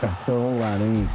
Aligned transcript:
Cartão 0.00 0.58
laranja. 0.58 1.08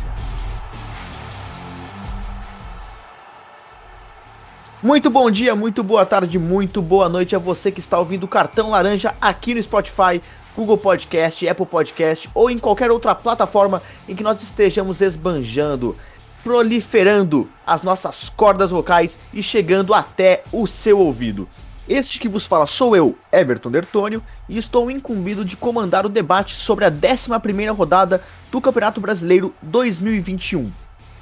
Muito 4.83 5.09
bom 5.09 5.31
dia, 5.31 5.55
muito 5.55 5.83
boa 5.83 6.05
tarde, 6.05 6.37
muito 6.37 6.83
boa 6.83 7.09
noite 7.09 7.35
a 7.35 7.39
você 7.39 7.71
que 7.71 7.79
está 7.79 7.97
ouvindo 7.97 8.27
Cartão 8.27 8.69
Laranja 8.69 9.15
aqui 9.19 9.55
no 9.55 9.63
Spotify, 9.63 10.21
Google 10.55 10.77
Podcast, 10.77 11.47
Apple 11.47 11.65
Podcast 11.65 12.29
ou 12.35 12.51
em 12.51 12.59
qualquer 12.59 12.91
outra 12.91 13.15
plataforma 13.15 13.81
em 14.07 14.15
que 14.15 14.21
nós 14.21 14.43
estejamos 14.43 15.01
esbanjando, 15.01 15.95
proliferando 16.43 17.49
as 17.65 17.81
nossas 17.81 18.29
cordas 18.29 18.69
vocais 18.69 19.17
e 19.33 19.41
chegando 19.41 19.95
até 19.95 20.43
o 20.51 20.67
seu 20.67 20.99
ouvido. 20.99 21.49
Este 21.87 22.19
que 22.19 22.27
vos 22.27 22.47
fala 22.47 22.65
sou 22.65 22.95
eu, 22.95 23.15
Everton 23.31 23.69
Dertônio, 23.69 24.23
e 24.49 24.57
estou 24.57 24.89
incumbido 24.89 25.45
de 25.45 25.55
comandar 25.55 26.03
o 26.03 26.09
debate 26.09 26.55
sobre 26.55 26.83
a 26.83 26.91
11ª 26.91 27.75
rodada 27.75 28.23
do 28.51 28.59
Campeonato 28.59 28.99
Brasileiro 28.99 29.53
2021. 29.61 30.71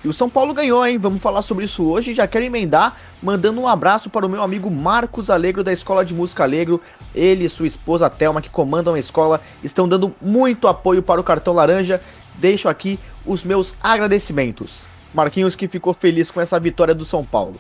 E 0.06 0.08
o 0.08 0.14
São 0.14 0.30
Paulo 0.30 0.54
ganhou, 0.54 0.86
hein? 0.86 0.98
Vamos 0.98 1.22
falar 1.22 1.42
sobre 1.42 1.66
isso 1.66 1.84
hoje. 1.84 2.14
Já 2.14 2.26
quero 2.28 2.46
emendar 2.46 2.98
mandando 3.22 3.60
um 3.60 3.68
abraço 3.68 4.10
para 4.10 4.26
o 4.26 4.30
meu 4.30 4.42
amigo 4.42 4.72
Marcos 4.72 5.30
Alegro 5.30 5.66
da 5.66 5.74
Escola 5.74 6.06
de 6.06 6.14
Música 6.14 6.44
Alegro. 6.44 6.82
Ele 7.14 7.44
e 7.44 7.50
sua 7.50 7.68
esposa 7.68 8.10
Thelma, 8.10 8.42
que 8.42 8.50
comandam 8.50 8.94
a 8.94 9.00
escola, 9.00 9.42
estão 9.62 9.88
dando 9.88 10.16
muito 10.22 10.70
apoio 10.70 11.04
para 11.04 11.20
o 11.20 11.24
Cartão 11.26 11.54
Laranja. 11.54 12.02
Deixo 12.36 12.70
aqui 12.70 12.98
os 13.26 13.44
meus 13.44 13.76
agradecimentos. 13.84 14.82
Marquinhos 15.14 15.56
que 15.56 15.68
ficou 15.68 15.94
feliz 15.94 16.32
com 16.32 16.40
essa 16.40 16.58
vitória 16.58 16.96
do 16.96 17.04
São 17.04 17.24
Paulo. 17.26 17.60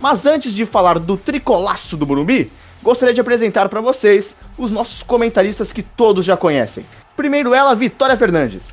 Mas 0.00 0.24
antes 0.24 0.54
de 0.54 0.64
falar 0.64 0.98
do 0.98 1.16
tricolaço 1.16 1.96
do 1.96 2.06
Morumbi, 2.06 2.50
gostaria 2.82 3.14
de 3.14 3.20
apresentar 3.20 3.68
para 3.68 3.82
vocês 3.82 4.34
os 4.56 4.70
nossos 4.70 5.02
comentaristas 5.02 5.72
que 5.72 5.82
todos 5.82 6.24
já 6.24 6.36
conhecem. 6.36 6.86
Primeiro 7.14 7.52
ela, 7.52 7.74
Vitória 7.74 8.16
Fernandes. 8.16 8.72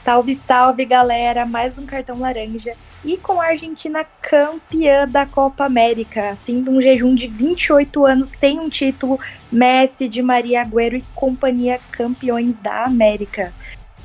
Salve, 0.00 0.34
salve, 0.34 0.84
galera! 0.84 1.44
Mais 1.44 1.76
um 1.76 1.84
cartão 1.84 2.20
laranja. 2.20 2.74
E 3.04 3.16
com 3.16 3.40
a 3.40 3.48
Argentina 3.48 4.06
campeã 4.22 5.06
da 5.06 5.26
Copa 5.26 5.64
América, 5.64 6.38
fim 6.46 6.62
de 6.62 6.70
um 6.70 6.80
jejum 6.80 7.14
de 7.14 7.26
28 7.26 8.06
anos 8.06 8.28
sem 8.28 8.58
um 8.58 8.70
título, 8.70 9.18
Messi, 9.52 10.08
de 10.08 10.22
Maria 10.22 10.62
Agüero 10.62 10.96
e 10.96 11.04
companhia 11.14 11.80
campeões 11.90 12.60
da 12.60 12.84
América. 12.84 13.52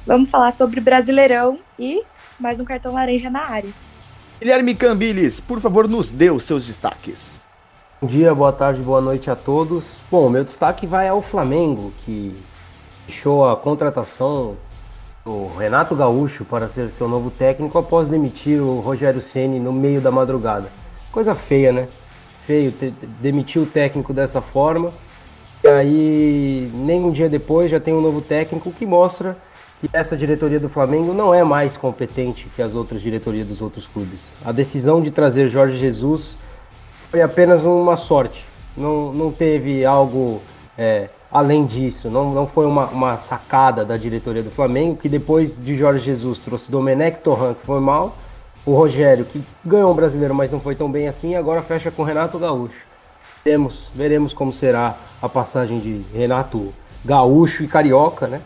Vamos 0.05 0.29
falar 0.29 0.52
sobre 0.52 0.81
Brasileirão 0.81 1.59
e 1.79 2.03
mais 2.39 2.59
um 2.59 2.66
cartão 2.66 2.94
laranja 2.94 3.29
na 3.29 3.45
área. 3.50 3.84
Guilherme 4.45 4.75
Cambiles, 4.75 5.39
por 5.39 5.59
favor, 5.59 5.88
nos 5.88 6.11
dê 6.11 6.29
os 6.29 6.43
seus 6.43 6.67
destaques. 6.67 7.43
Bom 7.99 8.07
dia, 8.07 8.31
boa 8.35 8.53
tarde, 8.53 8.79
boa 8.79 9.01
noite 9.01 9.31
a 9.31 9.35
todos. 9.35 10.03
Bom, 10.11 10.29
meu 10.29 10.43
destaque 10.43 10.85
vai 10.85 11.07
ao 11.07 11.19
Flamengo, 11.19 11.91
que 12.05 12.31
deixou 13.07 13.49
a 13.49 13.55
contratação 13.57 14.55
do 15.25 15.47
Renato 15.57 15.95
Gaúcho 15.95 16.45
para 16.45 16.67
ser 16.67 16.91
seu 16.91 17.07
novo 17.07 17.31
técnico 17.31 17.75
após 17.75 18.07
demitir 18.07 18.61
o 18.61 18.81
Rogério 18.81 19.19
Ceni 19.19 19.59
no 19.59 19.73
meio 19.73 19.99
da 19.99 20.11
madrugada. 20.11 20.69
Coisa 21.11 21.33
feia, 21.33 21.71
né? 21.71 21.88
Feio 22.45 22.71
demitir 23.19 23.59
o 23.59 23.66
técnico 23.66 24.13
dessa 24.13 24.41
forma. 24.41 24.93
E 25.63 25.67
aí, 25.67 26.71
nem 26.71 27.03
um 27.03 27.09
dia 27.09 27.27
depois, 27.27 27.71
já 27.71 27.79
tem 27.79 27.95
um 27.95 28.01
novo 28.01 28.21
técnico 28.21 28.71
que 28.71 28.85
mostra 28.85 29.35
que 29.79 29.89
essa 29.91 30.15
diretoria 30.15 30.59
do 30.59 30.69
Flamengo 30.69 31.13
não 31.13 31.33
é 31.33 31.43
mais 31.43 31.75
competente 31.75 32.47
que 32.55 32.61
as 32.61 32.73
outras 32.73 33.01
diretorias 33.01 33.47
dos 33.47 33.61
outros 33.61 33.87
clubes. 33.87 34.35
A 34.43 34.51
decisão 34.51 35.01
de 35.01 35.11
trazer 35.11 35.49
Jorge 35.49 35.77
Jesus 35.77 36.37
foi 37.09 37.21
apenas 37.21 37.63
uma 37.65 37.97
sorte. 37.97 38.45
Não, 38.75 39.13
não 39.13 39.31
teve 39.31 39.85
algo 39.85 40.41
é, 40.77 41.09
além 41.31 41.65
disso. 41.65 42.09
Não, 42.09 42.33
não 42.33 42.47
foi 42.47 42.65
uma, 42.65 42.85
uma 42.87 43.17
sacada 43.17 43.83
da 43.83 43.97
diretoria 43.97 44.43
do 44.43 44.51
Flamengo, 44.51 44.95
que 44.95 45.09
depois 45.09 45.57
de 45.57 45.77
Jorge 45.77 46.05
Jesus 46.05 46.39
trouxe 46.39 46.71
Domenech 46.71 47.19
Torran, 47.19 47.53
que 47.53 47.66
foi 47.66 47.79
mal, 47.79 48.16
o 48.66 48.73
Rogério, 48.73 49.25
que 49.25 49.44
ganhou 49.63 49.91
o 49.91 49.94
brasileiro, 49.94 50.33
mas 50.33 50.51
não 50.51 50.59
foi 50.59 50.75
tão 50.75 50.89
bem 50.89 51.07
assim, 51.07 51.31
e 51.31 51.35
agora 51.35 51.61
fecha 51.61 51.91
com 51.91 52.03
Renato 52.03 52.39
Gaúcho. 52.39 52.85
Veremos, 53.44 53.91
veremos 53.94 54.33
como 54.33 54.51
será 54.51 54.97
a 55.21 55.29
passagem 55.29 55.77
de 55.77 56.01
Renato 56.13 56.73
Gaúcho 57.03 57.63
e 57.63 57.67
Carioca, 57.67 58.27
né? 58.27 58.41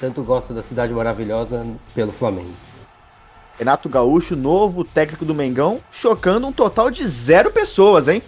Tanto 0.00 0.22
gosta 0.22 0.52
da 0.54 0.62
cidade 0.62 0.92
maravilhosa 0.92 1.66
pelo 1.94 2.12
Flamengo. 2.12 2.52
Renato 3.58 3.88
Gaúcho, 3.88 4.34
novo 4.34 4.84
técnico 4.84 5.24
do 5.24 5.34
Mengão, 5.34 5.80
chocando 5.90 6.46
um 6.46 6.52
total 6.52 6.90
de 6.90 7.06
zero 7.06 7.50
pessoas, 7.50 8.08
hein? 8.08 8.22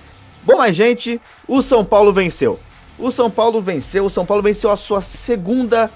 Bom, 0.45 0.59
mas 0.59 0.77
gente, 0.77 1.21
o 1.49 1.63
São 1.63 1.85
Paulo 1.85 2.13
venceu. 2.13 2.61
O 2.99 3.11
São 3.11 3.31
Paulo 3.31 3.61
venceu, 3.61 4.05
o 4.05 4.11
São 4.11 4.27
Paulo 4.27 4.43
venceu 4.43 4.71
a 4.71 4.77
sua 4.77 5.01
segunda 5.01 5.91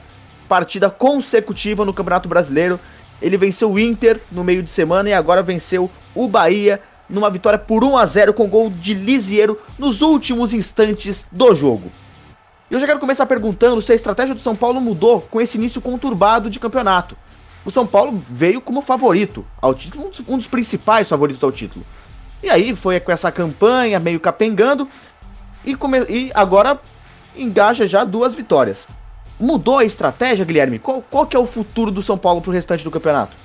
partida 0.49 0.91
consecutiva 0.91 1.85
no 1.85 1.93
Campeonato 1.93 2.29
Brasileiro. 2.29 2.81
Ele 3.21 3.37
venceu 3.37 3.71
o 3.71 3.79
Inter 3.79 4.21
no 4.33 4.43
meio 4.43 4.63
de 4.63 4.71
semana 4.71 5.09
e 5.09 5.13
agora 5.13 5.43
venceu 5.43 5.91
o 6.15 6.27
Bahia 6.27 6.81
numa 7.09 7.31
vitória 7.31 7.59
por 7.59 7.85
1 7.85 7.97
a 7.97 8.07
0 8.07 8.35
com 8.35 8.49
gol 8.49 8.71
de 8.71 8.95
Lisiero 8.95 9.59
nos 9.79 10.03
últimos 10.03 10.53
instantes 10.53 11.27
do 11.31 11.55
jogo. 11.55 11.91
E 12.71 12.75
eu 12.75 12.81
já 12.81 12.87
quero 12.87 13.01
começar 13.01 13.25
perguntando 13.25 13.81
se 13.81 13.91
a 13.93 13.95
estratégia 13.95 14.35
do 14.35 14.43
São 14.43 14.55
Paulo 14.55 14.81
mudou 14.81 15.23
com 15.23 15.41
esse 15.41 15.57
início 15.57 15.81
conturbado 15.81 16.51
de 16.51 16.61
campeonato. 16.61 17.17
O 17.65 17.71
São 17.71 17.87
Paulo 17.87 18.19
veio 18.19 18.61
como 18.61 18.83
favorito 18.83 19.45
ao 19.61 19.75
título, 19.75 20.07
um 20.07 20.11
dos, 20.11 20.23
um 20.29 20.37
dos 20.37 20.47
principais 20.47 21.09
favoritos 21.09 21.43
ao 21.43 21.51
título. 21.51 21.85
E 22.43 22.51
aí 22.51 22.75
foi 22.75 23.01
com 23.01 23.11
essa 23.11 23.33
campanha 23.33 23.99
meio 23.99 24.21
capengando 24.21 24.87
e, 25.65 25.75
come, 25.75 26.01
e 26.09 26.31
agora 26.35 26.79
engaja 27.37 27.87
já 27.87 28.05
duas 28.05 28.35
vitórias. 28.35 28.87
Mudou 29.41 29.79
a 29.79 29.85
estratégia, 29.85 30.45
Guilherme? 30.45 30.79
Qual, 30.79 31.03
qual 31.11 31.27
que 31.27 31.37
é 31.37 31.41
o 31.41 31.47
futuro 31.47 31.91
do 31.91 32.03
São 32.03 32.19
Paulo 32.19 32.41
para 32.41 32.51
o 32.51 32.53
restante 32.53 32.85
do 32.85 32.91
campeonato? 32.91 33.37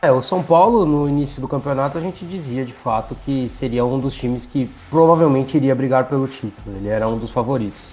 É, 0.00 0.10
o 0.10 0.20
São 0.20 0.42
Paulo, 0.42 0.84
no 0.84 1.08
início 1.08 1.40
do 1.40 1.46
campeonato, 1.46 1.96
a 1.96 2.00
gente 2.00 2.24
dizia 2.24 2.64
de 2.64 2.72
fato 2.72 3.16
que 3.24 3.48
seria 3.48 3.84
um 3.84 3.98
dos 3.98 4.14
times 4.14 4.44
que 4.44 4.68
provavelmente 4.90 5.56
iria 5.56 5.74
brigar 5.74 6.06
pelo 6.06 6.26
título. 6.26 6.76
Ele 6.76 6.88
era 6.88 7.08
um 7.08 7.16
dos 7.16 7.30
favoritos. 7.30 7.91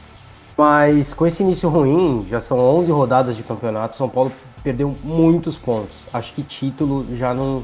Mas 0.60 1.14
com 1.14 1.26
esse 1.26 1.42
início 1.42 1.70
ruim, 1.70 2.28
já 2.30 2.42
são 2.42 2.60
11 2.60 2.92
rodadas 2.92 3.38
de 3.38 3.44
campeonato, 3.44 3.96
São 3.96 4.10
Paulo 4.10 4.30
perdeu 4.62 4.94
muitos 5.06 5.56
pontos. 5.56 5.96
Acho 6.12 6.34
que 6.34 6.44
título 6.44 7.06
já 7.16 7.34
não, 7.34 7.64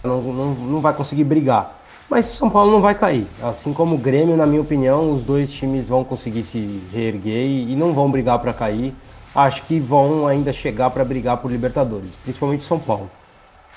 não, 0.00 0.22
não, 0.22 0.54
não 0.54 0.80
vai 0.80 0.94
conseguir 0.94 1.24
brigar. 1.24 1.76
Mas 2.08 2.26
São 2.26 2.48
Paulo 2.48 2.70
não 2.70 2.80
vai 2.80 2.94
cair. 2.94 3.26
Assim 3.42 3.72
como 3.72 3.96
o 3.96 3.98
Grêmio, 3.98 4.36
na 4.36 4.46
minha 4.46 4.60
opinião, 4.60 5.12
os 5.12 5.24
dois 5.24 5.50
times 5.50 5.88
vão 5.88 6.04
conseguir 6.04 6.44
se 6.44 6.80
reerguer 6.92 7.68
e 7.68 7.74
não 7.74 7.92
vão 7.92 8.08
brigar 8.08 8.38
para 8.38 8.52
cair. 8.52 8.94
Acho 9.34 9.64
que 9.64 9.80
vão 9.80 10.28
ainda 10.28 10.52
chegar 10.52 10.88
para 10.90 11.04
brigar 11.04 11.38
por 11.38 11.50
Libertadores, 11.50 12.14
principalmente 12.14 12.62
São 12.62 12.78
Paulo. 12.78 13.10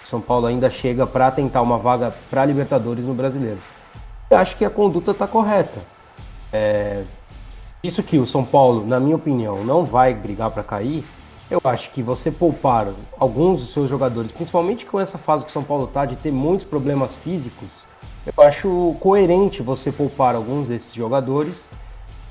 São 0.06 0.22
Paulo 0.22 0.46
ainda 0.46 0.70
chega 0.70 1.08
para 1.08 1.32
tentar 1.32 1.64
uma 1.64 1.80
vaga 1.80 2.14
para 2.30 2.46
Libertadores 2.46 3.04
no 3.04 3.16
Brasileiro. 3.16 3.58
acho 4.30 4.56
que 4.56 4.64
a 4.64 4.70
conduta 4.70 5.10
está 5.10 5.26
correta. 5.26 5.82
É, 6.56 7.02
isso 7.84 8.02
que 8.02 8.18
o 8.18 8.26
São 8.26 8.46
Paulo, 8.46 8.88
na 8.88 8.98
minha 8.98 9.18
opinião, 9.18 9.62
não 9.66 9.84
vai 9.84 10.14
brigar 10.14 10.50
para 10.52 10.64
cair, 10.64 11.04
eu 11.52 11.60
acho 11.66 11.92
que 11.92 12.02
você 12.02 12.32
poupar 12.32 12.88
alguns 13.20 13.60
dos 13.60 13.74
seus 13.74 13.90
jogadores, 13.90 14.32
principalmente 14.32 14.86
com 14.86 14.98
essa 14.98 15.18
fase 15.18 15.44
que 15.44 15.50
o 15.50 15.54
São 15.54 15.66
Paulo 15.66 15.84
está 15.84 16.06
de 16.06 16.16
ter 16.16 16.32
muitos 16.32 16.66
problemas 16.66 17.14
físicos, 17.14 17.68
eu 18.26 18.42
acho 18.42 18.96
coerente 19.02 19.62
você 19.62 19.92
poupar 19.92 20.34
alguns 20.34 20.70
desses 20.70 20.94
jogadores 20.94 21.68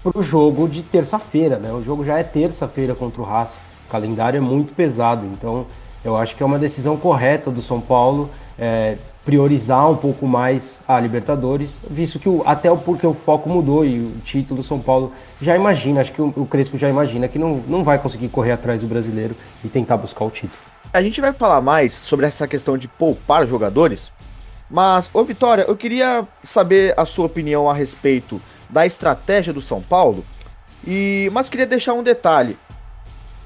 para 0.02 0.18
o 0.18 0.22
jogo 0.22 0.66
de 0.66 0.82
terça-feira, 0.82 1.58
né? 1.58 1.70
O 1.70 1.82
jogo 1.82 2.02
já 2.02 2.18
é 2.18 2.24
terça-feira 2.24 2.94
contra 2.94 3.20
o 3.20 3.26
Haas, 3.26 3.60
o 3.86 3.90
calendário 3.90 4.38
é 4.38 4.40
muito 4.40 4.74
pesado, 4.74 5.26
então 5.26 5.66
eu 6.02 6.16
acho 6.16 6.34
que 6.34 6.42
é 6.42 6.46
uma 6.46 6.58
decisão 6.58 6.96
correta 6.96 7.50
do 7.50 7.60
São 7.60 7.78
Paulo 7.78 8.30
é, 8.58 8.96
priorizar 9.24 9.88
um 9.88 9.96
pouco 9.96 10.26
mais 10.26 10.82
a 10.86 10.98
Libertadores, 10.98 11.78
visto 11.88 12.18
que 12.18 12.28
o, 12.28 12.42
até 12.44 12.74
porque 12.74 13.06
o 13.06 13.14
foco 13.14 13.48
mudou 13.48 13.84
e 13.84 14.00
o 14.00 14.12
título 14.24 14.60
do 14.60 14.66
São 14.66 14.80
Paulo 14.80 15.12
já 15.40 15.54
imagina, 15.54 16.00
acho 16.00 16.12
que 16.12 16.20
o, 16.20 16.32
o, 16.36 16.46
Crespo 16.46 16.76
já 16.76 16.88
imagina 16.88 17.28
que 17.28 17.38
não, 17.38 17.62
não 17.68 17.84
vai 17.84 17.98
conseguir 17.98 18.28
correr 18.28 18.52
atrás 18.52 18.80
do 18.80 18.88
brasileiro 18.88 19.36
e 19.64 19.68
tentar 19.68 19.96
buscar 19.96 20.24
o 20.24 20.30
título. 20.30 20.58
A 20.92 21.00
gente 21.02 21.20
vai 21.20 21.32
falar 21.32 21.60
mais 21.60 21.92
sobre 21.92 22.26
essa 22.26 22.48
questão 22.48 22.76
de 22.76 22.88
poupar 22.88 23.46
jogadores, 23.46 24.12
mas, 24.68 25.08
ô 25.14 25.22
Vitória, 25.22 25.62
eu 25.68 25.76
queria 25.76 26.26
saber 26.42 26.94
a 26.96 27.04
sua 27.04 27.26
opinião 27.26 27.70
a 27.70 27.74
respeito 27.74 28.40
da 28.68 28.84
estratégia 28.86 29.52
do 29.52 29.62
São 29.62 29.80
Paulo, 29.80 30.24
e 30.84 31.30
mas 31.32 31.48
queria 31.48 31.66
deixar 31.66 31.94
um 31.94 32.02
detalhe. 32.02 32.56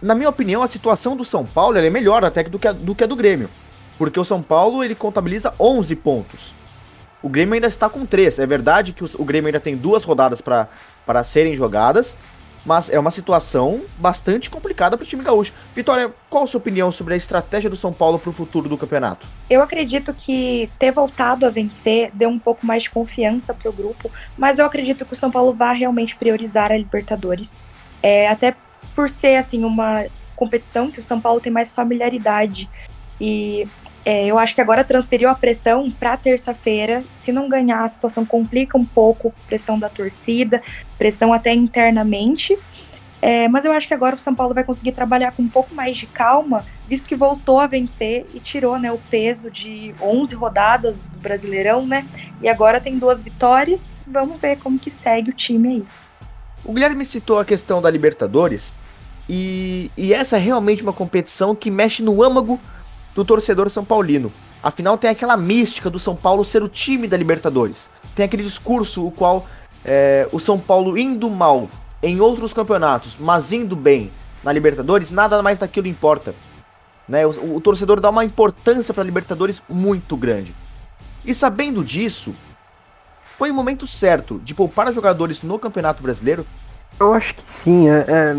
Na 0.00 0.14
minha 0.14 0.29
opinião, 0.29 0.62
a 0.62 0.69
situação 0.69 1.17
do 1.17 1.25
São 1.25 1.44
Paulo 1.44 1.76
é 1.76 1.90
melhor 1.90 2.25
até 2.25 2.44
do 2.44 2.58
que 2.58 2.69
a, 2.69 2.72
do 2.72 2.94
que 2.94 3.05
a 3.05 3.06
do 3.06 3.17
Grêmio. 3.17 3.50
Porque 3.98 4.20
o 4.20 4.25
São 4.25 4.43
Paulo 4.43 4.84
ele 4.84 4.94
contabiliza 4.94 5.54
11 5.58 5.96
pontos. 5.96 6.54
O 7.22 7.28
Grêmio 7.28 7.54
ainda 7.54 7.66
está 7.66 7.88
com 7.88 8.04
3. 8.04 8.38
É 8.38 8.46
verdade 8.46 8.93
que 8.93 9.02
o 9.02 9.25
Grêmio 9.25 9.48
ainda 9.48 9.60
tem 9.60 9.76
duas 9.76 10.04
rodadas 10.04 10.40
para 10.40 11.25
serem 11.25 11.56
jogadas, 11.56 12.16
mas 12.64 12.90
é 12.90 12.98
uma 12.98 13.10
situação 13.10 13.82
bastante 13.98 14.50
complicada 14.50 14.96
para 14.96 15.04
o 15.04 15.06
time 15.06 15.22
gaúcho. 15.22 15.52
Vitória, 15.75 16.12
qual 16.28 16.44
a 16.44 16.46
sua 16.46 16.58
opinião 16.58 16.93
sobre 16.93 17.14
a 17.14 17.16
estratégia 17.16 17.70
do 17.70 17.76
São 17.76 17.93
Paulo 17.93 18.19
para 18.19 18.31
o 18.31 18.32
futuro 18.32 18.69
do 18.69 18.76
campeonato? 18.76 19.26
Eu 19.48 19.62
acredito 19.62 20.12
que 20.12 20.70
ter 20.78 20.90
voltado 20.93 21.46
a 21.46 21.50
vencer 21.50 22.10
deu 22.12 22.28
um 22.28 22.38
pouco 22.38 22.66
mais 22.66 22.82
de 22.82 22.90
confiança 22.90 23.54
para 23.54 23.70
o 23.70 23.72
grupo, 23.72 24.10
mas 24.37 24.58
eu 24.58 24.66
acredito 24.66 25.04
que 25.04 25.12
o 25.12 25.16
São 25.16 25.31
Paulo 25.31 25.52
vai 25.54 25.76
realmente 25.76 26.16
priorizar 26.16 26.70
a 26.70 26.76
Libertadores. 26.76 27.62
É, 28.02 28.28
até 28.28 28.54
por 28.94 29.08
ser 29.08 29.37
assim 29.37 29.64
uma 29.64 30.04
competição 30.34 30.90
que 30.90 31.00
o 31.00 31.02
São 31.02 31.20
Paulo 31.20 31.40
tem 31.40 31.52
mais 31.52 31.72
familiaridade. 31.72 32.69
E 33.20 33.66
é, 34.06 34.25
eu 34.25 34.38
acho 34.38 34.55
que 34.55 34.61
agora 34.61 34.85
transferiu 34.85 35.29
a 35.29 35.35
pressão 35.35 35.91
para 35.91 36.17
terça-feira. 36.17 37.03
Se 37.11 37.32
não 37.32 37.49
ganhar, 37.49 37.82
a 37.82 37.88
situação 37.88 38.25
complica 38.25 38.79
um 38.79 38.85
pouco, 38.85 39.35
pressão 39.49 39.76
da 39.76 39.88
torcida, 39.88 40.62
pressão 40.97 41.32
até 41.32 41.53
internamente. 41.53 42.56
É, 43.20 43.49
mas 43.49 43.64
eu 43.64 43.73
acho 43.73 43.88
que 43.88 43.94
agora 43.94 44.14
o 44.14 44.19
São 44.20 44.32
Paulo 44.32 44.55
vai 44.55 44.62
conseguir 44.62 44.93
trabalhar 44.93 45.32
com 45.32 45.43
um 45.43 45.49
pouco 45.49 45.75
mais 45.75 45.97
de 45.97 46.06
calma, 46.06 46.64
visto 46.88 47.05
que 47.05 47.17
voltou 47.17 47.58
a 47.58 47.67
vencer 47.67 48.25
e 48.32 48.38
tirou 48.38 48.79
né, 48.79 48.93
o 48.93 48.99
peso 49.11 49.50
de 49.50 49.93
11 50.00 50.37
rodadas 50.37 51.03
do 51.03 51.19
Brasileirão, 51.19 51.85
né? 51.85 52.06
E 52.41 52.49
agora 52.49 52.81
tem 52.81 53.00
duas 53.00 53.20
vitórias. 53.23 54.00
Vamos 54.06 54.41
ver 54.41 54.58
como 54.58 54.79
que 54.79 54.88
segue 54.88 55.31
o 55.31 55.35
time 55.35 55.69
aí. 55.69 55.85
O 56.64 56.73
Guilherme 56.73 57.05
citou 57.05 57.41
a 57.41 57.44
questão 57.44 57.82
da 57.82 57.91
Libertadores 57.91 58.73
e, 59.29 59.91
e 59.97 60.14
essa 60.14 60.37
é 60.37 60.41
realmente 60.41 60.85
uma 60.85 60.93
competição 60.93 61.56
que 61.56 61.73
mexe 61.73 62.05
no 62.05 62.23
âmago 62.23 62.61
do 63.17 63.25
torcedor 63.25 63.69
são 63.71 63.85
paulino. 63.85 64.31
Afinal, 64.63 64.99
tem 64.99 65.11
aquela 65.11 65.37
mística 65.37 65.89
do 65.89 65.99
São 65.99 66.15
Paulo 66.15 66.45
ser 66.45 66.63
o 66.63 66.69
time 66.69 67.09
da 67.09 67.17
Libertadores. 67.17 67.89
Tem 68.15 68.27
aquele 68.27 68.43
discurso 68.43 69.07
o 69.07 69.11
qual 69.11 69.47
é, 69.85 70.29
o 70.31 70.39
São 70.39 70.59
Paulo 70.59 70.99
indo 70.99 71.29
mal 71.31 71.69
em 72.03 72.21
outros 72.21 72.53
campeonatos, 72.53 73.17
mas 73.19 73.53
indo 73.53 73.75
bem 73.75 74.13
na 74.45 74.53
Libertadores, 74.53 75.11
nada 75.11 75.43
mais 75.43 75.59
daquilo 75.59 75.87
importa. 75.87 76.35
Né? 77.09 77.27
O, 77.27 77.57
o 77.57 77.61
torcedor 77.61 78.01
dá 78.01 78.11
uma 78.11 78.25
importância 78.25 78.93
para 78.93 79.03
a 79.03 79.07
Libertadores 79.07 79.63
muito 79.69 80.17
grande. 80.17 80.55
E 81.25 81.35
sabendo 81.35 81.83
disso, 81.83 82.35
foi 83.39 83.51
o 83.51 83.55
momento 83.55 83.87
certo 83.87 84.41
de 84.45 84.55
poupar 84.55 84.93
jogadores 84.93 85.43
no 85.43 85.59
Campeonato 85.59 86.03
Brasileiro? 86.03 86.47
Eu 87.01 87.13
acho 87.13 87.35
que 87.35 87.43
sim. 87.49 87.89
É, 87.89 88.05
é, 88.09 88.37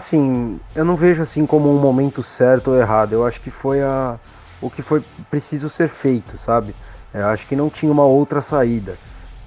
assim, 0.00 0.58
eu 0.74 0.84
não 0.84 0.96
vejo 0.96 1.22
assim 1.22 1.46
como 1.46 1.70
um 1.70 1.78
momento 1.78 2.22
certo 2.22 2.72
ou 2.72 2.76
errado. 2.80 3.12
Eu 3.12 3.26
acho 3.26 3.40
que 3.40 3.50
foi 3.50 3.82
a, 3.82 4.18
o 4.60 4.68
que 4.68 4.82
foi 4.82 5.04
preciso 5.30 5.68
ser 5.68 5.88
feito, 5.88 6.36
sabe? 6.36 6.74
Eu 7.12 7.26
acho 7.26 7.46
que 7.46 7.54
não 7.54 7.68
tinha 7.68 7.92
uma 7.92 8.04
outra 8.04 8.40
saída. 8.40 8.96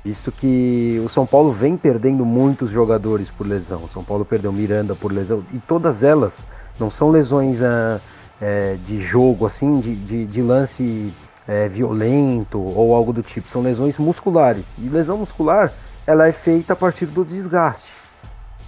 Visto 0.03 0.31
que 0.31 1.01
o 1.03 1.09
São 1.09 1.25
Paulo 1.25 1.51
vem 1.51 1.77
perdendo 1.77 2.25
muitos 2.25 2.69
jogadores 2.69 3.29
por 3.29 3.47
lesão. 3.47 3.85
O 3.85 3.89
São 3.89 4.03
Paulo 4.03 4.25
perdeu 4.25 4.51
Miranda 4.51 4.95
por 4.95 5.11
lesão. 5.11 5.43
E 5.53 5.57
todas 5.59 6.03
elas 6.03 6.45
não 6.79 6.89
são 6.89 7.09
lesões 7.09 7.61
ah, 7.61 8.01
é, 8.41 8.77
de 8.85 9.01
jogo, 9.01 9.45
assim, 9.45 9.79
de, 9.79 9.95
de, 9.95 10.25
de 10.25 10.41
lance 10.41 11.13
é, 11.47 11.69
violento 11.69 12.59
ou 12.59 12.93
algo 12.93 13.13
do 13.13 13.23
tipo. 13.23 13.49
São 13.49 13.61
lesões 13.61 13.97
musculares. 13.97 14.75
E 14.77 14.89
lesão 14.89 15.17
muscular, 15.17 15.71
ela 16.05 16.27
é 16.27 16.33
feita 16.33 16.73
a 16.73 16.75
partir 16.75 17.05
do 17.05 17.23
desgaste. 17.23 18.02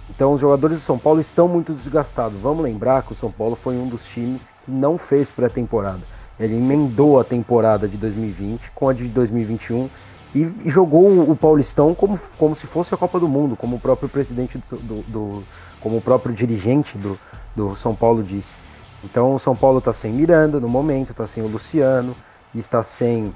Então 0.08 0.32
os 0.32 0.40
jogadores 0.40 0.78
do 0.78 0.82
São 0.82 0.98
Paulo 0.98 1.20
estão 1.20 1.48
muito 1.48 1.72
desgastados. 1.72 2.38
Vamos 2.40 2.62
lembrar 2.62 3.02
que 3.02 3.12
o 3.12 3.14
São 3.14 3.30
Paulo 3.30 3.56
foi 3.56 3.76
um 3.76 3.88
dos 3.88 4.06
times 4.08 4.54
que 4.64 4.70
não 4.70 4.96
fez 4.96 5.30
pré-temporada. 5.30 6.00
Ele 6.38 6.56
emendou 6.56 7.18
a 7.18 7.24
temporada 7.24 7.88
de 7.88 7.96
2020 7.96 8.70
com 8.74 8.88
a 8.88 8.92
de 8.92 9.08
2021 9.08 9.88
e, 10.34 10.70
jogou 10.70 11.30
o 11.30 11.34
Paulistão 11.34 11.94
como, 11.94 12.18
como 12.36 12.54
se 12.54 12.66
fosse 12.66 12.94
a 12.94 12.96
Copa 12.96 13.18
do 13.18 13.26
Mundo, 13.26 13.56
como 13.56 13.76
o 13.76 13.80
próprio 13.80 14.08
presidente 14.08 14.58
do, 14.58 14.76
do, 14.76 15.02
do 15.02 15.44
como 15.80 15.96
o 15.96 16.00
próprio 16.00 16.34
dirigente 16.34 16.98
do, 16.98 17.18
do 17.54 17.74
São 17.74 17.94
Paulo 17.94 18.22
disse. 18.22 18.56
Então 19.02 19.34
o 19.34 19.38
São 19.38 19.56
Paulo 19.56 19.78
está 19.78 19.92
sem 19.92 20.12
Miranda 20.12 20.60
no 20.60 20.68
momento, 20.68 21.10
está 21.10 21.26
sem 21.26 21.42
o 21.42 21.46
Luciano, 21.46 22.14
está 22.54 22.82
sem 22.82 23.32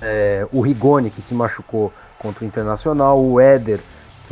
é, 0.00 0.46
o 0.52 0.60
Rigoni 0.60 1.10
que 1.10 1.22
se 1.22 1.34
machucou 1.34 1.92
contra 2.18 2.44
o 2.44 2.46
Internacional, 2.46 3.22
o 3.22 3.40
Éder 3.40 3.80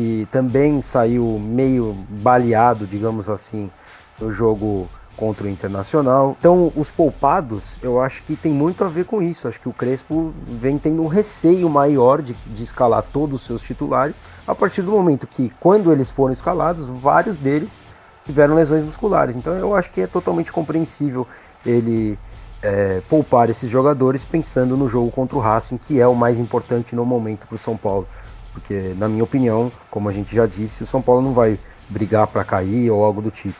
que 0.00 0.26
também 0.30 0.80
saiu 0.80 1.38
meio 1.38 1.94
baleado, 2.08 2.86
digamos 2.86 3.28
assim, 3.28 3.70
no 4.18 4.32
jogo 4.32 4.88
contra 5.14 5.46
o 5.46 5.50
Internacional. 5.50 6.34
Então, 6.40 6.72
os 6.74 6.90
poupados, 6.90 7.78
eu 7.82 8.00
acho 8.00 8.22
que 8.22 8.34
tem 8.34 8.50
muito 8.50 8.82
a 8.82 8.88
ver 8.88 9.04
com 9.04 9.20
isso. 9.20 9.46
Acho 9.46 9.60
que 9.60 9.68
o 9.68 9.74
Crespo 9.74 10.32
vem 10.46 10.78
tendo 10.78 11.02
um 11.02 11.06
receio 11.06 11.68
maior 11.68 12.22
de, 12.22 12.32
de 12.32 12.62
escalar 12.62 13.04
todos 13.12 13.42
os 13.42 13.46
seus 13.46 13.60
titulares, 13.60 14.24
a 14.46 14.54
partir 14.54 14.80
do 14.80 14.90
momento 14.90 15.26
que, 15.26 15.52
quando 15.60 15.92
eles 15.92 16.10
foram 16.10 16.32
escalados, 16.32 16.86
vários 16.86 17.36
deles 17.36 17.84
tiveram 18.24 18.54
lesões 18.54 18.82
musculares. 18.82 19.36
Então, 19.36 19.52
eu 19.52 19.76
acho 19.76 19.90
que 19.90 20.00
é 20.00 20.06
totalmente 20.06 20.50
compreensível 20.50 21.26
ele 21.66 22.18
é, 22.62 23.02
poupar 23.06 23.50
esses 23.50 23.68
jogadores 23.68 24.24
pensando 24.24 24.78
no 24.78 24.88
jogo 24.88 25.10
contra 25.10 25.36
o 25.36 25.40
Racing, 25.42 25.76
que 25.76 26.00
é 26.00 26.06
o 26.06 26.14
mais 26.14 26.38
importante 26.38 26.96
no 26.96 27.04
momento 27.04 27.46
para 27.46 27.56
o 27.56 27.58
São 27.58 27.76
Paulo. 27.76 28.08
Porque, 28.52 28.94
na 28.96 29.08
minha 29.08 29.24
opinião, 29.24 29.70
como 29.90 30.08
a 30.08 30.12
gente 30.12 30.34
já 30.34 30.46
disse, 30.46 30.82
o 30.82 30.86
São 30.86 31.00
Paulo 31.00 31.22
não 31.22 31.32
vai 31.32 31.58
brigar 31.88 32.26
para 32.26 32.44
cair 32.44 32.90
ou 32.90 33.04
algo 33.04 33.22
do 33.22 33.30
tipo. 33.30 33.58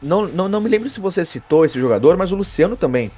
Não, 0.00 0.26
não, 0.26 0.48
não 0.48 0.60
me 0.60 0.68
lembro 0.68 0.90
se 0.90 1.00
você 1.00 1.24
citou 1.24 1.64
esse 1.64 1.80
jogador, 1.80 2.16
mas 2.16 2.32
o 2.32 2.36
Luciano 2.36 2.76
também 2.76 3.10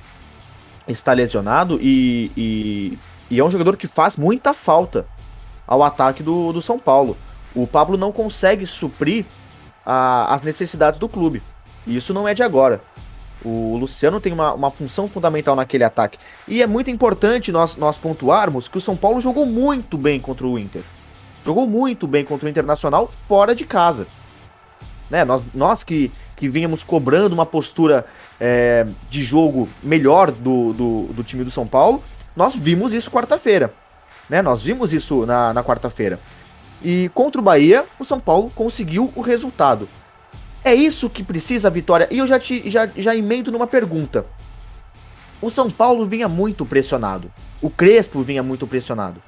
está 0.86 1.12
lesionado 1.12 1.78
e, 1.80 2.30
e, 2.36 2.98
e 3.30 3.40
é 3.40 3.44
um 3.44 3.50
jogador 3.50 3.76
que 3.76 3.86
faz 3.86 4.16
muita 4.16 4.52
falta 4.52 5.06
ao 5.66 5.82
ataque 5.82 6.22
do, 6.22 6.52
do 6.52 6.62
São 6.62 6.78
Paulo. 6.78 7.16
O 7.54 7.66
Pablo 7.66 7.96
não 7.96 8.12
consegue 8.12 8.64
suprir 8.64 9.24
a, 9.84 10.34
as 10.34 10.42
necessidades 10.42 10.98
do 10.98 11.08
clube. 11.08 11.42
E 11.86 11.96
isso 11.96 12.14
não 12.14 12.26
é 12.26 12.34
de 12.34 12.42
agora. 12.42 12.80
O 13.44 13.76
Luciano 13.76 14.20
tem 14.20 14.32
uma, 14.32 14.54
uma 14.54 14.70
função 14.70 15.08
fundamental 15.08 15.56
naquele 15.56 15.84
ataque. 15.84 16.18
E 16.46 16.62
é 16.62 16.66
muito 16.66 16.90
importante 16.90 17.50
nós, 17.50 17.76
nós 17.76 17.98
pontuarmos 17.98 18.68
que 18.68 18.78
o 18.78 18.80
São 18.80 18.96
Paulo 18.96 19.20
jogou 19.20 19.46
muito 19.46 19.98
bem 19.98 20.20
contra 20.20 20.46
o 20.46 20.58
Inter. 20.58 20.82
Jogou 21.44 21.66
muito 21.66 22.06
bem 22.06 22.24
contra 22.24 22.46
o 22.46 22.50
Internacional 22.50 23.10
fora 23.28 23.54
de 23.54 23.64
casa. 23.64 24.06
Né? 25.10 25.24
Nós, 25.24 25.42
nós 25.52 25.84
que, 25.84 26.10
que 26.36 26.48
vínhamos 26.48 26.82
cobrando 26.84 27.34
uma 27.34 27.44
postura 27.44 28.06
é, 28.40 28.86
de 29.10 29.22
jogo 29.22 29.68
melhor 29.82 30.30
do, 30.30 30.72
do, 30.72 31.02
do, 31.12 31.24
time 31.24 31.44
do 31.44 31.50
São 31.50 31.66
Paulo, 31.66 32.02
nós 32.34 32.54
vimos 32.54 32.94
isso 32.94 33.10
quarta-feira. 33.10 33.72
Né? 34.30 34.40
Nós 34.40 34.62
vimos 34.62 34.92
isso 34.92 35.26
na, 35.26 35.52
na 35.52 35.62
quarta-feira. 35.62 36.18
E 36.82 37.10
contra 37.14 37.40
o 37.40 37.44
Bahia, 37.44 37.84
o 37.98 38.04
São 38.04 38.18
Paulo 38.18 38.50
conseguiu 38.54 39.12
o 39.14 39.20
resultado. 39.20 39.88
É 40.64 40.74
isso 40.74 41.10
que 41.10 41.24
precisa 41.24 41.68
a 41.68 41.70
vitória. 41.70 42.08
E 42.10 42.18
eu 42.18 42.26
já, 42.26 42.38
te, 42.38 42.68
já, 42.70 42.86
já 42.96 43.16
emendo 43.16 43.50
numa 43.50 43.66
pergunta. 43.66 44.24
O 45.40 45.50
São 45.50 45.70
Paulo 45.70 46.06
vinha 46.06 46.28
muito 46.28 46.64
pressionado. 46.64 47.32
O 47.60 47.68
Crespo 47.68 48.22
vinha 48.22 48.42
muito 48.42 48.66
pressionado. 48.66 49.20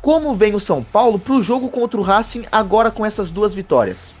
Como 0.00 0.34
vem 0.34 0.54
o 0.54 0.60
São 0.60 0.84
Paulo 0.84 1.18
para 1.18 1.34
o 1.34 1.42
jogo 1.42 1.68
contra 1.68 1.98
o 1.98 2.02
Racing 2.02 2.44
agora 2.52 2.92
com 2.92 3.04
essas 3.04 3.28
duas 3.28 3.52
vitórias? 3.54 4.14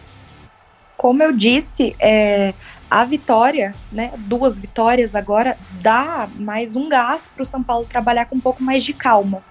Como 0.96 1.22
eu 1.22 1.32
disse, 1.32 1.94
é, 2.00 2.54
a 2.90 3.04
vitória, 3.04 3.72
né, 3.92 4.12
duas 4.16 4.58
vitórias 4.58 5.14
agora, 5.14 5.56
dá 5.80 6.28
mais 6.34 6.74
um 6.74 6.88
gás 6.88 7.30
para 7.32 7.42
o 7.42 7.46
São 7.46 7.62
Paulo 7.62 7.86
trabalhar 7.88 8.26
com 8.26 8.34
um 8.34 8.40
pouco 8.40 8.62
mais 8.64 8.82
de 8.82 8.92
calma. 8.92 9.42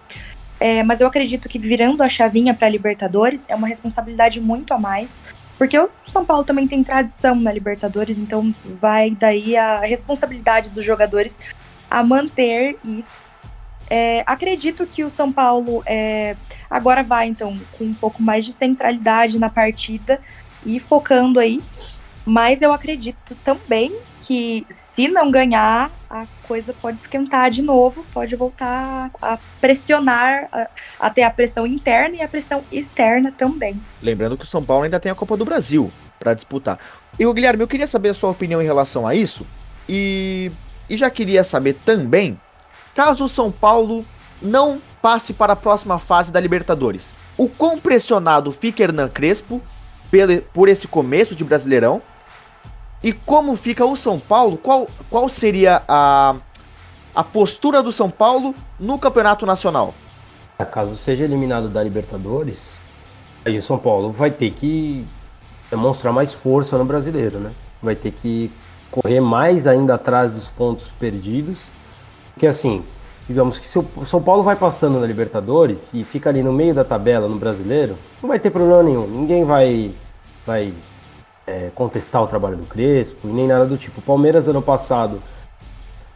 É, 0.59 0.83
mas 0.83 0.99
eu 0.99 1.07
acredito 1.07 1.47
que 1.47 1.59
virando 1.59 2.01
a 2.01 2.09
chavinha 2.09 2.53
para 2.53 2.67
Libertadores 2.67 3.45
é 3.47 3.55
uma 3.55 3.67
responsabilidade 3.67 4.41
muito 4.41 4.73
a 4.73 4.77
mais. 4.77 5.23
Porque 5.57 5.79
o 5.79 5.89
São 6.05 6.25
Paulo 6.25 6.43
também 6.43 6.67
tem 6.67 6.83
tradição 6.83 7.35
na 7.35 7.51
Libertadores, 7.51 8.17
então 8.17 8.53
vai 8.65 9.11
daí 9.11 9.55
a 9.55 9.79
responsabilidade 9.79 10.69
dos 10.69 10.83
jogadores 10.83 11.39
a 11.89 12.03
manter 12.03 12.77
isso. 12.83 13.19
É, 13.89 14.23
acredito 14.25 14.85
que 14.85 15.03
o 15.03 15.09
São 15.09 15.31
Paulo 15.31 15.81
é, 15.85 16.35
agora 16.69 17.03
vai, 17.03 17.27
então, 17.27 17.57
com 17.77 17.85
um 17.85 17.93
pouco 17.93 18.21
mais 18.21 18.43
de 18.43 18.51
centralidade 18.51 19.39
na 19.39 19.49
partida 19.49 20.19
e 20.65 20.79
focando 20.79 21.39
aí. 21.39 21.61
Mas 22.25 22.61
eu 22.61 22.73
acredito 22.73 23.35
também 23.43 23.95
que 24.25 24.65
se 24.71 25.07
não 25.07 25.29
ganhar, 25.29 25.91
a 26.09 26.25
coisa 26.47 26.73
pode 26.73 26.99
esquentar 26.99 27.51
de 27.51 27.61
novo, 27.61 28.03
pode 28.11 28.35
voltar 28.35 29.11
a 29.21 29.37
pressionar, 29.61 30.49
a, 30.51 30.67
a 30.99 31.27
a 31.27 31.29
pressão 31.29 31.67
interna 31.67 32.15
e 32.15 32.21
a 32.21 32.27
pressão 32.27 32.63
externa 32.71 33.31
também. 33.31 33.79
Lembrando 34.01 34.35
que 34.35 34.43
o 34.43 34.47
São 34.47 34.65
Paulo 34.65 34.83
ainda 34.83 34.99
tem 34.99 35.11
a 35.11 35.15
Copa 35.15 35.37
do 35.37 35.45
Brasil 35.45 35.91
para 36.19 36.33
disputar. 36.33 36.79
E 37.19 37.25
o 37.25 37.33
Guilherme, 37.33 37.61
eu 37.61 37.67
queria 37.67 37.85
saber 37.85 38.09
a 38.09 38.13
sua 38.15 38.31
opinião 38.31 38.59
em 38.59 38.65
relação 38.65 39.05
a 39.05 39.13
isso. 39.13 39.45
E, 39.87 40.51
e 40.89 40.97
já 40.97 41.09
queria 41.11 41.43
saber 41.43 41.77
também, 41.85 42.39
caso 42.95 43.25
o 43.25 43.29
São 43.29 43.51
Paulo 43.51 44.03
não 44.41 44.81
passe 45.03 45.33
para 45.33 45.53
a 45.53 45.55
próxima 45.55 45.99
fase 45.99 46.31
da 46.31 46.39
Libertadores, 46.39 47.13
o 47.37 47.47
quão 47.47 47.79
pressionado 47.79 48.51
fica 48.51 48.81
Hernan 48.81 49.07
Crespo 49.07 49.61
por 50.51 50.67
esse 50.67 50.87
começo 50.87 51.35
de 51.35 51.43
Brasileirão 51.43 52.01
e 53.05 53.13
como 53.13 53.55
fica 53.55 53.85
o 53.85 53.95
São 53.95 54.19
Paulo? 54.19 54.57
Qual, 54.57 54.87
qual 55.11 55.29
seria 55.29 55.83
a, 55.87 56.35
a 57.13 57.23
postura 57.23 57.83
do 57.83 57.91
São 57.91 58.09
Paulo 58.09 58.55
no 58.79 58.97
Campeonato 58.97 59.45
Nacional? 59.45 59.93
Caso 60.71 60.97
seja 60.97 61.23
eliminado 61.23 61.69
da 61.69 61.83
Libertadores, 61.83 62.75
aí 63.45 63.59
o 63.59 63.61
São 63.61 63.77
Paulo 63.77 64.11
vai 64.11 64.31
ter 64.31 64.49
que 64.49 65.05
demonstrar 65.69 66.11
mais 66.11 66.33
força 66.33 66.79
no 66.79 66.85
brasileiro, 66.85 67.37
né? 67.37 67.51
Vai 67.79 67.95
ter 67.95 68.09
que 68.09 68.51
correr 68.89 69.19
mais 69.19 69.67
ainda 69.67 69.93
atrás 69.93 70.33
dos 70.33 70.49
pontos 70.49 70.91
perdidos. 70.99 71.59
Porque 72.33 72.47
assim, 72.47 72.83
digamos 73.29 73.59
que 73.59 73.67
se 73.67 73.77
o 73.77 73.85
São 74.03 74.19
Paulo 74.19 74.41
vai 74.41 74.55
passando 74.55 74.99
na 74.99 75.05
Libertadores 75.05 75.93
e 75.93 76.03
fica 76.03 76.31
ali 76.31 76.41
no 76.41 76.51
meio 76.51 76.73
da 76.73 76.83
tabela 76.83 77.29
no 77.29 77.37
brasileiro, 77.37 77.99
não 78.19 78.27
vai 78.27 78.39
ter 78.39 78.49
problema 78.49 78.81
nenhum. 78.81 79.05
Ninguém 79.05 79.45
vai, 79.45 79.91
vai 80.43 80.73
é, 81.47 81.69
contestar 81.73 82.23
o 82.23 82.27
trabalho 82.27 82.57
do 82.57 82.63
Crespo, 82.63 83.27
nem 83.27 83.47
nada 83.47 83.65
do 83.65 83.77
tipo. 83.77 83.99
O 83.99 84.03
Palmeiras, 84.03 84.47
ano 84.47 84.61
passado, 84.61 85.21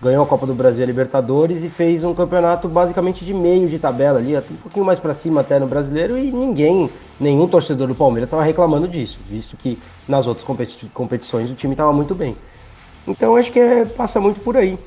ganhou 0.01 0.23
a 0.23 0.27
Copa 0.27 0.47
do 0.47 0.53
Brasil 0.53 0.81
e 0.81 0.83
a 0.83 0.87
Libertadores 0.87 1.63
e 1.63 1.69
fez 1.69 2.03
um 2.03 2.13
campeonato 2.13 2.67
basicamente 2.67 3.25
de 3.25 3.33
meio 3.33 3.67
de 3.67 3.77
tabela 3.77 4.19
ali, 4.19 4.37
um 4.37 4.55
pouquinho 4.55 4.85
mais 4.85 4.99
para 4.99 5.13
cima 5.13 5.41
até 5.41 5.59
no 5.59 5.67
brasileiro 5.67 6.17
e 6.17 6.31
ninguém, 6.31 6.89
nenhum 7.19 7.47
torcedor 7.47 7.87
do 7.87 7.95
Palmeiras 7.95 8.29
estava 8.29 8.43
reclamando 8.43 8.87
disso, 8.87 9.19
visto 9.29 9.57
que 9.57 9.77
nas 10.07 10.25
outras 10.25 10.45
competições 10.93 11.51
o 11.51 11.55
time 11.55 11.73
estava 11.73 11.91
muito 11.91 12.15
bem. 12.15 12.35
Então 13.07 13.35
acho 13.35 13.51
que 13.51 13.59
é, 13.59 13.85
passa 13.85 14.19
muito 14.19 14.39
por 14.39 14.55
aí. 14.55 14.77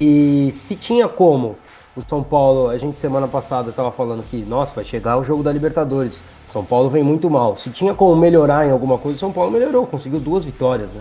E 0.00 0.50
se 0.52 0.74
tinha 0.74 1.08
como 1.08 1.56
o 1.96 2.02
São 2.06 2.22
Paulo, 2.22 2.68
a 2.68 2.76
gente 2.76 2.98
semana 2.98 3.28
passada 3.28 3.70
estava 3.70 3.92
falando 3.92 4.24
que, 4.24 4.38
nossa, 4.38 4.74
vai 4.74 4.84
chegar 4.84 5.16
o 5.16 5.24
jogo 5.24 5.42
da 5.42 5.52
Libertadores. 5.52 6.22
São 6.54 6.64
Paulo 6.64 6.88
vem 6.88 7.02
muito 7.02 7.28
mal. 7.28 7.56
Se 7.56 7.68
tinha 7.68 7.92
como 7.94 8.14
melhorar 8.14 8.64
em 8.64 8.70
alguma 8.70 8.96
coisa, 8.96 9.18
São 9.18 9.32
Paulo 9.32 9.50
melhorou, 9.50 9.88
conseguiu 9.88 10.20
duas 10.20 10.44
vitórias, 10.44 10.92
né? 10.92 11.00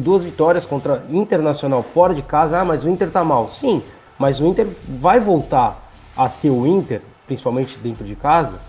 duas 0.00 0.24
vitórias 0.24 0.64
contra 0.64 1.04
Internacional 1.10 1.82
fora 1.82 2.14
de 2.14 2.22
casa. 2.22 2.58
Ah, 2.58 2.64
mas 2.64 2.82
o 2.82 2.88
Inter 2.88 3.10
tá 3.10 3.22
mal. 3.22 3.50
Sim, 3.50 3.82
mas 4.18 4.40
o 4.40 4.46
Inter 4.46 4.66
vai 4.88 5.20
voltar 5.20 5.92
a 6.16 6.26
ser 6.30 6.48
o 6.48 6.66
Inter, 6.66 7.02
principalmente 7.26 7.78
dentro 7.80 8.02
de 8.02 8.16
casa. 8.16 8.60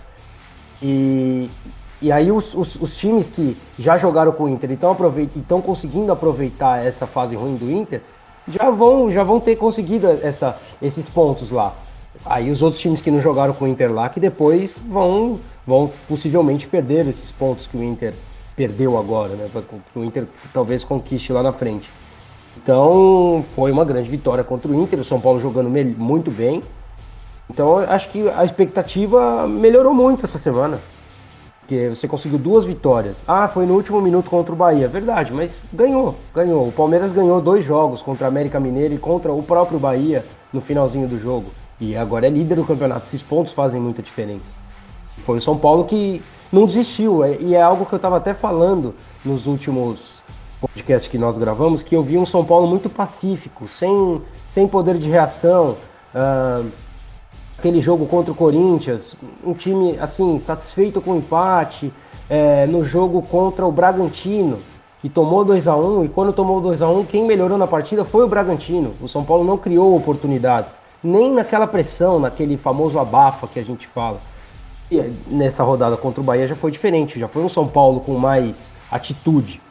E, 0.81 1.49
e 2.01 2.11
aí 2.11 2.33
os, 2.33 2.53
os, 2.53 2.75
os 2.75 2.97
times 2.97 3.29
que 3.29 3.55
já 3.79 3.95
jogaram 3.95 4.33
com 4.33 4.43
o 4.43 4.49
Inter 4.49 4.71
e 4.71 5.39
estão 5.39 5.61
conseguindo 5.61 6.11
aproveitar 6.11 6.85
essa 6.85 7.07
fase 7.07 7.33
ruim 7.37 7.55
do 7.55 7.71
Inter, 7.71 8.01
já 8.45 8.69
vão, 8.69 9.09
já 9.09 9.23
vão 9.23 9.39
ter 9.39 9.55
conseguido 9.55 10.19
essa, 10.21 10.59
esses 10.81 11.07
pontos 11.07 11.49
lá. 11.49 11.73
Aí 12.25 12.51
os 12.51 12.61
outros 12.61 12.81
times 12.81 13.01
que 13.01 13.09
não 13.09 13.21
jogaram 13.21 13.53
com 13.53 13.63
o 13.63 13.67
Inter 13.69 13.89
lá, 13.89 14.09
que 14.09 14.19
depois 14.19 14.77
vão, 14.85 15.39
vão 15.65 15.91
possivelmente 16.07 16.67
perder 16.67 17.07
esses 17.07 17.31
pontos 17.31 17.67
que 17.67 17.77
o 17.77 17.83
Inter 17.83 18.13
perdeu 18.55 18.97
agora, 18.97 19.35
né? 19.35 19.49
Que 19.93 19.99
o 19.99 20.03
Inter 20.03 20.27
talvez 20.53 20.83
conquiste 20.83 21.31
lá 21.31 21.41
na 21.41 21.51
frente. 21.51 21.89
Então 22.57 23.43
foi 23.55 23.71
uma 23.71 23.83
grande 23.83 24.09
vitória 24.09 24.43
contra 24.43 24.71
o 24.71 24.75
Inter, 24.75 24.99
o 24.99 25.03
São 25.03 25.19
Paulo 25.19 25.39
jogando 25.39 25.69
muito 25.97 26.29
bem. 26.29 26.61
Então 27.49 27.77
acho 27.77 28.09
que 28.09 28.29
a 28.29 28.45
expectativa 28.45 29.47
melhorou 29.47 29.93
muito 29.93 30.25
essa 30.25 30.37
semana. 30.37 30.79
Porque 31.61 31.89
você 31.89 32.07
conseguiu 32.09 32.37
duas 32.37 32.65
vitórias. 32.65 33.23
Ah, 33.25 33.47
foi 33.47 33.65
no 33.65 33.73
último 33.73 34.01
minuto 34.01 34.29
contra 34.29 34.53
o 34.53 34.55
Bahia. 34.55 34.87
Verdade, 34.87 35.31
mas 35.31 35.63
ganhou, 35.71 36.15
ganhou. 36.35 36.67
O 36.67 36.71
Palmeiras 36.73 37.13
ganhou 37.13 37.41
dois 37.41 37.63
jogos 37.63 38.01
contra 38.01 38.27
a 38.27 38.27
América 38.27 38.59
Mineiro 38.59 38.93
e 38.93 38.97
contra 38.97 39.31
o 39.31 39.41
próprio 39.41 39.79
Bahia 39.79 40.25
no 40.51 40.59
finalzinho 40.59 41.07
do 41.07 41.17
jogo. 41.17 41.51
E 41.79 41.95
agora 41.95 42.27
é 42.27 42.29
líder 42.29 42.55
do 42.55 42.65
campeonato. 42.65 43.07
Esses 43.07 43.23
pontos 43.23 43.53
fazem 43.53 43.79
muita 43.79 44.01
diferença. 44.01 44.62
Foi 45.19 45.37
o 45.37 45.41
São 45.41 45.57
Paulo 45.57 45.85
que 45.85 46.21
não 46.51 46.65
desistiu. 46.67 47.23
É, 47.23 47.37
e 47.39 47.55
é 47.55 47.61
algo 47.61 47.85
que 47.85 47.93
eu 47.93 47.97
estava 47.97 48.17
até 48.17 48.33
falando 48.33 48.93
nos 49.25 49.47
últimos 49.47 50.21
podcasts 50.61 51.09
que 51.09 51.17
nós 51.17 51.37
gravamos, 51.37 51.83
que 51.83 51.95
eu 51.95 52.03
vi 52.03 52.17
um 52.17 52.25
São 52.25 52.45
Paulo 52.45 52.67
muito 52.67 52.89
pacífico, 52.89 53.67
sem, 53.67 54.21
sem 54.47 54.67
poder 54.67 54.97
de 54.97 55.09
reação. 55.09 55.77
Uh, 56.13 56.69
aquele 57.57 57.81
jogo 57.81 58.05
contra 58.05 58.31
o 58.31 58.35
Corinthians, 58.35 59.15
um 59.43 59.53
time 59.53 59.97
assim 59.99 60.37
satisfeito 60.39 61.01
com 61.01 61.11
o 61.11 61.17
empate. 61.17 61.91
É, 62.29 62.65
no 62.65 62.85
jogo 62.85 63.21
contra 63.21 63.65
o 63.65 63.71
Bragantino, 63.71 64.59
que 65.01 65.09
tomou 65.09 65.43
2 65.43 65.67
a 65.67 65.75
1 65.75 66.05
e 66.05 66.09
quando 66.09 66.31
tomou 66.31 66.61
2 66.61 66.81
a 66.81 66.87
1 66.87 67.03
quem 67.03 67.25
melhorou 67.25 67.57
na 67.57 67.67
partida 67.67 68.05
foi 68.05 68.23
o 68.23 68.27
Bragantino. 68.29 68.93
O 69.01 69.07
São 69.07 69.25
Paulo 69.25 69.43
não 69.43 69.57
criou 69.57 69.95
oportunidades, 69.95 70.77
nem 71.03 71.31
naquela 71.31 71.67
pressão, 71.67 72.19
naquele 72.19 72.57
famoso 72.57 72.97
abafa 72.97 73.45
que 73.45 73.59
a 73.59 73.63
gente 73.63 73.85
fala 73.85 74.21
nessa 75.27 75.63
rodada 75.63 75.95
contra 75.97 76.21
o 76.21 76.23
Bahia 76.23 76.47
já 76.47 76.55
foi 76.55 76.71
diferente, 76.71 77.19
já 77.19 77.27
foi 77.27 77.43
um 77.43 77.49
São 77.49 77.67
Paulo 77.67 77.99
com 77.99 78.17
mais 78.17 78.73
atitude. 78.91 79.61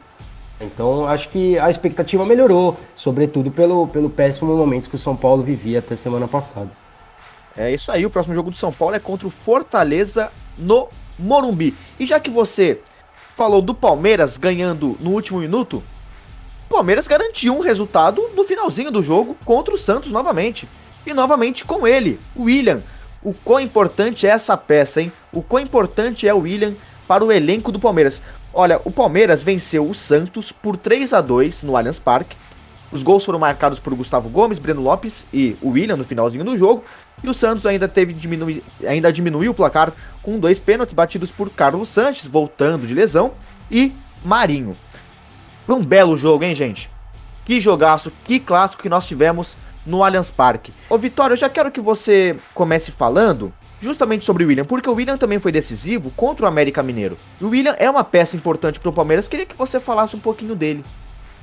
Então 0.61 1.07
acho 1.07 1.29
que 1.29 1.57
a 1.59 1.69
expectativa 1.69 2.25
melhorou, 2.25 2.77
sobretudo 2.95 3.51
pelo, 3.51 3.87
pelo 3.87 4.09
péssimo 4.09 4.55
momento 4.55 4.89
que 4.89 4.95
o 4.95 4.99
São 4.99 5.15
Paulo 5.15 5.43
vivia 5.43 5.79
até 5.79 5.95
semana 5.95 6.27
passada. 6.27 6.69
É 7.55 7.71
isso 7.71 7.91
aí, 7.91 8.05
o 8.05 8.09
próximo 8.09 8.33
jogo 8.33 8.49
do 8.49 8.57
São 8.57 8.71
Paulo 8.71 8.95
é 8.95 8.99
contra 8.99 9.27
o 9.27 9.31
Fortaleza 9.31 10.31
no 10.57 10.87
Morumbi. 11.19 11.75
E 11.99 12.05
já 12.05 12.19
que 12.19 12.29
você 12.29 12.79
falou 13.35 13.61
do 13.61 13.73
Palmeiras 13.73 14.37
ganhando 14.37 14.97
no 14.99 15.11
último 15.11 15.39
minuto, 15.39 15.83
o 16.69 16.73
Palmeiras 16.73 17.07
garantiu 17.07 17.55
um 17.55 17.61
resultado 17.61 18.29
no 18.35 18.43
finalzinho 18.43 18.89
do 18.89 19.01
jogo 19.01 19.37
contra 19.45 19.73
o 19.73 19.77
Santos 19.77 20.11
novamente. 20.11 20.67
E 21.05 21.13
novamente 21.13 21.65
com 21.65 21.85
ele, 21.85 22.19
o 22.35 22.43
William, 22.43 22.81
o 23.23 23.33
quão 23.33 23.59
importante 23.59 24.27
é 24.27 24.29
essa 24.29 24.57
peça, 24.57 25.01
hein? 25.01 25.11
O 25.31 25.41
quão 25.41 25.63
importante 25.63 26.27
é 26.27 26.33
o 26.33 26.39
William 26.39 26.73
para 27.07 27.23
o 27.23 27.31
elenco 27.31 27.71
do 27.71 27.79
Palmeiras. 27.79 28.21
Olha, 28.53 28.79
o 28.83 28.91
Palmeiras 28.91 29.41
venceu 29.41 29.87
o 29.87 29.93
Santos 29.93 30.51
por 30.51 30.77
3 30.77 31.13
a 31.13 31.21
2 31.21 31.63
no 31.63 31.75
Allianz 31.75 31.99
Parque. 31.99 32.35
Os 32.91 33.01
gols 33.01 33.25
foram 33.25 33.39
marcados 33.39 33.79
por 33.79 33.95
Gustavo 33.95 34.29
Gomes, 34.29 34.59
Breno 34.59 34.81
Lopes 34.81 35.25
e 35.33 35.57
o 35.61 35.69
William 35.69 35.97
no 35.97 36.03
finalzinho 36.03 36.43
do 36.43 36.57
jogo. 36.57 36.83
E 37.23 37.29
o 37.29 37.33
Santos 37.33 37.65
ainda 37.65 37.87
teve 37.87 38.13
diminui, 38.13 38.63
ainda 38.85 39.11
diminuiu 39.11 39.51
o 39.51 39.55
placar 39.55 39.91
com 40.21 40.37
dois 40.37 40.59
pênaltis 40.59 40.93
batidos 40.93 41.31
por 41.31 41.49
Carlos 41.49 41.89
Sanches, 41.89 42.27
voltando 42.27 42.85
de 42.85 42.93
lesão, 42.93 43.31
e 43.71 43.93
Marinho. 44.23 44.77
Foi 45.65 45.75
um 45.75 45.83
belo 45.83 46.15
jogo, 46.15 46.43
hein, 46.43 46.53
gente? 46.53 46.89
Que 47.45 47.59
jogaço, 47.59 48.11
que 48.25 48.39
clássico 48.39 48.83
que 48.83 48.89
nós 48.89 49.07
tivemos 49.07 49.57
no 49.85 50.03
Allianz 50.03 50.31
Parque. 50.31 50.73
Ô 50.89 50.97
Vitória, 50.97 51.33
eu 51.33 51.37
já 51.37 51.49
quero 51.49 51.71
que 51.71 51.81
você 51.81 52.35
comece 52.53 52.91
falando 52.91 53.53
justamente 53.81 54.23
sobre 54.23 54.45
o 54.45 54.47
William, 54.47 54.63
porque 54.63 54.89
o 54.89 54.93
William 54.93 55.17
também 55.17 55.39
foi 55.39 55.51
decisivo 55.51 56.09
contra 56.11 56.45
o 56.45 56.47
América 56.47 56.81
Mineiro. 56.81 57.17
O 57.41 57.47
William 57.47 57.75
é 57.77 57.89
uma 57.89 58.03
peça 58.03 58.37
importante 58.37 58.79
para 58.79 58.89
o 58.89 58.93
Palmeiras, 58.93 59.27
queria 59.27 59.45
que 59.45 59.55
você 59.55 59.79
falasse 59.79 60.15
um 60.15 60.19
pouquinho 60.19 60.55
dele. 60.55 60.83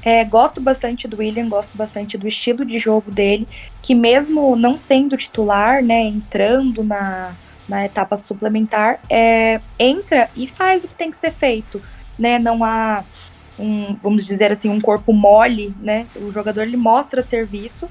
É, 0.02 0.24
gosto 0.24 0.60
bastante 0.60 1.06
do 1.06 1.18
William, 1.18 1.48
gosto 1.48 1.76
bastante 1.76 2.16
do 2.16 2.26
estilo 2.26 2.64
de 2.64 2.78
jogo 2.78 3.10
dele, 3.10 3.46
que 3.82 3.94
mesmo 3.94 4.56
não 4.56 4.74
sendo 4.74 5.16
titular, 5.16 5.82
né, 5.82 6.04
entrando 6.04 6.82
na, 6.82 7.34
na 7.68 7.84
etapa 7.84 8.16
suplementar, 8.16 8.98
é, 9.10 9.60
entra 9.78 10.30
e 10.34 10.46
faz 10.46 10.84
o 10.84 10.88
que 10.88 10.94
tem 10.94 11.10
que 11.10 11.18
ser 11.18 11.32
feito, 11.32 11.82
né, 12.18 12.38
não 12.38 12.64
há 12.64 13.04
um, 13.58 13.94
vamos 14.02 14.24
dizer 14.24 14.50
assim, 14.50 14.70
um 14.70 14.80
corpo 14.80 15.12
mole, 15.12 15.74
né, 15.78 16.06
o 16.16 16.30
jogador 16.30 16.62
ele 16.62 16.78
mostra 16.78 17.20
serviço 17.20 17.86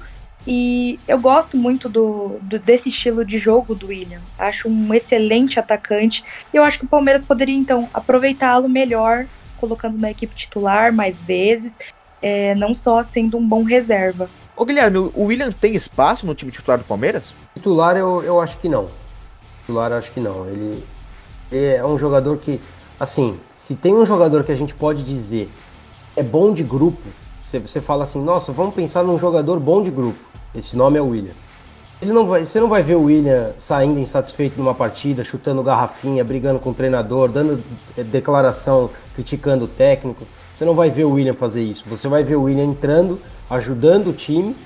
e 0.46 0.98
eu 1.06 1.18
gosto 1.18 1.56
muito 1.56 1.88
do, 1.88 2.38
do, 2.40 2.58
desse 2.58 2.88
estilo 2.88 3.24
de 3.24 3.38
jogo 3.38 3.74
do 3.74 3.88
William. 3.88 4.20
Acho 4.38 4.68
um 4.68 4.94
excelente 4.94 5.60
atacante. 5.60 6.24
E 6.52 6.56
eu 6.56 6.62
acho 6.62 6.78
que 6.78 6.84
o 6.84 6.88
Palmeiras 6.88 7.26
poderia, 7.26 7.54
então, 7.54 7.88
aproveitá-lo 7.92 8.68
melhor, 8.68 9.26
colocando 9.58 9.98
na 9.98 10.10
equipe 10.10 10.34
titular 10.34 10.92
mais 10.92 11.22
vezes, 11.22 11.78
é, 12.22 12.54
não 12.54 12.72
só 12.72 13.02
sendo 13.02 13.36
um 13.36 13.46
bom 13.46 13.62
reserva. 13.62 14.30
Ô 14.56 14.64
Guilherme, 14.64 14.98
o 14.98 15.24
William 15.24 15.52
tem 15.52 15.74
espaço 15.74 16.26
no 16.26 16.34
time 16.34 16.50
titular 16.50 16.78
do 16.78 16.84
Palmeiras? 16.84 17.34
Titular 17.54 17.96
eu, 17.96 18.22
eu 18.22 18.40
acho 18.40 18.58
que 18.58 18.68
não. 18.68 18.88
Titular 19.60 19.90
eu 19.90 19.98
acho 19.98 20.10
que 20.12 20.20
não. 20.20 20.46
Ele, 20.46 20.84
ele 21.52 21.74
é 21.76 21.84
um 21.84 21.98
jogador 21.98 22.38
que, 22.38 22.60
assim, 22.98 23.38
se 23.54 23.74
tem 23.74 23.94
um 23.94 24.06
jogador 24.06 24.44
que 24.44 24.52
a 24.52 24.56
gente 24.56 24.74
pode 24.74 25.02
dizer 25.02 25.50
é 26.16 26.22
bom 26.22 26.52
de 26.52 26.62
grupo, 26.62 27.00
você, 27.44 27.58
você 27.58 27.80
fala 27.80 28.04
assim, 28.04 28.22
nossa, 28.22 28.52
vamos 28.52 28.74
pensar 28.74 29.02
num 29.02 29.18
jogador 29.18 29.58
bom 29.58 29.82
de 29.82 29.90
grupo. 29.90 30.29
Esse 30.52 30.76
nome 30.76 30.98
é 30.98 31.00
William. 31.00 31.32
Ele 32.02 32.12
não 32.12 32.26
vai, 32.26 32.44
você 32.44 32.58
não 32.58 32.68
vai 32.68 32.82
ver 32.82 32.96
o 32.96 33.04
William 33.04 33.52
saindo 33.56 34.00
insatisfeito 34.00 34.58
numa 34.58 34.74
partida, 34.74 35.22
chutando 35.22 35.62
garrafinha, 35.62 36.24
brigando 36.24 36.58
com 36.58 36.70
o 36.70 36.74
treinador, 36.74 37.28
dando 37.28 37.62
eh, 37.96 38.02
declaração, 38.02 38.90
criticando 39.14 39.66
o 39.66 39.68
técnico. 39.68 40.26
Você 40.52 40.64
não 40.64 40.74
vai 40.74 40.90
ver 40.90 41.04
o 41.04 41.12
William 41.12 41.34
fazer 41.34 41.62
isso. 41.62 41.84
Você 41.88 42.08
vai 42.08 42.24
ver 42.24 42.34
o 42.34 42.42
William 42.42 42.64
entrando, 42.64 43.20
ajudando 43.48 44.08
o 44.08 44.12
time 44.12 44.56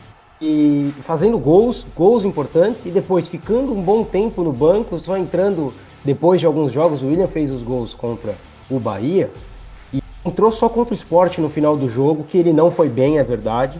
e 0.40 0.90
fazendo 1.02 1.38
gols, 1.38 1.84
gols 1.94 2.24
importantes 2.24 2.86
e 2.86 2.90
depois 2.90 3.28
ficando 3.28 3.74
um 3.74 3.82
bom 3.82 4.04
tempo 4.04 4.42
no 4.42 4.52
banco, 4.52 4.98
só 4.98 5.18
entrando 5.18 5.74
depois 6.02 6.40
de 6.40 6.46
alguns 6.46 6.72
jogos. 6.72 7.02
O 7.02 7.08
William 7.08 7.28
fez 7.28 7.50
os 7.50 7.62
gols 7.62 7.94
contra 7.94 8.36
o 8.70 8.78
Bahia 8.78 9.30
e 9.92 10.00
entrou 10.24 10.50
só 10.50 10.66
contra 10.66 10.94
o 10.94 10.96
esporte 10.96 11.42
no 11.42 11.50
final 11.50 11.76
do 11.76 11.90
jogo, 11.90 12.24
que 12.24 12.38
ele 12.38 12.54
não 12.54 12.70
foi 12.70 12.88
bem, 12.88 13.18
é 13.18 13.24
verdade 13.24 13.78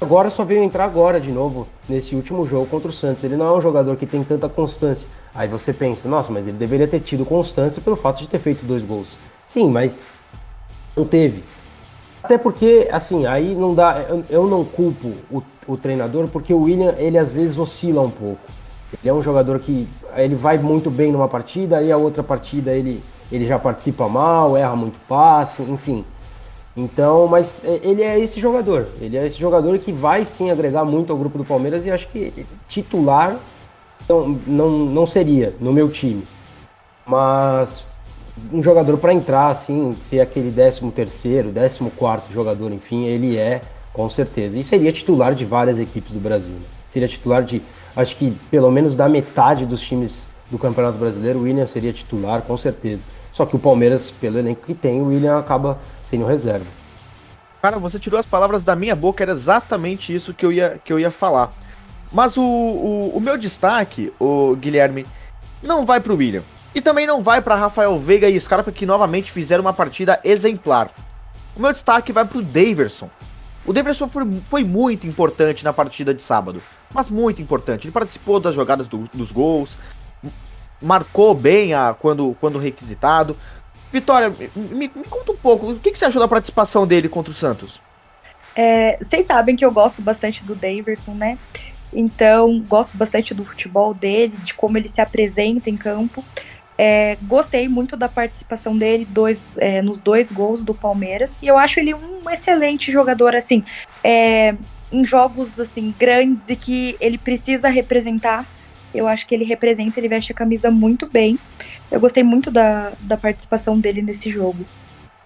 Agora 0.00 0.30
só 0.30 0.44
veio 0.44 0.62
entrar 0.62 0.84
agora 0.84 1.20
de 1.20 1.32
novo 1.32 1.66
nesse 1.88 2.14
último 2.14 2.46
jogo 2.46 2.66
contra 2.66 2.88
o 2.88 2.92
Santos. 2.92 3.24
Ele 3.24 3.36
não 3.36 3.46
é 3.46 3.56
um 3.56 3.60
jogador 3.60 3.96
que 3.96 4.06
tem 4.06 4.22
tanta 4.22 4.48
constância. 4.48 5.08
Aí 5.34 5.48
você 5.48 5.72
pensa, 5.72 6.08
nossa, 6.08 6.30
mas 6.30 6.46
ele 6.46 6.56
deveria 6.56 6.86
ter 6.86 7.00
tido 7.00 7.24
constância 7.24 7.82
pelo 7.82 7.96
fato 7.96 8.20
de 8.20 8.28
ter 8.28 8.38
feito 8.38 8.64
dois 8.64 8.84
gols. 8.84 9.18
Sim, 9.44 9.70
mas 9.70 10.06
não 10.96 11.04
teve. 11.04 11.42
Até 12.22 12.38
porque, 12.38 12.88
assim, 12.92 13.26
aí 13.26 13.54
não 13.54 13.74
dá. 13.74 14.04
Eu, 14.28 14.46
não 14.46 14.64
culpo 14.64 15.14
o, 15.30 15.42
o, 15.66 15.76
treinador, 15.76 16.28
porque 16.28 16.52
o 16.52 16.62
William, 16.62 16.94
ele 16.98 17.18
às 17.18 17.32
vezes 17.32 17.58
oscila 17.58 18.00
um 18.02 18.10
pouco. 18.10 18.40
Ele 18.92 19.08
é 19.08 19.12
um 19.12 19.22
jogador 19.22 19.58
que 19.58 19.88
ele 20.16 20.34
vai 20.34 20.58
muito 20.58 20.90
bem 20.90 21.10
numa 21.10 21.28
partida, 21.28 21.78
aí 21.78 21.90
a 21.90 21.96
outra 21.96 22.22
partida 22.22 22.72
ele, 22.72 23.02
ele 23.30 23.46
já 23.46 23.58
participa 23.58 24.08
mal, 24.08 24.56
erra 24.56 24.76
muito 24.76 24.98
passe, 25.08 25.62
enfim. 25.62 26.04
Então, 26.78 27.26
mas 27.26 27.60
é, 27.64 27.80
ele 27.82 28.02
é 28.02 28.20
esse 28.20 28.38
jogador. 28.38 28.86
Ele 29.00 29.16
é 29.16 29.26
esse 29.26 29.38
jogador 29.38 29.76
que 29.78 29.90
vai 29.90 30.24
sim 30.24 30.48
agregar 30.48 30.84
muito 30.84 31.12
ao 31.12 31.18
grupo 31.18 31.36
do 31.36 31.44
Palmeiras 31.44 31.84
e 31.84 31.90
acho 31.90 32.06
que 32.08 32.46
titular 32.68 33.36
não, 34.08 34.28
não, 34.46 34.70
não 34.70 35.06
seria 35.06 35.52
no 35.60 35.72
meu 35.72 35.90
time. 35.90 36.22
Mas 37.04 37.84
um 38.52 38.62
jogador 38.62 38.96
para 38.98 39.12
entrar, 39.12 39.48
assim, 39.48 39.96
ser 39.98 40.20
aquele 40.20 40.52
13 40.52 40.88
terceiro, 40.92 41.52
14 41.52 41.90
quarto 41.96 42.32
jogador, 42.32 42.72
enfim, 42.72 43.06
ele 43.06 43.36
é, 43.36 43.60
com 43.92 44.08
certeza. 44.08 44.56
E 44.56 44.62
seria 44.62 44.92
titular 44.92 45.34
de 45.34 45.44
várias 45.44 45.80
equipes 45.80 46.12
do 46.12 46.20
Brasil. 46.20 46.52
Né? 46.52 46.66
Seria 46.88 47.08
titular 47.08 47.42
de, 47.42 47.60
acho 47.96 48.16
que 48.16 48.30
pelo 48.52 48.70
menos 48.70 48.94
da 48.94 49.08
metade 49.08 49.66
dos 49.66 49.80
times 49.80 50.28
do 50.48 50.58
Campeonato 50.58 50.96
Brasileiro, 50.96 51.40
o 51.40 51.42
William 51.42 51.66
seria 51.66 51.92
titular, 51.92 52.42
com 52.42 52.56
certeza. 52.56 53.02
Só 53.38 53.46
que 53.46 53.54
o 53.54 53.58
Palmeiras, 53.60 54.10
pelo 54.10 54.36
elenco 54.36 54.66
que 54.66 54.74
tem, 54.74 55.00
o 55.00 55.04
William 55.04 55.38
acaba 55.38 55.78
sendo 56.02 56.26
reserva. 56.26 56.66
Cara, 57.62 57.78
você 57.78 57.96
tirou 57.96 58.18
as 58.18 58.26
palavras 58.26 58.64
da 58.64 58.74
minha 58.74 58.96
boca, 58.96 59.22
era 59.22 59.30
exatamente 59.30 60.12
isso 60.12 60.34
que 60.34 60.44
eu 60.44 60.52
ia, 60.52 60.80
que 60.84 60.92
eu 60.92 60.98
ia 60.98 61.08
falar. 61.08 61.52
Mas 62.12 62.36
o, 62.36 62.42
o, 62.42 63.12
o 63.14 63.20
meu 63.20 63.38
destaque, 63.38 64.12
o 64.18 64.56
Guilherme, 64.56 65.06
não 65.62 65.86
vai 65.86 66.00
para 66.00 66.12
o 66.12 66.16
William. 66.16 66.42
E 66.74 66.80
também 66.80 67.06
não 67.06 67.22
vai 67.22 67.40
para 67.40 67.54
Rafael 67.54 67.96
Veiga 67.96 68.28
e 68.28 68.40
Scarpa, 68.40 68.72
que 68.72 68.84
novamente 68.84 69.30
fizeram 69.30 69.60
uma 69.60 69.72
partida 69.72 70.18
exemplar. 70.24 70.90
O 71.54 71.62
meu 71.62 71.70
destaque 71.70 72.10
vai 72.10 72.24
para 72.24 72.38
o 72.38 72.42
Daverson. 72.42 73.08
O 73.64 73.72
Daverson 73.72 74.08
foi, 74.08 74.24
foi, 74.40 74.64
muito 74.64 75.06
importante 75.06 75.64
na 75.64 75.72
partida 75.72 76.12
de 76.12 76.22
sábado, 76.22 76.60
mas 76.92 77.08
muito 77.08 77.40
importante. 77.40 77.86
Ele 77.86 77.92
participou 77.92 78.40
das 78.40 78.56
jogadas 78.56 78.88
do, 78.88 79.04
dos 79.14 79.30
gols, 79.30 79.78
marcou 80.80 81.34
bem 81.34 81.74
a, 81.74 81.94
quando, 81.98 82.36
quando 82.40 82.58
requisitado. 82.58 83.36
Vitória, 83.92 84.30
me, 84.54 84.90
me 84.94 85.04
conta 85.08 85.32
um 85.32 85.36
pouco, 85.36 85.70
o 85.70 85.78
que, 85.78 85.90
que 85.90 85.98
você 85.98 86.04
achou 86.04 86.20
da 86.20 86.28
participação 86.28 86.86
dele 86.86 87.08
contra 87.08 87.32
o 87.32 87.34
Santos? 87.34 87.80
É, 88.54 88.98
vocês 89.00 89.24
sabem 89.24 89.56
que 89.56 89.64
eu 89.64 89.70
gosto 89.70 90.02
bastante 90.02 90.42
do 90.44 90.54
Daverson, 90.54 91.14
né? 91.14 91.38
Então, 91.92 92.60
gosto 92.68 92.96
bastante 92.96 93.32
do 93.32 93.44
futebol 93.44 93.94
dele, 93.94 94.34
de 94.42 94.52
como 94.52 94.76
ele 94.76 94.88
se 94.88 95.00
apresenta 95.00 95.70
em 95.70 95.76
campo. 95.76 96.24
É, 96.76 97.16
gostei 97.22 97.66
muito 97.66 97.96
da 97.96 98.08
participação 98.08 98.76
dele 98.76 99.04
dois, 99.04 99.56
é, 99.58 99.80
nos 99.80 100.00
dois 100.00 100.30
gols 100.30 100.62
do 100.62 100.74
Palmeiras. 100.74 101.38
E 101.40 101.46
eu 101.46 101.56
acho 101.56 101.80
ele 101.80 101.94
um 101.94 102.28
excelente 102.30 102.92
jogador, 102.92 103.34
assim, 103.34 103.64
é, 104.04 104.54
em 104.92 105.04
jogos 105.04 105.58
assim 105.58 105.94
grandes 105.98 106.48
e 106.48 106.56
que 106.56 106.96
ele 107.00 107.18
precisa 107.18 107.68
representar. 107.68 108.44
Eu 108.94 109.06
acho 109.06 109.26
que 109.26 109.34
ele 109.34 109.44
representa, 109.44 110.00
ele 110.00 110.08
veste 110.08 110.32
a 110.32 110.34
camisa 110.34 110.70
muito 110.70 111.06
bem. 111.06 111.38
Eu 111.90 112.00
gostei 112.00 112.22
muito 112.22 112.50
da, 112.50 112.92
da 113.00 113.16
participação 113.16 113.78
dele 113.78 114.02
nesse 114.02 114.30
jogo. 114.30 114.64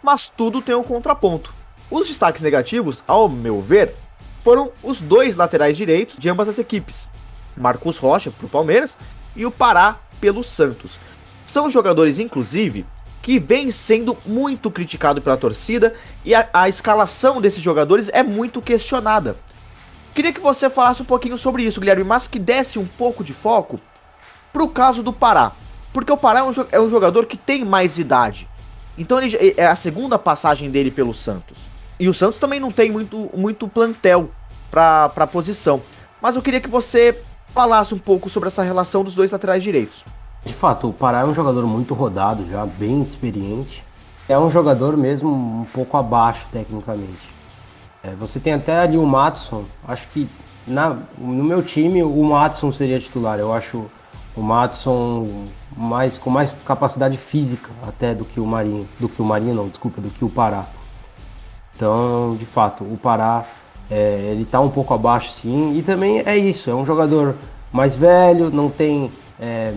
Mas 0.03 0.29
tudo 0.29 0.61
tem 0.61 0.75
um 0.75 0.83
contraponto. 0.83 1.55
Os 1.91 2.09
destaques 2.09 2.43
negativos, 2.43 3.05
ao 3.07 3.29
meu 3.29 3.61
ver, 3.61 3.95
foram 4.43 4.73
os 4.83 5.01
dois 5.01 5.37
laterais 5.37 5.77
direitos 5.77 6.17
de 6.19 6.29
ambas 6.29 6.49
as 6.49 6.59
equipes. 6.59 7.09
Marcos 7.57 7.99
Rocha 7.99 8.31
para 8.31 8.47
o 8.47 8.49
Palmeiras 8.51 8.99
e 9.37 9.47
o 9.47 9.51
Pará 9.51 9.99
pelo 10.21 10.43
Santos. 10.43 10.99
São 11.47 11.71
jogadores, 11.71 12.19
inclusive, 12.19 12.85
que 13.21 13.39
vem 13.39 13.71
sendo 13.71 14.17
muito 14.27 14.71
criticado 14.71 15.23
pela 15.23 15.37
torcida 15.37 15.95
e 16.25 16.35
a, 16.35 16.49
a, 16.53 16.69
escalação 16.69 17.41
desses 17.41 17.63
jogadores 17.63 18.11
é 18.13 18.23
muito 18.23 18.61
questionada. 18.61 19.37
Queria 20.15 20.33
que 20.33 20.41
você 20.41 20.69
falasse 20.69 21.01
um 21.01 21.07
pouquinho 21.07 21.39
sobre 21.39 21.63
isso, 21.63 21.81
Guilherme, 21.81 22.05
mas 22.05 22.29
que 22.29 22.39
desse 22.39 22.79
um 22.79 22.87
pouco 22.87 23.25
de 23.25 23.33
foco 23.33 23.81
para 24.53 24.63
o 24.63 24.69
caso 24.69 25.03
do 25.03 25.13
Pará. 25.13 25.53
Porque 25.93 26.13
o 26.13 26.17
Pará 26.17 26.41
é 26.41 26.43
um, 26.43 26.53
é 26.71 26.81
um, 26.81 26.91
jogador 26.91 27.27
que 27.27 27.37
tem 27.37 27.65
mais 27.65 27.99
idade. 27.99 28.49
Então 28.97 29.21
ele, 29.21 29.55
é 29.57 29.67
a 29.67 29.77
segunda 29.77 30.19
passagem 30.19 30.71
dele 30.71 30.91
pelo 30.91 31.15
Santos. 31.15 31.71
E 31.99 32.09
o 32.09 32.15
Santos 32.15 32.39
também 32.39 32.61
não 32.61 32.71
tem 32.71 32.91
muito, 32.91 33.31
muito 33.35 33.67
plantel 33.67 34.31
para 34.71 35.11
a 35.17 35.27
posição. 35.27 35.81
Mas 36.21 36.37
eu 36.37 36.43
queria 36.43 36.61
que 36.61 36.69
você 36.69 37.19
falasse 37.49 37.95
um 37.95 37.99
pouco 37.99 38.29
sobre 38.29 38.49
essa 38.49 38.63
relação 38.63 39.03
dos 39.03 39.15
dois 39.15 39.33
laterais 39.33 39.63
direitos. 39.63 40.05
De 40.45 40.53
fato, 40.53 40.89
o 40.89 40.93
Pará 40.93 41.21
é 41.21 41.25
um 41.25 41.35
jogador 41.35 41.67
muito 41.67 41.95
rodado, 41.95 42.47
já 42.51 42.67
bem 42.67 43.01
experiente. 43.01 43.83
É 44.29 44.39
um 44.39 44.51
jogador 44.51 44.97
mesmo 44.97 45.31
um 45.31 45.65
pouco 45.73 45.97
abaixo 45.97 46.47
tecnicamente. 46.51 47.32
É, 48.05 48.11
você 48.11 48.41
tem 48.41 48.55
até 48.55 48.81
ali 48.81 48.97
o 48.97 49.07
Matson. 49.07 49.65
Acho 49.87 50.07
que 50.09 50.29
na, 50.67 50.99
no 51.19 51.45
meu 51.45 51.63
time 51.63 52.03
o 52.03 52.25
Matson 52.25 52.73
seria 52.73 52.99
titular. 52.99 53.39
Eu 53.39 53.53
acho 53.53 53.87
o 54.37 54.43
Matson 54.43 55.47
mais 55.77 56.19
com 56.19 56.31
mais 56.31 56.53
capacidade 56.65 57.17
física 57.17 57.71
até 57.87 58.15
do 58.15 58.25
que 58.25 58.41
o 58.41 58.47
Marinho, 58.47 58.89
do 58.99 59.09
que 59.09 59.23
o 59.23 59.25
Marinho 59.25 59.55
não, 59.55 59.69
desculpa, 59.69 60.01
do 60.01 60.11
que 60.11 60.25
o 60.25 60.29
Pará. 60.29 60.67
Então, 61.75 62.37
de 62.39 62.45
fato, 62.45 62.85
o 62.85 62.97
Pará 62.97 63.45
é, 63.91 64.29
ele 64.31 64.43
está 64.43 64.61
um 64.61 64.71
pouco 64.71 64.93
abaixo 64.95 65.31
sim, 65.31 65.77
e 65.77 65.83
também 65.83 66.23
é 66.25 66.37
isso, 66.37 66.71
é 66.71 66.75
um 66.75 66.85
jogador 66.85 67.35
mais 67.73 67.97
velho, 67.97 68.51
não 68.51 68.71
tem 68.71 69.11
é, 69.41 69.75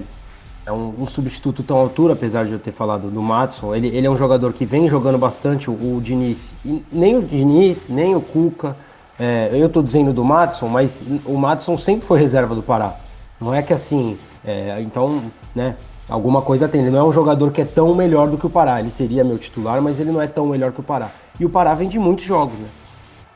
é 0.66 0.72
um, 0.72 0.94
um, 1.00 1.06
substituto 1.06 1.62
tão 1.62 1.78
altura, 1.78 2.14
apesar 2.14 2.46
de 2.46 2.54
eu 2.54 2.60
ter 2.60 2.72
falado 2.72 3.10
do 3.12 3.22
Matson. 3.22 3.76
Ele, 3.76 3.88
ele 3.88 4.08
é 4.08 4.10
um 4.10 4.18
jogador 4.18 4.52
que 4.52 4.66
vem 4.66 4.90
jogando 4.90 5.18
bastante 5.18 5.70
o, 5.70 5.74
o 5.74 6.02
Diniz. 6.02 6.54
E 6.66 6.84
nem 6.92 7.18
o 7.18 7.22
Diniz, 7.22 7.88
nem 7.88 8.16
o 8.16 8.22
Cuca. 8.22 8.76
É, 9.20 9.50
eu 9.52 9.68
estou 9.68 9.84
dizendo 9.84 10.12
do 10.12 10.26
Matson, 10.26 10.68
mas 10.68 11.04
o 11.24 11.38
Matson 11.38 11.78
sempre 11.78 12.06
foi 12.06 12.20
reserva 12.20 12.56
do 12.56 12.64
Pará. 12.64 12.96
Não 13.40 13.54
é 13.54 13.62
que 13.62 13.74
assim, 13.74 14.18
é, 14.44 14.82
então, 14.82 15.22
né, 15.54 15.76
alguma 16.10 16.42
coisa 16.42 16.68
tem. 16.68 16.82
Ele 16.82 16.90
não 16.90 17.00
é 17.00 17.04
um 17.04 17.14
jogador 17.14 17.52
que 17.52 17.62
é 17.62 17.66
tão 17.66 17.94
melhor 17.94 18.28
do 18.28 18.38
que 18.38 18.48
o 18.48 18.50
Pará. 18.50 18.80
Ele 18.80 18.90
seria 18.90 19.24
meu 19.24 19.38
titular, 19.38 19.80
mas 19.82 20.00
ele 20.00 20.12
não 20.12 20.22
é 20.22 20.28
tão 20.28 20.48
melhor 20.48 20.72
que 20.72 20.80
o 20.80 20.84
Pará. 20.84 21.12
E 21.40 21.46
o 21.46 21.50
Pará 21.50 21.76
vem 21.76 21.88
de 21.88 22.00
muitos 22.00 22.26
jogos, 22.26 22.58
né? 22.58 22.68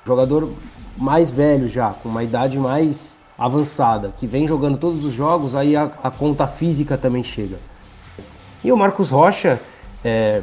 Jogador 0.04 0.50
mais 0.98 1.30
velho 1.30 1.70
já, 1.70 1.92
com 1.92 2.10
uma 2.10 2.24
idade 2.24 2.58
mais 2.58 3.19
avançada, 3.40 4.14
que 4.18 4.28
vem 4.28 4.48
jogando 4.48 4.78
todos 4.78 5.06
os 5.06 5.14
jogos, 5.14 5.56
aí 5.56 5.76
a, 5.76 5.90
a 6.04 6.12
conta 6.12 6.46
física 6.46 6.98
também 6.98 7.24
chega. 7.24 7.58
E 8.64 8.72
o 8.72 8.78
Marcos 8.78 9.10
Rocha, 9.10 9.60
é, 10.04 10.42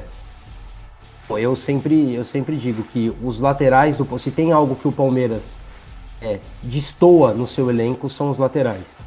eu 1.30 1.54
sempre, 1.54 2.14
eu 2.14 2.24
sempre 2.24 2.56
digo 2.56 2.82
que 2.84 3.14
os 3.22 3.38
laterais 3.38 3.96
do 3.96 4.18
se 4.18 4.30
tem 4.30 4.50
algo 4.50 4.74
que 4.74 4.88
o 4.88 4.92
Palmeiras 4.92 5.58
é, 6.22 6.40
destoa 6.62 7.34
no 7.34 7.46
seu 7.46 7.68
elenco 7.68 8.08
são 8.08 8.30
os 8.30 8.38
laterais 8.38 8.98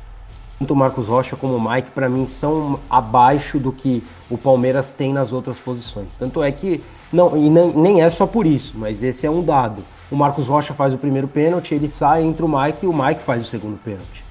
tanto 0.60 0.74
o 0.74 0.76
Marcos 0.76 1.08
Rocha 1.08 1.38
como 1.38 1.56
o 1.56 1.72
Mike, 1.72 1.92
para 1.92 2.10
mim, 2.10 2.28
são 2.28 2.82
abaixo 2.90 3.58
do 3.58 3.72
que 3.72 4.04
o 4.30 4.38
Palmeiras 4.38 4.92
tem 4.92 5.14
nas 5.14 5.32
outras 5.32 5.58
posições. 5.58 6.18
Tanto 6.18 6.44
é 6.44 6.52
que, 6.52 6.84
não, 7.14 7.38
e 7.38 7.50
nem, 7.50 7.72
nem 7.74 8.02
é 8.02 8.10
só 8.10 8.28
por 8.28 8.46
isso, 8.46 8.74
mas 8.76 9.02
esse 9.02 9.26
é 9.26 9.32
um 9.32 9.42
dado. 9.42 9.82
O 10.12 10.16
Marcos 10.16 10.48
Rocha 10.48 10.74
faz 10.74 10.94
o 10.94 10.98
primeiro 10.98 11.28
pênalti, 11.28 11.76
ele 11.76 11.88
sai, 11.88 12.24
entra 12.24 12.46
o 12.46 12.50
Mike 12.50 12.86
e 12.86 12.88
o 12.88 12.94
Mike 12.94 13.22
faz 13.22 13.44
o 13.44 13.48
segundo 13.48 13.78
pênalti. 13.78 14.24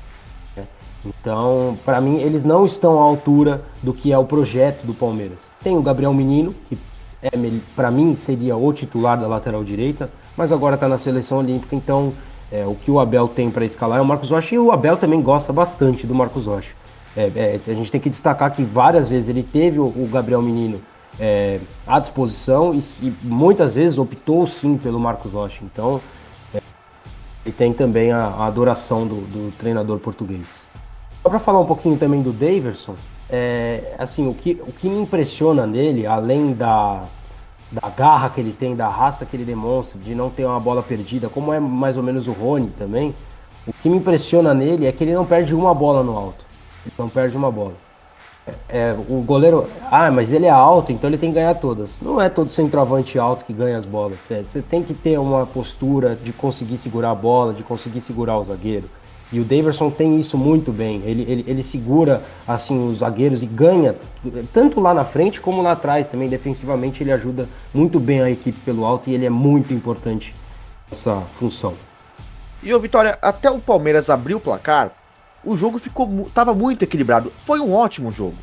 Né? 0.57 0.65
Então, 1.05 1.79
para 1.85 2.01
mim, 2.01 2.19
eles 2.19 2.45
não 2.45 2.67
estão 2.67 2.99
à 2.99 3.03
altura 3.03 3.63
do 3.83 3.93
que 3.93 4.13
é 4.13 4.19
o 4.19 4.25
projeto 4.25 4.85
do 4.85 4.93
Palmeiras. 4.93 5.39
Tem 5.63 5.77
o 5.77 5.83
Gabriel 5.83 6.13
Menino, 6.13 6.55
que 6.69 6.77
é, 7.23 7.31
para 7.75 7.91
mim 7.91 8.17
seria 8.17 8.57
o 8.57 8.73
titular 8.73 9.19
da 9.19 9.27
lateral 9.27 9.63
direita, 9.63 10.11
mas 10.37 10.53
agora 10.53 10.75
está 10.75 10.89
na 10.89 10.99
seleção 10.99 11.39
olímpica, 11.39 11.75
então 11.75 12.13
é, 12.51 12.67
o 12.67 12.75
que 12.75 12.91
o 12.91 12.99
Abel 12.99 13.29
tem 13.29 13.51
para 13.51 13.65
escalar 13.65 13.99
é 13.99 14.03
o 14.03 14.05
Marcos 14.05 14.31
Rocha 14.31 14.55
e 14.55 14.59
o 14.59 14.73
Abel 14.73 14.97
também 14.97 15.21
gosta 15.21 15.53
bastante 15.53 16.07
do 16.07 16.15
Marcos 16.15 16.47
Rocha. 16.47 16.73
É, 17.17 17.31
é, 17.35 17.61
a 17.67 17.75
gente 17.75 17.91
tem 17.91 18.01
que 18.01 18.09
destacar 18.09 18.53
que 18.53 18.63
várias 18.63 19.09
vezes 19.09 19.29
ele 19.29 19.43
teve 19.43 19.79
o, 19.79 19.87
o 19.87 20.09
Gabriel 20.13 20.41
Menino 20.41 20.81
é, 21.19 21.59
à 21.87 21.99
disposição 21.99 22.75
e, 22.75 22.79
e, 23.03 23.13
muitas 23.23 23.75
vezes 23.75 23.99
optou 23.99 24.47
sim 24.47 24.77
pelo 24.77 25.01
Marcos 25.01 25.33
Rocha. 25.33 25.61
Então, 25.63 26.01
é, 26.55 26.61
ele 27.45 27.55
tem 27.55 27.73
também 27.73 28.13
a, 28.13 28.27
a 28.27 28.47
adoração 28.47 29.07
do, 29.07 29.17
do, 29.23 29.53
treinador 29.59 29.99
português. 29.99 30.67
Só 31.23 31.29
para 31.29 31.39
falar 31.39 31.61
um 31.61 31.67
pouquinho 31.67 31.97
também 31.97 32.23
do 32.23 32.33
Daverson, 32.33 32.95
é, 33.29 33.95
assim, 33.99 34.29
o 34.29 34.35
que, 34.35 34.61
o 34.67 34.73
que 34.73 34.89
me 34.89 35.01
impressiona 35.01 35.67
nele, 35.67 36.07
além 36.07 36.53
da, 36.53 37.03
da 37.71 37.89
garra 37.89 38.31
que 38.31 38.41
ele 38.41 38.53
tem, 38.53 38.77
da 38.77 38.89
raça 38.89 39.27
que 39.27 39.37
ele 39.37 39.45
demonstra, 39.45 39.99
de 39.99 40.15
não 40.15 40.31
ter 40.31 40.45
uma 40.45 40.61
bola 40.61 40.83
perdida, 40.83 41.29
como 41.29 41.53
é 41.53 41.59
mais 41.59 41.97
ou 41.97 42.03
menos 42.03 42.29
o 42.29 42.33
Rony 42.33 42.71
também. 42.79 43.15
O 43.67 43.73
que 43.73 43.89
me 43.89 43.97
impressiona 43.97 44.55
nele 44.55 44.87
é 44.87 44.93
que 44.93 45.05
ele 45.05 45.13
não 45.13 45.27
perde 45.27 45.55
uma 45.55 45.75
bola 45.75 46.03
no 46.03 46.17
alto. 46.17 46.47
Ele 46.87 46.95
não 46.97 47.09
perde 47.09 47.37
uma 47.37 47.51
bola. 47.51 47.75
É, 48.69 48.95
o 49.09 49.23
goleiro, 49.23 49.67
ah, 49.91 50.11
mas 50.11 50.33
ele 50.33 50.47
é 50.47 50.51
alto, 50.51 50.93
então 50.93 51.09
ele 51.09 51.19
tem 51.19 51.31
que 51.31 51.37
ganhar 51.37 51.55
todas. 51.55 52.01
Não 52.01 52.21
é 52.21 52.29
todo 52.29 52.51
centroavante 52.51 53.19
alto 53.19 53.45
que 53.45 53.53
ganha 53.53 53.79
as 53.79 53.85
bolas. 53.85 54.19
É, 54.31 54.43
você 54.43 54.63
tem 54.63 54.83
que 54.83 54.95
ter 54.95 55.19
uma 55.19 55.47
postura 55.47 56.17
de 56.17 56.33
conseguir 56.33 56.79
segurar 56.79 57.11
a 57.11 57.15
bola, 57.15 57.53
de 57.53 57.63
conseguir 57.63 58.01
segurar 58.01 58.39
o 58.39 58.45
zagueiro. 58.45 58.89
E 59.31 59.41
o 59.41 59.45
Daverson 59.45 59.91
tem 59.91 60.19
isso 60.19 60.39
muito 60.39 60.73
bem. 60.73 61.03
Ele, 61.05 61.23
ele, 61.29 61.45
ele 61.47 61.63
segura 61.63 62.23
assim 62.47 62.89
os 62.89 62.99
zagueiros 62.99 63.43
e 63.43 63.47
ganha 63.47 63.95
tanto 64.55 64.81
lá 64.81 64.95
na 64.95 65.05
frente 65.05 65.41
como 65.41 65.61
lá 65.61 65.73
atrás 65.73 66.09
também. 66.09 66.29
Defensivamente 66.29 67.03
ele 67.03 67.13
ajuda 67.13 67.47
muito 67.75 68.01
bem 68.01 68.23
a 68.23 68.31
equipe 68.31 68.59
pelo 68.61 68.87
alto 68.87 69.11
e 69.11 69.15
ele 69.15 69.27
é 69.27 69.31
muito 69.31 69.75
importante 69.75 70.35
nessa 70.91 71.21
função. 71.35 71.75
E 72.63 72.73
o 72.73 72.81
Vitória, 72.81 73.19
até 73.21 73.51
o 73.51 73.61
Palmeiras 73.61 74.09
abrir 74.09 74.35
o 74.35 74.41
placar, 74.41 74.93
o 75.45 75.57
jogo 75.57 75.79
ficou 75.79 76.31
tava 76.35 76.55
muito 76.55 76.83
equilibrado. 76.83 77.33
Foi 77.45 77.61
um 77.61 77.73
ótimo 77.73 78.11
jogo. 78.11 78.37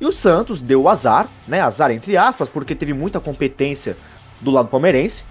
E 0.00 0.06
o 0.06 0.12
Santos 0.12 0.60
deu 0.60 0.88
azar, 0.88 1.28
né? 1.46 1.60
Azar 1.60 1.90
entre 1.90 2.16
aspas, 2.16 2.48
porque 2.48 2.74
teve 2.74 2.92
muita 2.92 3.20
competência 3.20 3.96
do 4.40 4.50
lado 4.50 4.68
palmeirense. 4.68 5.24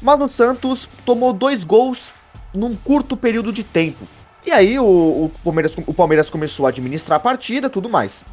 Mas 0.00 0.20
o 0.20 0.28
Santos 0.28 0.88
tomou 1.04 1.32
dois 1.32 1.62
gols 1.62 2.12
num 2.52 2.74
curto 2.74 3.16
período 3.16 3.52
de 3.52 3.62
tempo. 3.62 4.06
E 4.44 4.50
aí 4.50 4.78
o, 4.78 4.84
o, 4.84 5.32
Palmeiras, 5.44 5.76
o 5.86 5.94
Palmeiras 5.94 6.30
começou 6.30 6.66
a 6.66 6.70
administrar 6.70 7.16
a 7.18 7.22
partida 7.22 7.68
tudo 7.68 7.88
mais. 7.88 8.24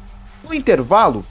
No 0.42 0.54
intervalo, 0.54 1.24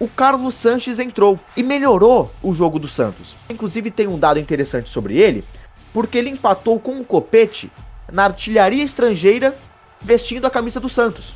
o 0.00 0.08
Carlos 0.08 0.54
Sanches 0.54 0.98
entrou 0.98 1.38
e 1.56 1.62
melhorou 1.62 2.32
o 2.42 2.54
jogo 2.54 2.78
do 2.78 2.88
Santos. 2.88 3.36
Inclusive 3.50 3.90
tem 3.90 4.08
um 4.08 4.18
dado 4.18 4.40
interessante 4.40 4.88
sobre 4.88 5.18
ele, 5.18 5.44
porque 5.92 6.16
ele 6.16 6.30
empatou 6.30 6.80
com 6.80 6.98
o 6.98 7.04
Copete 7.04 7.70
na 8.10 8.24
artilharia 8.24 8.82
estrangeira 8.82 9.56
vestindo 10.02 10.46
a 10.46 10.50
camisa 10.50 10.80
do 10.80 10.88
Santos. 10.88 11.34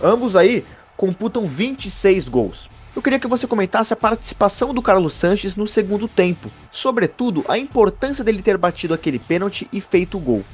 Ambos 0.00 0.36
aí 0.36 0.64
computam 0.96 1.44
26 1.44 2.28
gols. 2.28 2.70
Eu 2.94 3.00
queria 3.00 3.20
que 3.20 3.28
você 3.28 3.46
comentasse 3.46 3.92
a 3.92 3.96
participação 3.96 4.74
do 4.74 4.82
Carlos 4.82 5.14
Sanches 5.14 5.54
no 5.54 5.66
segundo 5.66 6.08
tempo, 6.08 6.50
sobretudo 6.70 7.44
a 7.48 7.56
importância 7.56 8.24
dele 8.24 8.42
ter 8.42 8.58
batido 8.58 8.92
aquele 8.92 9.18
pênalti 9.18 9.68
e 9.72 9.80
feito 9.80 10.16
o 10.18 10.20
gol. 10.20 10.44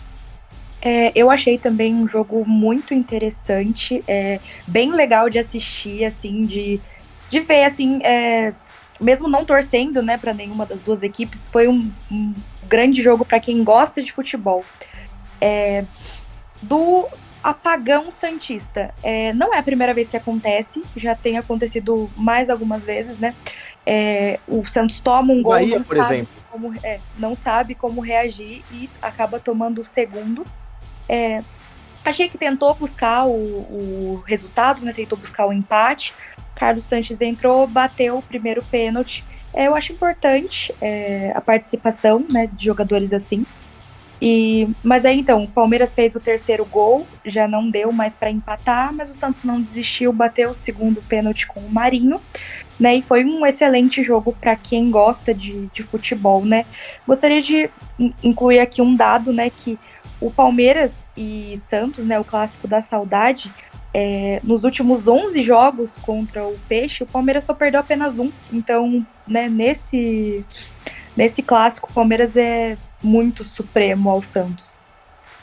É, 0.83 1.11
eu 1.15 1.31
achei 1.31 1.57
também 1.57 1.95
um 1.95 2.07
jogo 2.07 2.45
muito 2.47 2.93
interessante, 2.93 4.05
é, 4.07 4.39
bem 4.67 4.93
legal 4.93 5.31
de 5.31 5.39
assistir, 5.39 6.05
assim, 6.05 6.45
de, 6.45 6.81
de 7.31 7.41
ver, 7.41 7.65
assim, 7.65 8.01
é, 8.05 8.53
mesmo 9.01 9.27
não 9.27 9.45
torcendo, 9.45 10.03
né, 10.03 10.19
para 10.19 10.35
nenhuma 10.35 10.67
das 10.67 10.83
duas 10.83 11.03
equipes, 11.03 11.49
foi 11.49 11.67
um, 11.67 11.91
um 12.13 12.35
grande 12.69 13.03
jogo 13.03 13.25
para 13.25 13.41
quem 13.41 13.65
gosta 13.65 14.03
de 14.03 14.13
futebol. 14.13 14.65
É, 15.41 15.85
do 16.63 17.09
apagão 17.51 18.11
santista, 18.11 18.93
é, 19.05 19.33
não 19.33 19.55
é 19.55 19.59
a 19.59 19.63
primeira 19.63 19.95
vez 19.95 20.11
que 20.11 20.17
acontece, 20.17 20.83
já 20.97 21.15
tem 21.15 21.39
acontecido 21.39 22.11
mais 22.17 22.51
algumas 22.51 22.83
vezes, 22.83 23.21
né? 23.21 23.37
É, 23.87 24.41
o 24.49 24.67
Santos 24.67 24.99
toma 24.99 25.33
um 25.33 25.41
gol, 25.43 25.53
Bahia, 25.53 25.81
por 25.81 25.97
exemplo. 25.97 26.29
Como, 26.51 26.75
é, 26.83 26.99
não 27.17 27.37
sabe 27.37 27.77
como 27.77 28.01
reagir 28.01 28.65
e 28.73 28.91
acaba 29.01 29.39
tomando 29.39 29.81
o 29.81 29.85
segundo. 29.85 30.43
É, 31.09 31.45
achei 32.05 32.29
que 32.29 32.37
tentou 32.37 32.75
buscar 32.75 33.27
o, 33.27 33.31
o 33.31 34.25
resultado, 34.27 34.85
né? 34.85 34.93
Tentou 34.93 35.17
buscar 35.17 35.47
o 35.47 35.53
empate. 35.53 36.13
Carlos 36.57 36.83
Sanches 36.83 37.21
entrou, 37.21 37.65
bateu 37.67 38.19
o 38.19 38.23
primeiro 38.23 38.65
pênalti. 38.65 39.25
É, 39.55 39.69
eu 39.69 39.75
acho 39.77 39.93
importante 39.93 40.75
é, 40.81 41.33
a 41.33 41.41
participação 41.41 42.27
né, 42.29 42.49
de 42.53 42.65
jogadores 42.65 43.13
assim. 43.13 43.47
E, 44.21 44.69
mas 44.83 45.05
aí 45.05 45.19
então, 45.19 45.45
o 45.45 45.49
Palmeiras 45.49 45.95
fez 45.95 46.15
o 46.15 46.21
terceiro 46.21 46.65
gol, 46.65 47.07
já 47.25 47.47
não 47.47 47.69
deu 47.71 47.93
mais 47.93 48.15
para 48.15 48.31
empatar, 48.31 48.93
mas 48.93 49.11
o 49.11 49.15
Santos 49.15 49.45
não 49.45 49.61
desistiu, 49.61 50.13
bateu 50.13 50.51
o 50.51 50.55
segundo 50.55 51.03
pênalti 51.03 51.47
com 51.47 51.61
o 51.61 51.71
Marinho, 51.71 52.21
né? 52.81 52.97
E 52.97 53.03
foi 53.03 53.25
um 53.25 53.45
excelente 53.45 54.03
jogo 54.03 54.35
para 54.41 54.57
quem 54.57 54.91
gosta 54.91 55.35
de, 55.35 55.67
de 55.67 55.83
futebol, 55.83 56.45
né? 56.45 56.65
Gostaria 57.07 57.43
de 57.43 57.71
incluir 58.23 58.61
aqui 58.61 58.81
um 58.81 58.95
dado, 58.95 59.33
né? 59.33 59.51
Que 59.51 59.79
o 60.21 60.31
Palmeiras 60.31 60.99
e 61.17 61.57
Santos, 61.59 62.05
né, 62.05 62.19
o 62.19 62.25
clássico 62.25 62.67
da 62.67 62.81
saudade, 62.81 63.53
é, 63.93 64.41
nos 64.43 64.65
últimos 64.65 65.07
11 65.09 65.43
jogos 65.43 65.95
contra 66.03 66.45
o 66.45 66.59
Peixe, 66.69 67.03
o 67.03 67.07
Palmeiras 67.07 67.45
só 67.45 67.55
perdeu 67.55 67.81
apenas 67.81 68.19
um. 68.19 68.31
Então, 68.53 69.07
né, 69.27 69.49
nesse, 69.49 70.45
nesse 71.17 71.43
clássico, 71.43 71.91
o 71.91 71.95
Palmeiras 71.95 72.37
é 72.37 72.77
muito 73.03 73.45
supremo 73.45 74.11
ao 74.11 74.21
Santos. 74.23 74.85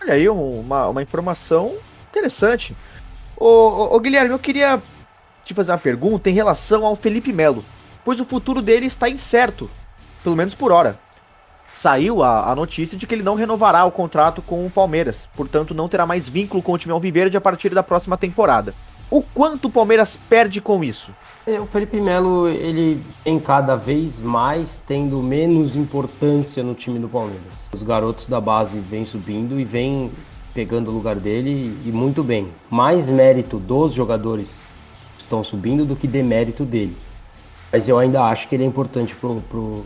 Olha 0.01 0.13
aí, 0.13 0.27
uma, 0.27 0.87
uma 0.89 1.01
informação 1.01 1.75
interessante. 2.09 2.75
Ô, 3.37 3.47
ô, 3.47 3.95
ô, 3.95 3.99
Guilherme, 3.99 4.31
eu 4.31 4.39
queria 4.39 4.81
te 5.43 5.53
fazer 5.53 5.71
uma 5.71 5.77
pergunta 5.77 6.29
em 6.29 6.33
relação 6.33 6.85
ao 6.85 6.95
Felipe 6.95 7.33
Melo, 7.33 7.63
pois 8.03 8.19
o 8.19 8.25
futuro 8.25 8.61
dele 8.61 8.85
está 8.85 9.09
incerto, 9.09 9.69
pelo 10.23 10.35
menos 10.35 10.53
por 10.55 10.71
hora 10.71 10.99
saiu 11.73 12.23
a, 12.23 12.51
a, 12.51 12.55
notícia 12.55 12.97
de 12.97 13.07
que 13.07 13.15
ele 13.15 13.23
não 13.23 13.35
renovará 13.35 13.83
o 13.85 13.91
contrato 13.91 14.41
com 14.41 14.65
o 14.65 14.69
Palmeiras, 14.69 15.29
portanto 15.35 15.73
não 15.73 15.89
terá 15.89 16.05
mais 16.05 16.29
vínculo 16.29 16.61
com 16.61 16.73
o 16.73 16.77
time 16.77 16.93
Alviverde 16.93 17.35
a 17.35 17.41
partir 17.41 17.69
da 17.69 17.83
próxima 17.83 18.17
temporada. 18.17 18.73
O 19.09 19.21
quanto 19.21 19.65
o 19.65 19.71
Palmeiras 19.71 20.19
perde 20.29 20.59
com 20.59 20.83
isso? 20.83 21.11
É, 21.45 21.59
o 21.59 21.65
Felipe 21.65 21.99
Melo, 21.99 22.47
ele 22.47 23.03
em 23.25 23.39
cada 23.39 23.75
vez 23.75 24.19
mais 24.19 24.81
tendo 24.87 25.21
menos 25.21 25.75
importância 25.75 26.63
no 26.63 26.73
time 26.73 26.97
do 26.97 27.07
Palmeiras. 27.07 27.69
Os 27.73 27.83
garotos 27.83 28.27
da 28.27 28.39
base 28.39 28.79
vêm 28.79 29.05
subindo 29.05 29.59
e 29.59 29.63
vêm 29.63 30.11
pegando 30.53 30.89
o 30.89 30.93
lugar 30.93 31.15
dele 31.15 31.77
e 31.85 31.91
muito 31.91 32.23
bem. 32.23 32.49
Mais 32.69 33.07
mérito 33.07 33.59
dos 33.59 33.93
jogadores 33.93 34.63
que 35.17 35.23
estão 35.23 35.43
subindo 35.43 35.85
do 35.85 35.95
que 35.95 36.07
demérito 36.07 36.63
dele. 36.63 36.97
Mas 37.71 37.89
eu 37.89 37.99
ainda 37.99 38.23
acho 38.23 38.47
que 38.47 38.55
ele 38.55 38.63
é 38.63 38.67
importante 38.67 39.13
pro, 39.15 39.35
pro 39.41 39.85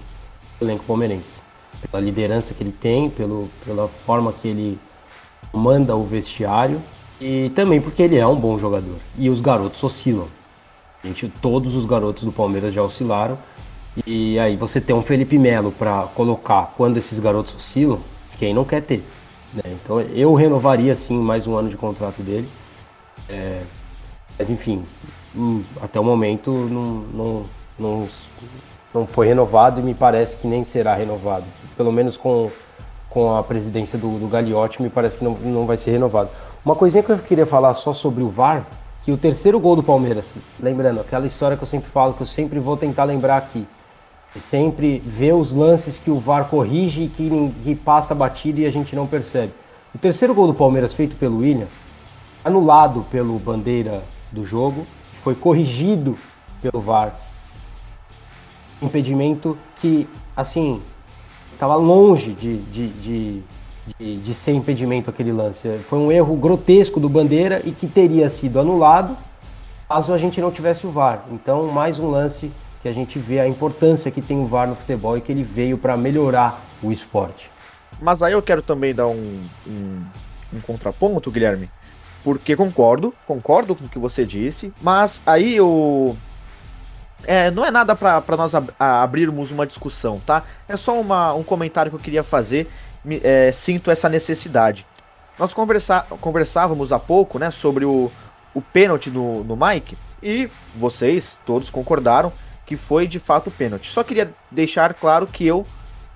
elenco 0.62 0.86
palmeirense 0.86 1.47
pela 1.82 2.04
liderança 2.04 2.54
que 2.54 2.64
ele 2.64 2.72
tem, 2.72 3.10
pelo, 3.10 3.50
pela 3.66 3.88
forma 3.88 4.34
que 4.34 4.48
ele 4.48 4.80
manda 5.54 5.96
o 5.96 6.04
vestiário 6.04 6.82
e 7.20 7.52
também 7.56 7.82
porque 7.82 8.04
ele 8.04 8.18
é 8.18 8.28
um 8.28 8.36
bom 8.36 8.58
jogador. 8.58 8.98
E 9.18 9.30
os 9.30 9.42
garotos 9.42 9.84
oscilam. 9.84 10.28
Gente, 11.04 11.32
todos 11.42 11.76
os 11.76 11.86
garotos 11.86 12.24
do 12.24 12.32
Palmeiras 12.32 12.74
já 12.74 12.82
oscilaram. 12.82 13.38
E 14.06 14.38
aí 14.38 14.56
você 14.56 14.80
tem 14.80 14.96
um 14.96 15.02
Felipe 15.02 15.38
Melo 15.40 15.72
para 15.72 16.04
colocar 16.14 16.74
quando 16.78 16.98
esses 16.98 17.18
garotos 17.20 17.56
oscilam, 17.56 18.00
quem 18.38 18.54
não 18.54 18.64
quer 18.64 18.84
ter. 18.84 19.04
Né? 19.54 19.64
Então 19.66 20.00
eu 20.00 20.34
renovaria 20.36 20.94
sim 20.94 21.18
mais 21.18 21.48
um 21.48 21.56
ano 21.56 21.70
de 21.70 21.78
contrato 21.78 22.22
dele. 22.22 22.48
É, 23.28 23.64
mas 24.38 24.50
enfim, 24.50 24.84
hum, 25.36 25.64
até 25.82 26.00
o 26.00 26.04
momento 26.04 26.52
não, 26.52 26.86
não, 27.14 27.46
não, 27.80 28.08
não 28.98 29.08
foi 29.08 29.28
renovado 29.28 29.80
e 29.80 29.84
me 29.84 29.94
parece 29.94 30.38
que 30.38 30.48
nem 30.48 30.66
será 30.66 30.96
renovado. 30.96 31.46
Pelo 31.76 31.92
menos 31.92 32.18
com, 32.18 32.50
com 33.10 33.36
a 33.36 33.44
presidência 33.44 33.98
do, 33.98 34.18
do 34.20 34.28
Gagliotti, 34.28 34.82
me 34.82 34.90
parece 34.90 35.18
que 35.18 35.24
não, 35.24 35.34
não 35.34 35.66
vai 35.66 35.78
ser 35.78 35.92
renovado. 35.92 36.30
Uma 36.66 36.76
coisinha 36.76 37.04
que 37.04 37.12
eu 37.12 37.18
queria 37.20 37.46
falar 37.46 37.74
só 37.76 37.94
sobre 37.94 38.24
o 38.24 38.30
VAR, 38.30 38.66
que 39.04 39.12
o 39.12 39.18
terceiro 39.18 39.60
gol 39.60 39.76
do 39.76 39.84
Palmeiras, 39.84 40.36
lembrando, 40.60 41.00
aquela 41.00 41.28
história 41.28 41.56
que 41.56 41.64
eu 41.64 41.68
sempre 41.68 41.90
falo, 41.90 42.14
que 42.14 42.22
eu 42.22 42.28
sempre 42.28 42.60
vou 42.60 42.76
tentar 42.76 43.04
lembrar 43.04 43.38
aqui, 43.38 43.66
sempre 44.36 45.00
ver 45.00 45.34
os 45.34 45.54
lances 45.54 46.00
que 46.00 46.12
o 46.12 46.20
VAR 46.20 46.50
corrige 46.50 47.04
e 47.04 47.08
que, 47.08 47.54
que 47.64 47.76
passa 47.76 48.14
batido 48.14 48.60
e 48.60 48.66
a 48.66 48.72
gente 48.72 48.96
não 48.96 49.08
percebe. 49.08 49.54
O 49.96 49.98
terceiro 49.98 50.34
gol 50.34 50.48
do 50.48 50.54
Palmeiras, 50.54 50.94
feito 50.94 51.16
pelo 51.16 51.38
William, 51.38 51.68
anulado 52.44 53.06
pelo 53.10 53.40
bandeira 53.40 54.04
do 54.32 54.44
jogo, 54.44 54.86
foi 55.24 55.36
corrigido 55.36 56.18
pelo 56.62 56.82
VAR 56.82 57.27
impedimento 58.82 59.58
que, 59.82 60.08
assim, 60.36 60.82
estava 61.54 61.76
longe 61.76 62.34
de, 62.34 62.58
de, 62.58 62.88
de, 62.90 63.44
de, 63.98 64.18
de 64.18 64.34
ser 64.34 64.54
impedimento 64.54 65.10
aquele 65.10 65.32
lance. 65.32 65.70
Foi 65.90 66.00
um 66.00 66.12
erro 66.12 66.36
grotesco 66.36 67.00
do 67.00 67.10
Bandeira 67.10 67.62
e 67.66 67.72
que 67.72 67.88
teria 67.88 68.30
sido 68.30 68.60
anulado 68.60 69.18
caso 69.88 70.14
a 70.14 70.18
gente 70.18 70.42
não 70.42 70.52
tivesse 70.52 70.86
o 70.86 70.92
VAR. 70.92 71.24
Então, 71.32 71.68
mais 71.68 71.98
um 71.98 72.10
lance 72.10 72.52
que 72.82 72.90
a 72.90 72.92
gente 72.92 73.18
vê 73.18 73.40
a 73.40 73.48
importância 73.48 74.12
que 74.12 74.22
tem 74.22 74.38
o 74.38 74.46
VAR 74.46 74.68
no 74.68 74.76
futebol 74.76 75.18
e 75.18 75.22
que 75.22 75.32
ele 75.32 75.44
veio 75.44 75.78
para 75.78 75.96
melhorar 75.96 76.62
o 76.84 76.92
esporte. 76.92 77.50
Mas 78.02 78.22
aí 78.22 78.34
eu 78.34 78.42
quero 78.42 78.62
também 78.62 78.94
dar 78.94 79.08
um, 79.08 79.42
um, 79.66 80.04
um 80.54 80.62
contraponto, 80.62 81.32
Guilherme, 81.32 81.70
porque 82.24 82.56
concordo, 82.56 83.14
concordo 83.26 83.76
com 83.76 83.86
o 83.86 83.90
que 83.90 83.98
você 83.98 84.26
disse, 84.26 84.72
mas 84.82 85.22
aí 85.26 85.60
o, 85.60 86.16
é, 87.24 87.50
não 87.52 87.66
é 87.66 87.72
nada 87.72 87.96
para 87.96 88.38
nós 88.38 88.54
ab 88.54 88.72
abrirmos 88.78 89.52
uma 89.52 89.66
discussão, 89.66 90.22
tá? 90.26 90.44
É 90.68 90.76
só 90.78 91.00
uma, 91.00 91.34
um 91.34 91.44
comentário 91.44 91.92
que 91.92 91.96
eu 91.96 92.02
queria 92.02 92.24
fazer. 92.24 92.70
Me, 93.04 93.22
é, 93.24 93.52
sinto 93.52 93.90
essa 93.90 94.10
necessidade. 94.10 94.86
Nós 95.40 95.54
conversa 95.54 96.06
conversávamos 96.20 96.92
há 96.92 97.00
pouco, 97.00 97.38
né, 97.38 97.52
sobre 97.52 97.86
o, 97.86 98.12
o 98.54 98.62
pênalti 98.62 99.10
no, 99.10 99.44
no 99.44 99.56
Mike 99.56 99.98
e 100.22 100.50
vocês 100.76 101.38
todos 101.46 101.70
concordaram 101.70 102.34
que 102.66 102.76
foi 102.76 103.08
de 103.08 103.20
fato 103.20 103.52
pênalti. 103.52 103.90
Só 103.90 104.04
queria 104.04 104.34
deixar 104.52 104.94
claro 104.94 105.28
que 105.28 105.46
eu 105.46 105.66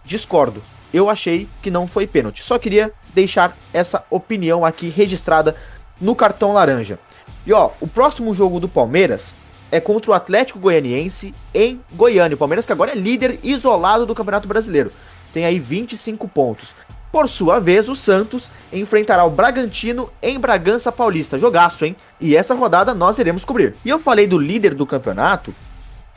discordo. 0.03 0.61
Eu 0.93 1.09
achei 1.09 1.47
que 1.61 1.71
não 1.71 1.87
foi 1.87 2.05
pênalti. 2.05 2.43
Só 2.43 2.59
queria 2.59 2.91
deixar 3.13 3.55
essa 3.71 4.03
opinião 4.09 4.65
aqui 4.65 4.89
registrada 4.89 5.55
no 5.99 6.15
cartão 6.15 6.51
laranja. 6.51 6.99
E 7.45 7.53
ó, 7.53 7.71
o 7.79 7.87
próximo 7.87 8.33
jogo 8.33 8.59
do 8.59 8.67
Palmeiras 8.67 9.33
é 9.71 9.79
contra 9.79 10.11
o 10.11 10.13
Atlético 10.13 10.59
Goianiense 10.59 11.33
em 11.53 11.79
Goiânia. 11.93 12.35
O 12.35 12.37
Palmeiras 12.37 12.65
que 12.65 12.71
agora 12.71 12.91
é 12.91 12.95
líder 12.95 13.39
isolado 13.41 14.05
do 14.05 14.13
Campeonato 14.13 14.47
Brasileiro. 14.47 14.91
Tem 15.33 15.45
aí 15.45 15.57
25 15.57 16.27
pontos. 16.27 16.75
Por 17.11 17.27
sua 17.27 17.59
vez, 17.59 17.89
o 17.89 17.95
Santos 17.95 18.49
enfrentará 18.71 19.25
o 19.25 19.29
Bragantino 19.29 20.09
em 20.21 20.39
Bragança 20.39 20.91
Paulista. 20.91 21.37
Jogaço, 21.37 21.85
hein? 21.85 21.95
E 22.19 22.35
essa 22.35 22.53
rodada 22.53 22.93
nós 22.93 23.19
iremos 23.19 23.43
cobrir. 23.43 23.75
E 23.83 23.89
eu 23.89 23.99
falei 23.99 24.27
do 24.27 24.37
líder 24.37 24.73
do 24.73 24.85
campeonato, 24.85 25.53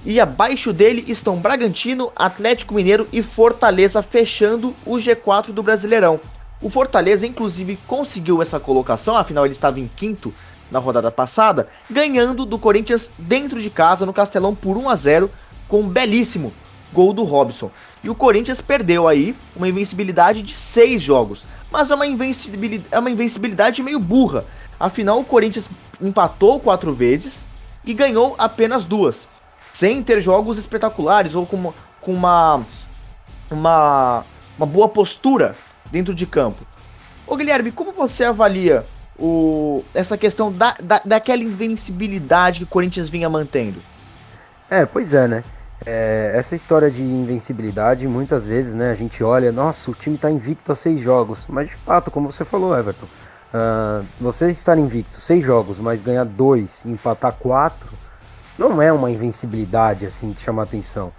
e 0.04 0.20
abaixo 0.20 0.72
dele 0.72 1.04
estão 1.08 1.38
Bragantino, 1.38 2.12
Atlético 2.14 2.74
Mineiro 2.74 3.08
e 3.12 3.22
Fortaleza 3.22 4.02
fechando 4.02 4.74
o 4.84 4.96
G4 4.96 5.46
do 5.46 5.62
Brasileirão. 5.62 6.20
O 6.60 6.70
Fortaleza, 6.70 7.26
inclusive, 7.26 7.78
conseguiu 7.86 8.40
essa 8.40 8.58
colocação, 8.58 9.16
afinal 9.16 9.44
ele 9.44 9.52
estava 9.52 9.80
em 9.80 9.88
quinto 9.88 10.32
na 10.70 10.78
rodada 10.78 11.10
passada, 11.10 11.68
ganhando 11.90 12.44
do 12.46 12.58
Corinthians 12.58 13.12
dentro 13.18 13.60
de 13.60 13.70
casa 13.70 14.06
no 14.06 14.12
Castelão 14.12 14.54
por 14.54 14.76
1 14.76 14.88
a 14.88 14.96
0 14.96 15.30
com 15.68 15.80
um 15.80 15.88
belíssimo 15.88 16.52
gol 16.92 17.12
do 17.12 17.24
Robson. 17.24 17.70
E 18.02 18.08
o 18.08 18.14
Corinthians 18.14 18.60
perdeu 18.60 19.06
aí 19.08 19.36
uma 19.54 19.68
invencibilidade 19.68 20.42
de 20.42 20.54
seis 20.54 21.02
jogos, 21.02 21.46
mas 21.70 21.90
é 21.90 21.94
uma 21.94 22.06
invencibilidade, 22.06 22.88
é 22.90 22.98
uma 22.98 23.10
invencibilidade 23.10 23.82
meio 23.82 23.98
burra. 23.98 24.44
Afinal, 24.78 25.18
o 25.20 25.24
Corinthians 25.24 25.70
empatou 26.00 26.60
quatro 26.60 26.92
vezes 26.92 27.44
e 27.84 27.92
ganhou 27.92 28.34
apenas 28.38 28.84
duas. 28.84 29.28
sem 29.72 30.02
ter 30.02 30.20
jogos 30.20 30.56
espetaculares 30.56 31.34
ou 31.34 31.44
com, 31.44 31.74
com 32.00 32.12
uma, 32.12 32.64
uma, 33.50 34.24
uma 34.56 34.66
boa 34.66 34.88
postura 34.88 35.56
dentro 35.94 36.12
de 36.12 36.26
campo. 36.26 36.66
Ô 37.24 37.36
Guilherme, 37.36 37.70
como 37.70 37.92
você 37.92 38.24
avalia 38.24 38.84
o, 39.16 39.84
essa 39.94 40.18
questão 40.18 40.52
da, 40.52 40.74
da, 40.82 41.00
daquela 41.04 41.42
invencibilidade 41.42 42.58
que 42.58 42.64
o 42.64 42.66
Corinthians 42.66 43.08
vinha 43.08 43.30
mantendo? 43.30 43.80
É, 44.68 44.84
pois 44.84 45.14
é, 45.14 45.28
né? 45.28 45.44
É, 45.86 46.32
essa 46.34 46.56
história 46.56 46.90
de 46.90 47.00
invencibilidade, 47.00 48.08
muitas 48.08 48.44
vezes, 48.44 48.74
né, 48.74 48.90
a 48.90 48.94
gente 48.96 49.22
olha, 49.22 49.52
nossa, 49.52 49.88
o 49.90 49.94
time 49.94 50.16
está 50.16 50.28
invicto 50.28 50.72
a 50.72 50.74
seis 50.74 51.00
jogos, 51.00 51.46
mas 51.48 51.68
de 51.68 51.74
fato, 51.76 52.10
como 52.10 52.32
você 52.32 52.44
falou, 52.44 52.76
Everton, 52.76 53.06
uh, 53.06 54.04
você 54.20 54.50
estar 54.50 54.76
invicto 54.76 55.20
seis 55.20 55.44
jogos, 55.44 55.78
mas 55.78 56.02
ganhar 56.02 56.24
dois, 56.24 56.84
empatar 56.84 57.32
quatro, 57.34 57.90
não 58.58 58.82
é 58.82 58.92
uma 58.92 59.10
invencibilidade 59.10 60.06
assim 60.06 60.32
que 60.32 60.42
chama 60.42 60.62
atenção. 60.62 61.12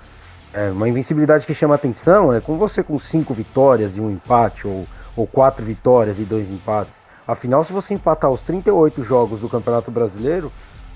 É 0.58 0.72
uma 0.72 0.88
invencibilidade 0.88 1.46
que 1.46 1.54
chama 1.54 1.76
atenção 1.76 2.34
é 2.34 2.40
com 2.40 2.58
você 2.58 2.82
com 2.82 2.98
cinco 2.98 3.34
vitórias 3.34 3.98
e 3.98 4.00
um 4.00 4.10
empate, 4.10 4.66
ou, 4.66 4.88
ou 5.14 5.28
quatro 5.28 5.66
vitórias 5.66 6.18
e 6.18 6.24
dois 6.24 6.50
empates. 6.50 7.06
Afinal, 7.28 7.62
se 7.66 7.74
você 7.74 7.94
empatar 7.94 8.32
os 8.32 8.40
38 8.40 9.04
jogos 9.04 9.42
do 9.42 9.50
Campeonato 9.50 9.92
Brasileiro, 9.92 10.50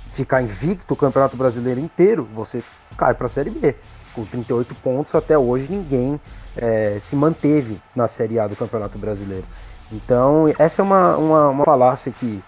ficar 0.10 0.42
invicto 0.42 0.94
o 0.94 0.98
Campeonato 0.98 1.36
Brasileiro 1.36 1.78
inteiro, 1.78 2.26
você 2.34 2.64
cai 2.96 3.14
para 3.14 3.26
a 3.26 3.30
Série 3.30 3.50
B. 3.50 3.76
Com 4.16 4.24
38 4.24 4.74
pontos, 4.76 5.14
até 5.14 5.38
hoje 5.38 5.70
ninguém 5.70 6.18
é, 6.56 6.98
se 7.02 7.14
manteve 7.18 7.82
na 7.94 8.08
Série 8.08 8.40
A 8.40 8.48
do 8.48 8.56
Campeonato 8.56 8.98
Brasileiro. 8.98 9.46
Então, 9.92 10.46
essa 10.58 10.82
é 10.82 10.84
uma, 10.84 11.18
uma, 11.18 11.50
uma 11.50 11.66
falácia 11.66 12.14
que 12.14 12.42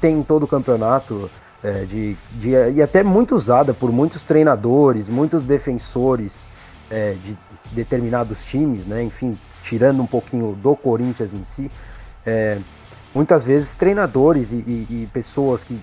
tem 0.00 0.18
em 0.18 0.22
todo 0.24 0.42
o 0.42 0.48
campeonato, 0.48 1.30
é, 1.62 1.84
de, 1.84 2.16
de, 2.32 2.50
e 2.50 2.82
até 2.82 3.02
muito 3.02 3.34
usada 3.34 3.74
por 3.74 3.90
muitos 3.90 4.22
treinadores, 4.22 5.08
muitos 5.08 5.44
defensores 5.44 6.48
é, 6.90 7.14
de 7.22 7.36
determinados 7.72 8.46
times, 8.46 8.86
né? 8.86 9.02
enfim, 9.02 9.38
tirando 9.62 10.02
um 10.02 10.06
pouquinho 10.06 10.52
do 10.54 10.74
Corinthians 10.76 11.34
em 11.34 11.44
si. 11.44 11.70
É, 12.24 12.58
muitas 13.14 13.44
vezes 13.44 13.74
treinadores 13.74 14.52
e, 14.52 14.56
e, 14.56 14.86
e 14.90 15.08
pessoas 15.12 15.64
que 15.64 15.80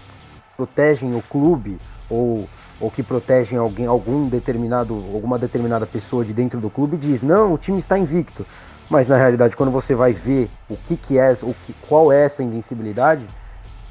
protegem 0.56 1.16
o 1.16 1.22
clube 1.22 1.78
ou, 2.10 2.48
ou 2.80 2.90
que 2.90 3.04
protegem 3.04 3.58
alguém, 3.58 3.86
algum 3.86 4.28
determinado, 4.28 4.94
alguma 5.14 5.38
determinada 5.38 5.86
pessoa 5.86 6.24
de 6.24 6.34
dentro 6.34 6.60
do 6.60 6.70
clube 6.70 6.98
diz 6.98 7.22
não, 7.22 7.54
o 7.54 7.58
time 7.58 7.78
está 7.78 7.98
invicto. 7.98 8.46
Mas 8.90 9.08
na 9.08 9.18
realidade, 9.18 9.56
quando 9.56 9.72
você 9.72 9.96
vai 9.96 10.14
ver 10.14 10.50
o 10.70 10.78
que, 10.78 10.96
que 10.96 11.18
é, 11.18 11.32
o 11.42 11.54
que, 11.54 11.74
qual 11.88 12.12
é 12.12 12.24
essa 12.24 12.44
invencibilidade, 12.44 13.26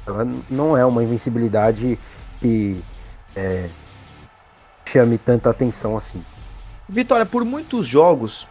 ela 0.05 0.27
não 0.49 0.77
é 0.77 0.85
uma 0.85 1.03
invencibilidade 1.03 1.97
que 2.39 2.81
é, 3.35 3.69
chame 4.85 5.17
tanta 5.17 5.49
atenção 5.49 5.95
assim. 5.95 6.23
Vitória, 6.87 7.25
por 7.25 7.43
muitos 7.43 7.87
jogos, 7.87 8.47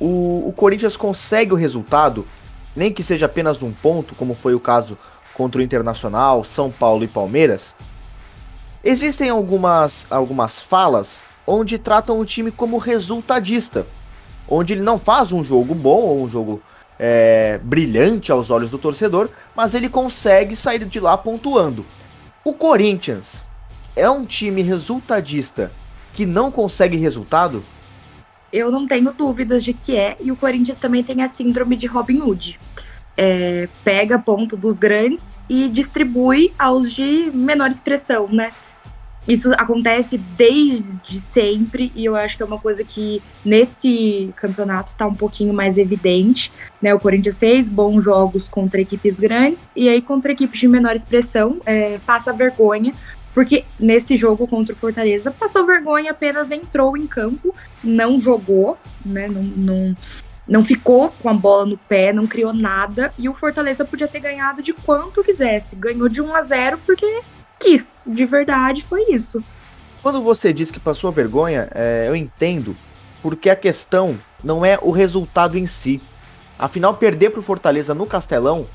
o, 0.00 0.48
o 0.48 0.52
Corinthians 0.56 0.96
consegue 0.96 1.52
o 1.52 1.56
resultado, 1.56 2.26
nem 2.74 2.92
que 2.92 3.04
seja 3.04 3.26
apenas 3.26 3.62
um 3.62 3.72
ponto, 3.72 4.14
como 4.14 4.34
foi 4.34 4.54
o 4.54 4.60
caso 4.60 4.96
contra 5.34 5.60
o 5.60 5.62
Internacional, 5.64 6.44
São 6.44 6.70
Paulo 6.70 7.04
e 7.04 7.08
Palmeiras, 7.08 7.74
existem 8.82 9.28
algumas, 9.28 10.06
algumas 10.10 10.60
falas 10.60 11.20
onde 11.46 11.78
tratam 11.78 12.18
o 12.18 12.24
time 12.24 12.50
como 12.50 12.78
resultadista, 12.78 13.86
onde 14.48 14.72
ele 14.72 14.82
não 14.82 14.98
faz 14.98 15.32
um 15.32 15.44
jogo 15.44 15.74
bom 15.74 16.00
ou 16.00 16.24
um 16.24 16.28
jogo 16.28 16.62
é, 17.04 17.58
brilhante 17.60 18.30
aos 18.30 18.48
olhos 18.48 18.70
do 18.70 18.78
torcedor, 18.78 19.28
mas 19.56 19.74
ele 19.74 19.88
consegue 19.88 20.54
sair 20.54 20.84
de 20.84 21.00
lá 21.00 21.18
pontuando. 21.18 21.84
O 22.44 22.52
Corinthians 22.52 23.44
é 23.96 24.08
um 24.08 24.24
time 24.24 24.62
resultadista 24.62 25.72
que 26.14 26.24
não 26.24 26.48
consegue 26.48 26.96
resultado? 26.96 27.64
Eu 28.52 28.70
não 28.70 28.86
tenho 28.86 29.12
dúvidas 29.12 29.64
de 29.64 29.72
que 29.72 29.96
é, 29.96 30.16
e 30.20 30.30
o 30.30 30.36
Corinthians 30.36 30.78
também 30.78 31.02
tem 31.02 31.22
a 31.22 31.28
síndrome 31.28 31.74
de 31.74 31.88
Robin 31.88 32.20
Hood 32.20 32.56
é, 33.16 33.68
pega 33.84 34.18
ponto 34.18 34.56
dos 34.56 34.78
grandes 34.78 35.38
e 35.48 35.68
distribui 35.68 36.52
aos 36.58 36.92
de 36.92 37.30
menor 37.32 37.70
expressão, 37.70 38.28
né? 38.28 38.52
Isso 39.26 39.52
acontece 39.54 40.18
desde 40.18 41.20
sempre 41.20 41.92
e 41.94 42.04
eu 42.04 42.16
acho 42.16 42.36
que 42.36 42.42
é 42.42 42.46
uma 42.46 42.58
coisa 42.58 42.82
que 42.82 43.22
nesse 43.44 44.32
campeonato 44.36 44.90
está 44.90 45.06
um 45.06 45.14
pouquinho 45.14 45.54
mais 45.54 45.78
evidente. 45.78 46.52
Né? 46.80 46.92
O 46.92 46.98
Corinthians 46.98 47.38
fez 47.38 47.70
bons 47.70 48.02
jogos 48.02 48.48
contra 48.48 48.80
equipes 48.80 49.20
grandes 49.20 49.70
e 49.76 49.88
aí 49.88 50.02
contra 50.02 50.32
equipes 50.32 50.58
de 50.58 50.66
menor 50.66 50.94
expressão 50.94 51.60
é, 51.64 51.98
passa 52.04 52.32
vergonha, 52.32 52.92
porque 53.32 53.64
nesse 53.78 54.16
jogo 54.16 54.46
contra 54.46 54.74
o 54.74 54.78
Fortaleza 54.78 55.30
passou 55.30 55.64
vergonha, 55.64 56.10
apenas 56.10 56.50
entrou 56.50 56.96
em 56.96 57.06
campo, 57.06 57.54
não 57.82 58.18
jogou, 58.18 58.76
né? 59.04 59.28
não, 59.28 59.42
não 59.42 59.96
não 60.46 60.64
ficou 60.64 61.10
com 61.22 61.28
a 61.28 61.32
bola 61.32 61.64
no 61.64 61.78
pé, 61.78 62.12
não 62.12 62.26
criou 62.26 62.52
nada 62.52 63.14
e 63.16 63.28
o 63.28 63.34
Fortaleza 63.34 63.84
podia 63.84 64.08
ter 64.08 64.18
ganhado 64.18 64.60
de 64.60 64.72
quanto 64.72 65.22
quisesse. 65.22 65.76
Ganhou 65.76 66.08
de 66.08 66.20
1 66.20 66.34
a 66.34 66.42
0 66.42 66.80
porque 66.84 67.22
quis. 67.62 68.02
De 68.06 68.24
verdade 68.24 68.82
foi 68.82 69.04
isso. 69.10 69.42
Quando 70.02 70.20
você 70.20 70.52
diz 70.52 70.70
que 70.70 70.80
passou 70.80 71.12
vergonha, 71.12 71.68
é, 71.72 72.06
eu 72.08 72.16
entendo, 72.16 72.76
porque 73.22 73.48
a 73.48 73.56
questão 73.56 74.18
não 74.42 74.64
é 74.64 74.78
o 74.82 74.90
resultado 74.90 75.56
em 75.56 75.66
si. 75.66 76.02
Afinal, 76.58 76.94
perder 76.94 77.30
para 77.30 77.40
o 77.40 77.42
Fortaleza 77.42 77.94
no 77.94 78.06
Castelão 78.06 78.66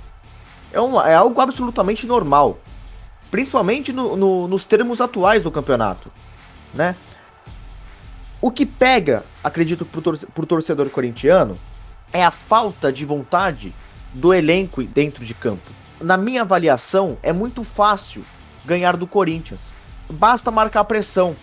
é, 0.72 0.80
um, 0.80 1.00
é, 1.02 1.14
algo 1.14 1.40
absolutamente 1.42 2.08
normal, 2.08 2.60
principalmente 3.30 3.92
no, 3.92 4.16
no, 4.16 4.48
nos 4.48 4.66
termos 4.66 5.02
atuais 5.02 5.44
do 5.44 5.52
campeonato, 5.52 6.12
né? 6.74 6.96
O 8.40 8.52
que 8.52 8.66
pega, 8.66 9.24
acredito, 9.44 9.84
tor 9.84 10.18
pro 10.34 10.46
torcedor 10.46 10.90
corintiano 10.90 11.58
é 12.14 12.24
a 12.24 12.32
falta 12.32 12.92
de 12.92 13.04
vontade 13.04 13.74
do 14.14 14.34
elenco 14.34 14.84
dentro 14.84 15.26
de 15.26 15.34
campo. 15.34 15.72
Na 16.00 16.16
minha 16.16 16.44
avaliação, 16.44 17.18
é 17.24 17.34
muito 17.34 17.64
fácil 17.64 18.24
ganhar 18.68 18.98
do 18.98 19.08
Corinthians. 19.08 19.72
Basta 20.10 20.52
marcar 20.52 20.84
pressão. 20.84 21.36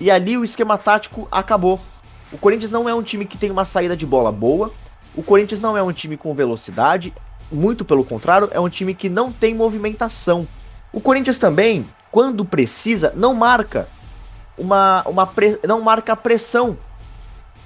E 0.00 0.10
ali 0.10 0.38
o 0.38 0.44
esquema 0.44 0.78
tático 0.78 1.26
acabou. 1.30 1.80
O 2.32 2.38
Corinthians 2.38 2.70
não 2.70 2.88
é 2.88 2.94
um 2.94 3.02
time 3.02 3.26
que 3.26 3.36
tem 3.36 3.50
uma 3.50 3.64
saída 3.64 3.96
de 3.96 4.06
bola 4.06 4.30
boa. 4.30 4.72
O 5.14 5.22
Corinthians 5.22 5.60
não 5.60 5.76
é 5.76 5.82
um 5.82 5.92
time 5.92 6.16
com 6.16 6.32
velocidade. 6.34 7.12
Muito 7.50 7.84
pelo 7.84 8.04
contrário, 8.04 8.48
é 8.52 8.60
um 8.60 8.68
time 8.68 8.94
que 8.94 9.08
não 9.08 9.32
tem 9.32 9.54
movimentação. 9.54 10.46
O 10.92 11.00
Corinthians 11.00 11.38
também, 11.38 11.86
quando 12.12 12.44
precisa, 12.44 13.12
não 13.16 13.34
marca 13.34 13.88
uma, 14.56 15.02
uma 15.06 15.26
pre... 15.26 15.58
não 15.66 15.80
marca 15.80 16.14
pressão 16.14 16.78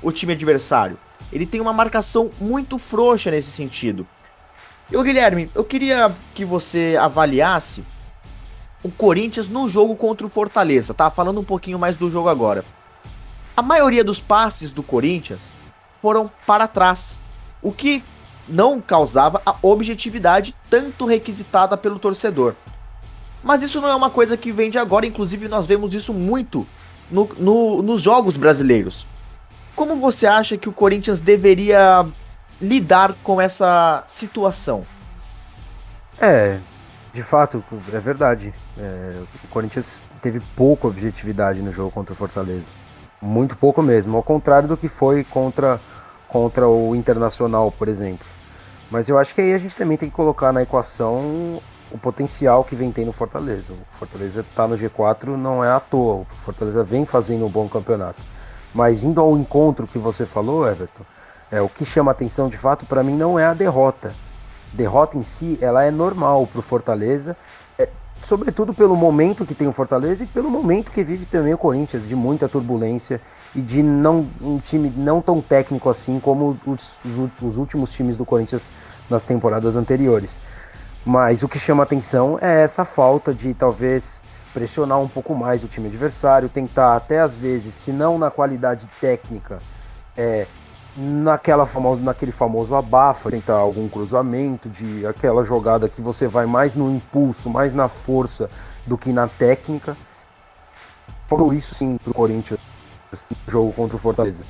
o 0.01 0.11
time 0.11 0.33
adversário. 0.33 0.97
Ele 1.33 1.47
tem 1.47 1.61
uma 1.61 1.73
marcação 1.73 2.31
muito 2.41 2.79
frouxa 2.79 3.31
nesse 3.31 3.51
sentido. 3.51 4.07
E 4.91 5.03
Guilherme, 5.03 5.51
eu 5.55 5.65
queria 5.65 6.15
que 6.35 6.45
você 6.45 6.97
avaliasse 7.01 7.83
o 8.83 8.91
Corinthians 8.91 9.49
no 9.49 9.69
jogo 9.69 9.95
contra 9.97 10.27
o 10.27 10.31
Fortaleza, 10.31 10.93
tá? 10.93 11.09
Falando 11.09 11.41
um 11.41 11.45
pouquinho 11.45 11.79
mais 11.79 11.97
do 11.97 12.11
jogo 12.11 12.29
agora. 12.29 12.65
A 13.57 13.63
maioria 13.63 14.03
dos 14.03 14.21
passes 14.21 14.73
do 14.73 14.83
Corinthians 14.83 15.55
foram 16.01 16.31
para 16.47 16.67
trás, 16.67 17.19
o 17.63 17.71
que 17.71 18.03
não 18.49 18.81
causava 18.81 19.41
a 19.47 19.55
objetividade 19.63 20.55
tanto 20.69 21.07
requisitada 21.07 21.77
pelo 21.77 21.99
torcedor. 21.99 22.55
Mas 23.43 23.63
isso 23.63 23.81
não 23.81 23.89
é 23.89 23.95
uma 23.95 24.11
coisa 24.11 24.37
que 24.37 24.53
vem 24.53 24.71
de 24.71 24.79
agora, 24.79 25.07
inclusive 25.07 25.49
nós 25.49 25.67
vemos 25.67 25.95
isso 25.95 26.13
muito 26.13 26.67
no, 27.11 27.29
no, 27.39 27.83
nos 27.83 28.01
jogos 28.01 28.37
brasileiros. 28.37 29.07
Como 29.77 29.97
você 29.97 30.27
acha 30.27 30.57
que 30.57 30.69
o 30.69 30.73
Corinthians 30.73 31.21
deveria 31.21 32.07
lidar 32.61 33.15
com 33.23 33.41
essa 33.41 34.05
situação? 34.07 34.85
É, 36.21 36.59
de 37.13 37.23
fato, 37.23 37.63
é 37.93 37.99
verdade. 37.99 38.55
É, 38.79 39.23
o 39.45 39.49
Corinthians 39.49 40.03
teve 40.21 40.41
pouca 40.57 40.87
objetividade 40.87 41.61
no 41.61 41.71
jogo 41.71 41.91
contra 41.91 42.13
o 42.13 42.17
Fortaleza. 42.17 42.73
Muito 43.21 43.57
pouco 43.57 43.83
mesmo, 43.83 44.17
ao 44.17 44.23
contrário 44.23 44.67
do 44.67 44.77
que 44.77 44.89
foi 44.89 45.23
contra, 45.23 45.79
contra 46.27 46.67
o 46.67 46.97
Internacional, 46.97 47.71
por 47.71 47.87
exemplo. 47.89 48.27
Mas 48.91 49.09
eu 49.09 49.19
acho 49.19 49.35
que 49.35 49.41
aí 49.41 49.55
a 49.55 49.59
gente 49.59 49.77
também 49.77 49.97
tem 49.97 50.09
que 50.09 50.15
colocar 50.15 50.53
na 50.53 50.63
equação 50.63 51.61
o 51.91 51.99
potencial 51.99 52.65
que 52.65 52.75
vem 52.75 52.91
tendo 52.91 53.11
o 53.11 53.13
Fortaleza. 53.13 53.73
O 53.73 53.99
Fortaleza 53.99 54.41
está 54.41 54.67
no 54.67 54.77
G4 54.77 55.37
não 55.37 55.63
é 55.63 55.71
à 55.71 55.79
toa. 55.79 56.23
O 56.23 56.27
Fortaleza 56.39 56.83
vem 56.83 57.05
fazendo 57.05 57.45
um 57.45 57.51
bom 57.51 57.69
campeonato. 57.69 58.23
Mas 58.75 59.05
indo 59.05 59.21
ao 59.21 59.37
encontro 59.37 59.87
que 59.87 59.99
você 59.99 60.25
falou, 60.25 60.67
Everton, 60.67 61.05
é, 61.51 61.61
o 61.61 61.69
que 61.69 61.85
chama 61.85 62.11
atenção 62.11 62.49
de 62.49 62.57
fato 62.57 62.87
para 62.87 63.03
mim 63.03 63.15
não 63.15 63.39
é 63.39 63.45
a 63.45 63.53
derrota. 63.53 64.15
Derrota 64.73 65.19
em 65.19 65.23
si, 65.23 65.59
ela 65.61 65.85
é 65.85 65.91
normal 65.91 66.47
para 66.47 66.59
o 66.59 66.63
Fortaleza, 66.63 67.37
é, 67.79 67.89
sobretudo 68.23 68.73
pelo 68.73 68.97
momento 68.97 69.45
que 69.45 69.55
tem 69.55 69.69
o 69.69 69.73
Fortaleza 69.73 70.25
e 70.25 70.27
pelo 70.27 70.51
momento 70.51 70.91
que 70.91 71.05
vive 71.05 71.27
também 71.27 71.53
o 71.53 71.59
Corinthians, 71.59 72.09
de 72.09 72.17
muita 72.17 72.49
turbulência 72.49 73.21
e 73.55 73.61
de 73.61 73.83
não, 73.83 74.27
um 74.41 74.59
time 74.59 74.93
não 74.97 75.21
tão 75.21 75.41
técnico 75.41 75.91
assim 75.91 76.19
como 76.19 76.59
os, 76.67 77.05
os, 77.05 77.31
os 77.43 77.57
últimos 77.57 77.93
times 77.93 78.17
do 78.17 78.25
Corinthians 78.25 78.73
nas 79.11 79.25
temporadas 79.25 79.77
anteriores. 79.77 80.41
Mas 81.05 81.43
o 81.43 81.49
que 81.49 81.59
chama 81.59 81.83
atenção 81.83 82.39
é 82.41 82.63
essa 82.63 82.85
falta 82.85 83.35
de 83.35 83.53
talvez 83.55 84.23
pressionar 84.55 85.01
um 85.01 85.09
pouco 85.09 85.35
mais 85.35 85.65
o 85.65 85.69
time 85.69 85.89
adversário, 85.89 86.49
tentar 86.49 86.97
até 86.97 87.21
às 87.21 87.35
vezes, 87.35 87.75
se 87.75 87.91
não 87.91 88.19
na 88.19 88.31
qualidade 88.31 88.87
técnica, 89.01 89.59
é, 90.17 90.47
naquela 90.97 91.67
famosa, 91.67 92.03
naquele 92.03 92.33
famoso 92.33 92.75
abafa, 92.75 93.31
tentar 93.31 93.55
algum 93.55 93.89
cruzamento, 93.89 94.69
de 94.69 95.07
aquela 95.07 95.45
jogada 95.45 95.89
que 95.89 96.01
você 96.01 96.27
vai 96.27 96.47
mais 96.47 96.75
no 96.75 96.91
impulso, 96.91 97.49
mais 97.49 97.73
na 97.75 97.89
força 97.89 98.51
do 98.87 98.99
que 98.99 99.13
na 99.13 99.29
técnica. 99.29 99.97
Por 101.29 101.55
isso 101.55 101.75
sim 101.75 101.97
para 101.97 102.11
o 102.11 102.15
Corinthians 102.15 102.61
jogo 103.49 103.73
contra 103.73 103.97
o 103.97 103.99
Fortaleza. 103.99 104.45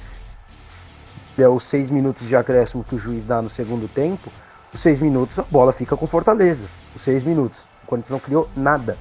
É 1.38 1.48
os 1.48 1.62
seis 1.64 1.90
minutos 1.90 2.28
de 2.28 2.37
acréscimo 2.37 2.85
que 2.85 2.94
o 2.94 2.98
juiz 2.98 3.24
dá 3.24 3.40
no 3.40 3.48
segundo 3.48 3.88
tempo, 3.88 4.31
os 4.72 4.81
seis 4.81 5.00
minutos 5.00 5.38
a 5.38 5.42
bola 5.42 5.72
fica 5.72 5.96
com 5.96 6.07
Fortaleza. 6.07 6.66
Os 6.94 7.02
seis 7.02 7.22
minutos. 7.22 7.66
O 7.85 7.87
Corinthians 7.87 8.11
não 8.11 8.18
criou 8.18 8.48
nada 8.57 8.96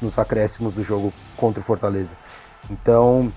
nos 0.00 0.18
acréscimos 0.18 0.74
do 0.74 0.82
jogo 0.82 1.12
contra 1.36 1.60
o 1.60 1.64
Fortaleza. 1.64 2.16
Então, 2.70 3.32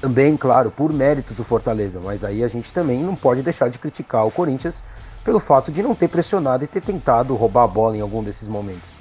também, 0.00 0.36
claro, 0.36 0.70
por 0.70 0.92
méritos 0.92 1.36
do 1.36 1.44
Fortaleza, 1.44 2.00
mas 2.02 2.24
aí 2.24 2.42
a 2.42 2.48
gente 2.48 2.72
também 2.72 3.02
não 3.02 3.14
pode 3.14 3.42
deixar 3.42 3.68
de 3.68 3.78
criticar 3.78 4.26
o 4.26 4.30
Corinthians 4.30 4.82
pelo 5.22 5.38
fato 5.38 5.70
de 5.70 5.82
não 5.82 5.94
ter 5.94 6.08
pressionado 6.08 6.64
e 6.64 6.66
ter 6.66 6.80
tentado 6.80 7.34
roubar 7.34 7.64
a 7.64 7.68
bola 7.68 7.96
em 7.96 8.00
algum 8.00 8.22
desses 8.22 8.48
momentos. 8.48 8.92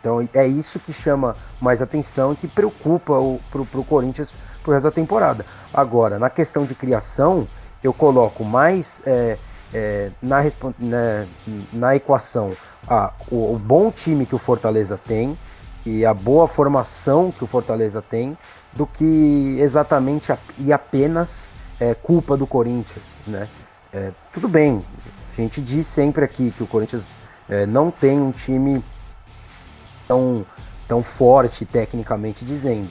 Então 0.00 0.26
é 0.32 0.46
isso 0.46 0.78
que 0.78 0.92
chama 0.92 1.34
mais 1.60 1.82
atenção 1.82 2.32
e 2.32 2.36
que 2.36 2.46
preocupa 2.46 3.14
o 3.14 3.40
pro, 3.50 3.66
pro 3.66 3.82
Corinthians 3.82 4.32
pro 4.62 4.72
resto 4.72 4.84
da 4.84 4.90
temporada. 4.92 5.44
Agora, 5.74 6.18
na 6.18 6.30
questão 6.30 6.64
de 6.64 6.74
criação, 6.74 7.48
eu 7.82 7.92
coloco 7.92 8.44
mais 8.44 9.02
é, 9.04 9.36
é, 9.74 10.10
na, 10.22 10.42
na, 10.42 10.72
né, 10.78 11.28
na 11.72 11.96
equação 11.96 12.52
a, 12.88 13.12
o, 13.30 13.54
o 13.54 13.58
bom 13.58 13.90
time 13.90 14.24
que 14.24 14.34
o 14.34 14.38
Fortaleza 14.38 14.98
tem 15.04 15.36
e 15.84 16.04
a 16.04 16.14
boa 16.14 16.46
formação 16.46 17.32
que 17.32 17.42
o 17.42 17.46
Fortaleza 17.46 18.00
tem 18.00 18.36
do 18.76 18.86
que 18.86 19.56
exatamente 19.58 20.30
a, 20.30 20.38
e 20.58 20.72
apenas 20.72 21.50
é, 21.80 21.94
culpa 21.94 22.36
do 22.36 22.46
Corinthians, 22.46 23.18
né? 23.26 23.48
É, 23.92 24.10
tudo 24.32 24.48
bem, 24.48 24.84
a 25.32 25.40
gente 25.40 25.60
diz 25.60 25.86
sempre 25.86 26.24
aqui 26.24 26.50
que 26.50 26.62
o 26.62 26.66
Corinthians 26.66 27.18
é, 27.48 27.66
não 27.66 27.90
tem 27.90 28.20
um 28.20 28.30
time 28.30 28.84
tão, 30.06 30.44
tão 30.86 31.02
forte 31.02 31.64
tecnicamente 31.64 32.44
dizendo, 32.44 32.90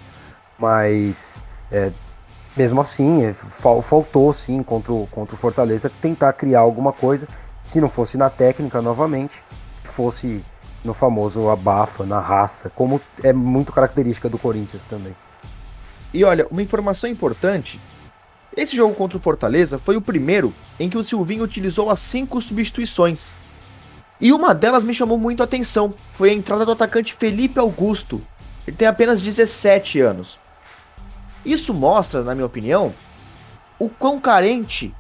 mas 0.58 1.46
é, 1.72 1.92
mesmo 2.56 2.82
assim 2.82 3.26
é, 3.26 3.34
fal, 3.34 3.82
faltou 3.82 4.34
sim 4.34 4.64
contra 4.64 4.92
o, 4.92 5.08
contra 5.08 5.36
o 5.36 5.38
Fortaleza 5.38 5.92
tentar 6.02 6.34
criar 6.34 6.62
alguma 6.62 6.92
coisa, 6.92 7.28
se 7.64 7.80
não 7.80 7.90
fosse 7.90 8.18
na 8.18 8.30
técnica 8.30 8.82
novamente, 8.82 9.44
fosse 9.84 10.44
no 10.84 10.94
famoso 10.94 11.50
abafa, 11.50 12.06
na 12.06 12.20
raça, 12.20 12.72
como 12.76 13.02
é 13.24 13.34
muito 13.34 13.72
característica 13.72 14.30
do 14.30 14.38
Corinthians 14.38 14.86
também. 14.86 15.16
E 16.16 16.24
olha, 16.24 16.48
uma 16.50 16.62
informação 16.62 17.10
importante: 17.10 17.78
esse 18.56 18.74
jogo 18.74 18.96
contra 18.96 19.18
o 19.18 19.22
Fortaleza 19.22 19.78
foi 19.78 19.98
o 19.98 20.02
primeiro 20.02 20.54
em 20.80 20.90
que 20.90 20.98
o 20.98 21.04
Silvinho 21.04 21.44
utilizou 21.44 21.90
as 21.90 22.00
cinco 22.00 22.40
substituições. 22.40 23.34
E 24.22 24.32
uma 24.32 24.56
delas 24.56 24.86
me 24.86 24.94
chamou 24.94 25.18
muito 25.18 25.42
a 25.42 25.44
atenção: 25.44 25.94
foi 26.14 26.30
a 26.30 26.34
entrada 26.34 26.66
do 26.66 26.72
atacante 26.72 27.14
Felipe 27.14 27.60
Augusto. 27.60 28.22
Ele 28.66 28.78
tem 28.78 28.88
apenas 28.88 29.22
17 29.22 30.00
anos. 30.00 30.40
Isso 31.46 31.74
mostra, 31.74 32.24
na 32.24 32.34
minha 32.34 32.48
opinião, 32.48 32.94
o 33.78 33.90
quão 33.90 34.18
carente 34.18 34.96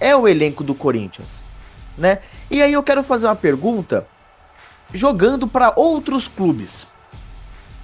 é 0.00 0.16
o 0.16 0.26
elenco 0.26 0.64
do 0.64 0.74
Corinthians, 0.74 1.42
né? 1.96 2.20
E 2.50 2.62
aí 2.62 2.72
eu 2.72 2.82
quero 2.82 3.02
fazer 3.02 3.26
uma 3.26 3.36
pergunta 3.36 4.08
jogando 4.94 5.46
para 5.46 5.74
outros 5.76 6.26
clubes. 6.26 6.86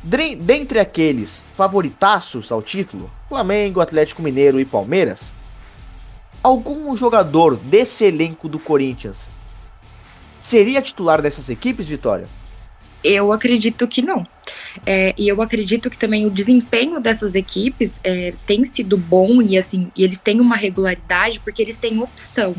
Dentre 0.04 0.78
aqueles 0.78 1.42
favoritaços 1.56 2.52
ao 2.52 2.60
título, 2.60 3.10
Flamengo, 3.26 3.80
Atlético 3.80 4.20
Mineiro 4.20 4.60
e 4.60 4.64
Palmeiras, 4.64 5.32
algum 6.42 6.94
jogador 6.94 7.56
desse 7.56 8.04
elenco 8.04 8.46
do 8.46 8.58
Corinthians 8.58 9.30
seria 10.42 10.82
titular 10.82 11.22
dessas 11.22 11.48
equipes, 11.48 11.88
Vitória? 11.88 12.26
Eu 13.02 13.32
acredito 13.32 13.88
que 13.88 14.02
não. 14.02 14.26
É, 14.84 15.14
e 15.16 15.26
eu 15.26 15.40
acredito 15.40 15.88
que 15.88 15.96
também 15.96 16.26
o 16.26 16.30
desempenho 16.30 17.00
dessas 17.00 17.34
equipes 17.34 17.98
é, 18.04 18.34
tem 18.46 18.62
sido 18.62 18.98
bom 18.98 19.40
e 19.40 19.56
assim, 19.56 19.90
e 19.96 20.04
eles 20.04 20.20
têm 20.20 20.38
uma 20.38 20.56
regularidade 20.56 21.40
porque 21.40 21.62
eles 21.62 21.78
têm 21.78 22.02
opção 22.02 22.54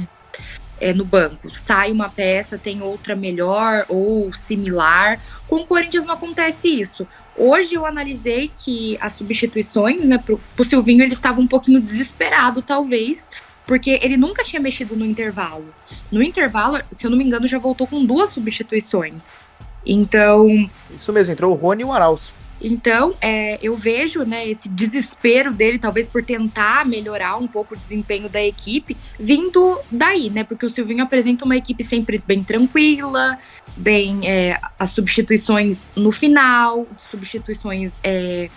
é, 0.80 0.94
no 0.94 1.06
banco. 1.06 1.50
Sai 1.56 1.92
uma 1.92 2.10
peça, 2.10 2.58
tem 2.58 2.82
outra 2.82 3.16
melhor 3.16 3.86
ou 3.88 4.34
similar. 4.34 5.20
Com 5.48 5.58
o 5.58 5.68
Corinthians 5.68 6.06
não 6.06 6.16
acontece 6.16 6.68
isso. 6.68 7.08
Hoje 7.38 7.76
eu 7.76 7.86
analisei 7.86 8.50
que 8.64 8.98
as 9.02 9.14
substituições, 9.14 10.04
né, 10.04 10.18
pro, 10.18 10.40
pro 10.56 10.64
Silvinho, 10.64 11.04
ele 11.04 11.14
estava 11.14 11.42
um 11.42 11.48
pouquinho 11.48 11.82
desesperado, 11.82 12.62
talvez, 12.62 13.30
porque 13.66 14.00
ele 14.02 14.16
nunca 14.16 14.44
tinha 14.44 14.60
mexido 14.60 14.96
no 14.96 15.06
intervalo. 15.06 15.66
No 16.12 16.24
intervalo, 16.24 16.82
se 16.92 17.06
eu 17.06 17.12
não 17.12 17.18
me 17.18 17.26
engano, 17.26 17.48
já 17.48 17.58
voltou 17.58 17.86
com 17.86 18.06
duas 18.06 18.30
substituições. 18.30 19.38
Então. 19.86 20.70
Isso 20.96 21.12
mesmo, 21.12 21.34
entrou 21.34 21.52
o 21.52 21.56
Rony 21.56 21.82
e 21.82 21.86
o 21.86 21.92
Arauz. 21.92 22.34
Então, 22.62 23.14
é, 23.22 23.60
eu 23.62 23.76
vejo 23.76 24.24
né, 24.24 24.48
esse 24.48 24.70
desespero 24.70 25.54
dele, 25.54 25.78
talvez 25.78 26.08
por 26.08 26.24
tentar 26.24 26.86
melhorar 26.86 27.36
um 27.36 27.48
pouco 27.48 27.76
o 27.76 27.78
desempenho 27.78 28.30
da 28.30 28.44
equipe, 28.44 28.96
vindo 29.20 29.80
daí, 29.92 30.30
né? 30.30 30.44
Porque 30.44 30.66
o 30.66 30.70
Silvinho 30.70 31.04
apresenta 31.04 31.44
uma 31.46 31.58
equipe 31.58 31.84
sempre 31.84 32.22
bem 32.26 32.44
tranquila, 32.44 33.38
bem 33.76 34.28
é, 34.28 34.60
as 34.80 34.92
substituições 34.92 35.90
no 35.96 36.12
final, 36.12 36.88
substituições 37.12 38.00
é, 38.04 38.50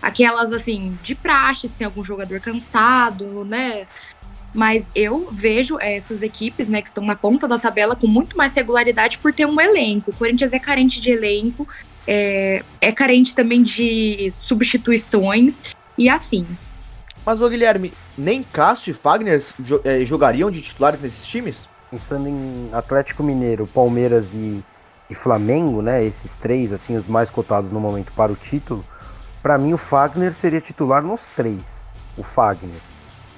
aquelas 0.00 0.52
assim 0.52 0.96
de 1.02 1.14
praxe, 1.14 1.68
se 1.68 1.74
tem 1.74 1.86
algum 1.86 2.04
jogador 2.04 2.40
cansado, 2.40 3.44
né? 3.44 3.86
Mas 4.54 4.90
eu 4.94 5.28
vejo 5.30 5.78
essas 5.78 6.22
equipes, 6.22 6.68
né, 6.68 6.80
que 6.80 6.88
estão 6.88 7.04
na 7.04 7.14
ponta 7.14 7.46
da 7.46 7.58
tabela 7.58 7.94
com 7.94 8.06
muito 8.06 8.36
mais 8.36 8.54
regularidade 8.54 9.18
por 9.18 9.32
ter 9.32 9.46
um 9.46 9.60
elenco. 9.60 10.10
O 10.10 10.14
Corinthians 10.14 10.52
é 10.52 10.58
carente 10.58 11.00
de 11.00 11.10
elenco, 11.10 11.68
é, 12.08 12.64
é 12.80 12.90
carente 12.90 13.34
também 13.34 13.62
de 13.62 14.30
substituições 14.30 15.62
e 15.96 16.08
afins. 16.08 16.78
Mas, 17.24 17.42
ô 17.42 17.48
Guilherme, 17.50 17.92
nem 18.16 18.42
Cássio 18.42 18.92
e 18.92 18.94
Fagner 18.94 19.44
é, 19.84 20.02
jogariam 20.06 20.50
de 20.50 20.62
titulares 20.62 20.98
nesses 20.98 21.26
times? 21.26 21.68
Pensando 21.90 22.26
em 22.26 22.70
Atlético 22.72 23.22
Mineiro, 23.22 23.66
Palmeiras 23.66 24.32
e, 24.32 24.64
e 25.10 25.14
Flamengo, 25.14 25.82
né? 25.82 26.02
Esses 26.02 26.38
três, 26.38 26.72
assim, 26.72 26.96
os 26.96 27.06
mais 27.06 27.28
cotados 27.28 27.70
no 27.70 27.78
momento 27.78 28.12
para 28.14 28.32
o 28.32 28.36
título. 28.36 28.82
Para 29.42 29.58
mim, 29.58 29.74
o 29.74 29.78
Fagner 29.78 30.32
seria 30.32 30.60
titular 30.60 31.02
nos 31.02 31.28
três. 31.28 31.92
O 32.16 32.22
Fagner. 32.22 32.80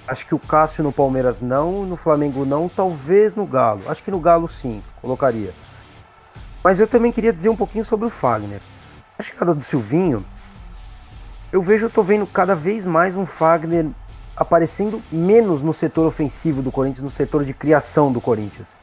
Acho 0.07 0.27
que 0.27 0.35
o 0.35 0.39
Cássio 0.39 0.85
no 0.85 0.93
Palmeiras 0.93 1.41
não, 1.41 1.85
no 1.85 1.97
Flamengo 1.97 2.45
não, 2.45 2.69
talvez 2.69 3.35
no 3.35 3.47
Galo. 3.47 3.83
Acho 3.89 4.03
que 4.03 4.11
no 4.11 4.21
Galo 4.21 4.47
sim, 4.47 4.81
colocaria. 5.01 5.53
Mas 6.63 6.79
eu 6.79 6.87
também 6.87 7.11
queria 7.11 7.33
dizer 7.33 7.49
um 7.49 7.57
pouquinho 7.57 7.85
sobre 7.85 8.07
o 8.07 8.11
Fagner. 8.11 8.61
A 9.19 9.23
chegada 9.23 9.55
do 9.55 9.63
Silvinho, 9.63 10.25
eu 11.51 11.63
vejo, 11.63 11.87
eu 11.87 11.91
tô 11.91 12.03
vendo 12.03 12.27
cada 12.27 12.55
vez 12.55 12.85
mais 12.85 13.17
um 13.17 13.25
Fagner 13.25 13.87
aparecendo 14.37 15.03
menos 15.11 15.63
no 15.63 15.73
setor 15.73 16.07
ofensivo 16.07 16.63
do 16.63 16.71
Corinthians, 16.71 17.03
no 17.03 17.11
setor 17.11 17.45
de 17.45 17.53
criação 17.53 18.13
do 18.13 18.21
Corinthians. 18.21 18.79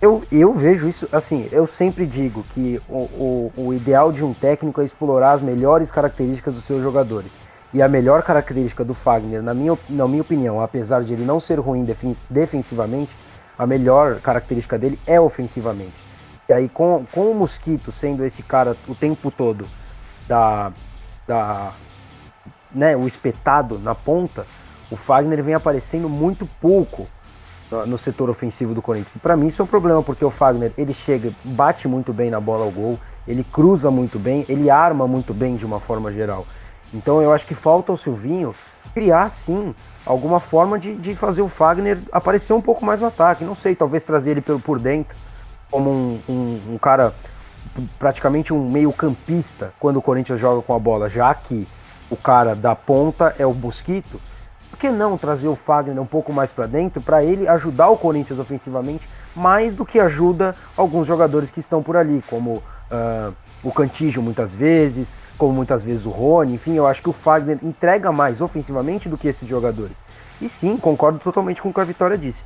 Eu, 0.00 0.24
eu 0.32 0.54
vejo 0.54 0.88
isso, 0.88 1.06
assim, 1.12 1.48
eu 1.52 1.66
sempre 1.66 2.06
digo 2.06 2.42
que 2.54 2.80
o, 2.88 2.98
o, 2.98 3.52
o 3.56 3.74
ideal 3.74 4.10
de 4.10 4.24
um 4.24 4.32
técnico 4.32 4.80
é 4.80 4.84
explorar 4.84 5.32
as 5.32 5.42
melhores 5.42 5.90
características 5.90 6.54
dos 6.54 6.64
seus 6.64 6.82
jogadores. 6.82 7.38
E 7.72 7.82
a 7.82 7.88
melhor 7.88 8.22
característica 8.22 8.82
do 8.84 8.94
Fagner, 8.94 9.42
na 9.42 9.52
minha, 9.52 9.78
na 9.88 10.08
minha 10.08 10.22
opinião, 10.22 10.60
apesar 10.60 11.04
de 11.04 11.12
ele 11.12 11.24
não 11.24 11.38
ser 11.38 11.58
ruim 11.58 11.86
defensivamente, 12.28 13.16
a 13.58 13.66
melhor 13.66 14.20
característica 14.20 14.78
dele 14.78 14.98
é 15.06 15.20
ofensivamente. 15.20 16.09
E 16.50 16.52
aí, 16.52 16.68
com, 16.68 17.04
com 17.12 17.30
o 17.30 17.34
Mosquito 17.34 17.92
sendo 17.92 18.24
esse 18.24 18.42
cara 18.42 18.76
o 18.88 18.94
tempo 18.94 19.30
todo 19.30 19.64
da. 20.26 20.72
da 21.24 21.72
né, 22.72 22.96
o 22.96 23.06
espetado 23.06 23.78
na 23.78 23.94
ponta, 23.94 24.44
o 24.90 24.96
Fagner 24.96 25.44
vem 25.44 25.54
aparecendo 25.54 26.08
muito 26.08 26.48
pouco 26.60 27.06
no 27.86 27.96
setor 27.96 28.28
ofensivo 28.28 28.74
do 28.74 28.82
Corinthians. 28.82 29.14
E 29.14 29.18
para 29.20 29.36
mim 29.36 29.46
isso 29.46 29.62
é 29.62 29.64
um 29.64 29.68
problema, 29.68 30.02
porque 30.02 30.24
o 30.24 30.30
Fagner, 30.30 30.72
ele 30.76 30.92
chega, 30.92 31.32
bate 31.44 31.86
muito 31.86 32.12
bem 32.12 32.30
na 32.30 32.40
bola 32.40 32.64
ao 32.64 32.70
gol, 32.72 32.98
ele 33.28 33.44
cruza 33.44 33.88
muito 33.88 34.18
bem, 34.18 34.44
ele 34.48 34.68
arma 34.68 35.06
muito 35.06 35.32
bem 35.32 35.54
de 35.54 35.64
uma 35.64 35.78
forma 35.78 36.10
geral. 36.10 36.44
Então 36.92 37.22
eu 37.22 37.32
acho 37.32 37.46
que 37.46 37.54
falta 37.54 37.92
ao 37.92 37.96
Silvinho 37.96 38.52
criar 38.92 39.28
sim 39.28 39.72
alguma 40.04 40.40
forma 40.40 40.80
de, 40.80 40.96
de 40.96 41.14
fazer 41.14 41.42
o 41.42 41.48
Fagner 41.48 42.00
aparecer 42.10 42.52
um 42.54 42.60
pouco 42.60 42.84
mais 42.84 42.98
no 42.98 43.06
ataque. 43.06 43.44
Não 43.44 43.54
sei, 43.54 43.76
talvez 43.76 44.02
trazer 44.02 44.32
ele 44.32 44.40
por 44.40 44.80
dentro 44.80 45.16
como 45.70 45.90
um, 45.90 46.20
um, 46.28 46.60
um 46.74 46.78
cara 46.78 47.14
praticamente 47.98 48.52
um 48.52 48.68
meio 48.68 48.92
campista 48.92 49.72
quando 49.78 49.98
o 49.98 50.02
Corinthians 50.02 50.40
joga 50.40 50.62
com 50.62 50.74
a 50.74 50.78
bola, 50.78 51.08
já 51.08 51.32
que 51.34 51.66
o 52.10 52.16
cara 52.16 52.54
da 52.54 52.74
ponta 52.74 53.34
é 53.38 53.46
o 53.46 53.54
Mosquito, 53.54 54.20
por 54.70 54.78
que 54.78 54.90
não 54.90 55.16
trazer 55.16 55.48
o 55.48 55.54
Fagner 55.54 56.00
um 56.00 56.06
pouco 56.06 56.32
mais 56.32 56.50
para 56.50 56.66
dentro 56.66 57.00
para 57.00 57.22
ele 57.22 57.46
ajudar 57.48 57.88
o 57.90 57.96
Corinthians 57.96 58.38
ofensivamente 58.38 59.08
mais 59.34 59.74
do 59.74 59.86
que 59.86 60.00
ajuda 60.00 60.56
alguns 60.76 61.06
jogadores 61.06 61.50
que 61.50 61.60
estão 61.60 61.82
por 61.82 61.96
ali, 61.96 62.22
como 62.28 62.54
uh, 62.54 63.32
o 63.62 63.70
Cantígio 63.70 64.22
muitas 64.22 64.52
vezes, 64.52 65.20
como 65.38 65.52
muitas 65.52 65.84
vezes 65.84 66.06
o 66.06 66.10
Rony, 66.10 66.54
enfim, 66.54 66.74
eu 66.74 66.86
acho 66.86 67.02
que 67.02 67.08
o 67.08 67.12
Fagner 67.12 67.58
entrega 67.62 68.10
mais 68.10 68.40
ofensivamente 68.40 69.08
do 69.08 69.16
que 69.16 69.28
esses 69.28 69.48
jogadores. 69.48 70.04
E 70.40 70.48
sim, 70.48 70.76
concordo 70.76 71.18
totalmente 71.18 71.60
com 71.60 71.68
o 71.68 71.74
que 71.74 71.80
a 71.80 71.84
Vitória 71.84 72.16
disse. 72.16 72.44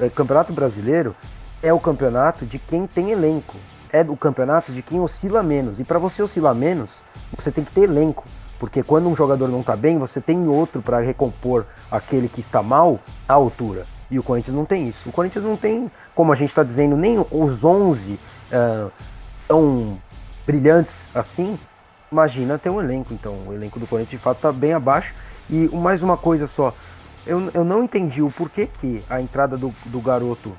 Eh, 0.00 0.08
campeonato 0.10 0.52
Brasileiro 0.52 1.14
é 1.62 1.72
o 1.72 1.80
campeonato 1.80 2.44
de 2.44 2.58
quem 2.58 2.86
tem 2.86 3.10
elenco. 3.10 3.56
É 3.92 4.02
o 4.02 4.16
campeonato 4.16 4.72
de 4.72 4.82
quem 4.82 5.00
oscila 5.00 5.42
menos. 5.42 5.80
E 5.80 5.84
para 5.84 5.98
você 5.98 6.22
oscilar 6.22 6.54
menos, 6.54 7.02
você 7.36 7.50
tem 7.50 7.64
que 7.64 7.72
ter 7.72 7.82
elenco. 7.82 8.24
Porque 8.58 8.82
quando 8.82 9.08
um 9.08 9.16
jogador 9.16 9.48
não 9.48 9.60
está 9.60 9.76
bem, 9.76 9.98
você 9.98 10.20
tem 10.20 10.48
outro 10.48 10.80
para 10.80 11.00
recompor 11.00 11.66
aquele 11.90 12.28
que 12.28 12.40
está 12.40 12.62
mal 12.62 12.98
à 13.28 13.34
altura. 13.34 13.86
E 14.10 14.18
o 14.18 14.22
Corinthians 14.22 14.54
não 14.54 14.64
tem 14.64 14.88
isso. 14.88 15.08
O 15.08 15.12
Corinthians 15.12 15.44
não 15.44 15.56
tem, 15.56 15.90
como 16.14 16.32
a 16.32 16.36
gente 16.36 16.48
está 16.48 16.62
dizendo, 16.62 16.96
nem 16.96 17.24
os 17.30 17.64
11 17.64 18.12
uh, 18.12 18.90
tão 19.46 19.98
brilhantes 20.46 21.10
assim. 21.14 21.58
Imagina 22.10 22.58
ter 22.58 22.70
um 22.70 22.80
elenco, 22.80 23.12
então. 23.12 23.36
O 23.46 23.52
elenco 23.52 23.78
do 23.78 23.86
Corinthians 23.86 24.12
de 24.12 24.18
fato 24.18 24.38
está 24.38 24.52
bem 24.52 24.72
abaixo. 24.72 25.14
E 25.50 25.68
mais 25.68 26.02
uma 26.02 26.16
coisa 26.16 26.46
só. 26.46 26.72
Eu, 27.26 27.50
eu 27.52 27.64
não 27.64 27.82
entendi 27.82 28.22
o 28.22 28.30
porquê 28.30 28.66
que 28.66 29.04
a 29.10 29.20
entrada 29.20 29.56
do, 29.56 29.74
do 29.86 30.00
garoto 30.00 30.56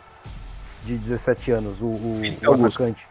de 0.87 0.97
17 0.97 1.51
anos, 1.51 1.81
o, 1.81 1.85
o, 1.85 2.21
o 2.47 2.53
atacante. 2.53 3.05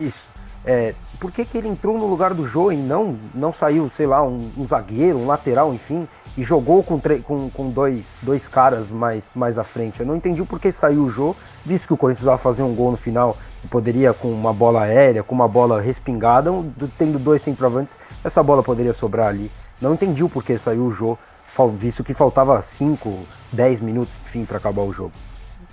Isso. 0.00 0.28
É, 0.64 0.94
por 1.20 1.30
que, 1.30 1.44
que 1.44 1.56
ele 1.56 1.68
entrou 1.68 1.96
no 1.96 2.06
lugar 2.06 2.34
do 2.34 2.46
Jô 2.46 2.72
e 2.72 2.76
não, 2.76 3.16
não 3.34 3.52
saiu, 3.52 3.88
sei 3.88 4.06
lá, 4.06 4.22
um, 4.22 4.50
um 4.56 4.66
zagueiro, 4.66 5.18
um 5.18 5.26
lateral, 5.26 5.72
enfim, 5.72 6.06
e 6.36 6.42
jogou 6.42 6.82
com, 6.82 7.00
com, 7.24 7.50
com 7.50 7.70
dois, 7.70 8.18
dois 8.22 8.46
caras 8.48 8.90
mais, 8.90 9.32
mais 9.34 9.58
à 9.58 9.64
frente? 9.64 10.00
Eu 10.00 10.06
não 10.06 10.16
entendi 10.16 10.42
o 10.42 10.46
porquê 10.46 10.70
saiu 10.70 11.04
o 11.04 11.10
Jô, 11.10 11.34
visto 11.64 11.86
que 11.86 11.94
o 11.94 11.96
Corinthians 11.96 12.20
precisava 12.20 12.38
fazer 12.38 12.62
um 12.62 12.74
gol 12.74 12.90
no 12.90 12.96
final 12.96 13.36
e 13.64 13.68
poderia, 13.68 14.12
com 14.12 14.30
uma 14.30 14.52
bola 14.52 14.82
aérea, 14.82 15.22
com 15.22 15.34
uma 15.34 15.48
bola 15.48 15.80
respingada, 15.80 16.50
tendo 16.96 17.18
dois 17.18 17.42
centroavantes, 17.42 17.98
essa 18.22 18.42
bola 18.42 18.62
poderia 18.62 18.92
sobrar 18.92 19.28
ali. 19.28 19.50
Não 19.80 19.94
entendi 19.94 20.24
o 20.24 20.28
porquê 20.28 20.58
saiu 20.58 20.82
o 20.82 20.90
Jô 20.90 21.16
visto 21.72 22.04
que 22.04 22.14
faltava 22.14 22.60
5, 22.60 23.26
10 23.52 23.80
minutos, 23.80 24.16
enfim, 24.24 24.44
para 24.44 24.58
acabar 24.58 24.82
o 24.82 24.92
jogo. 24.92 25.12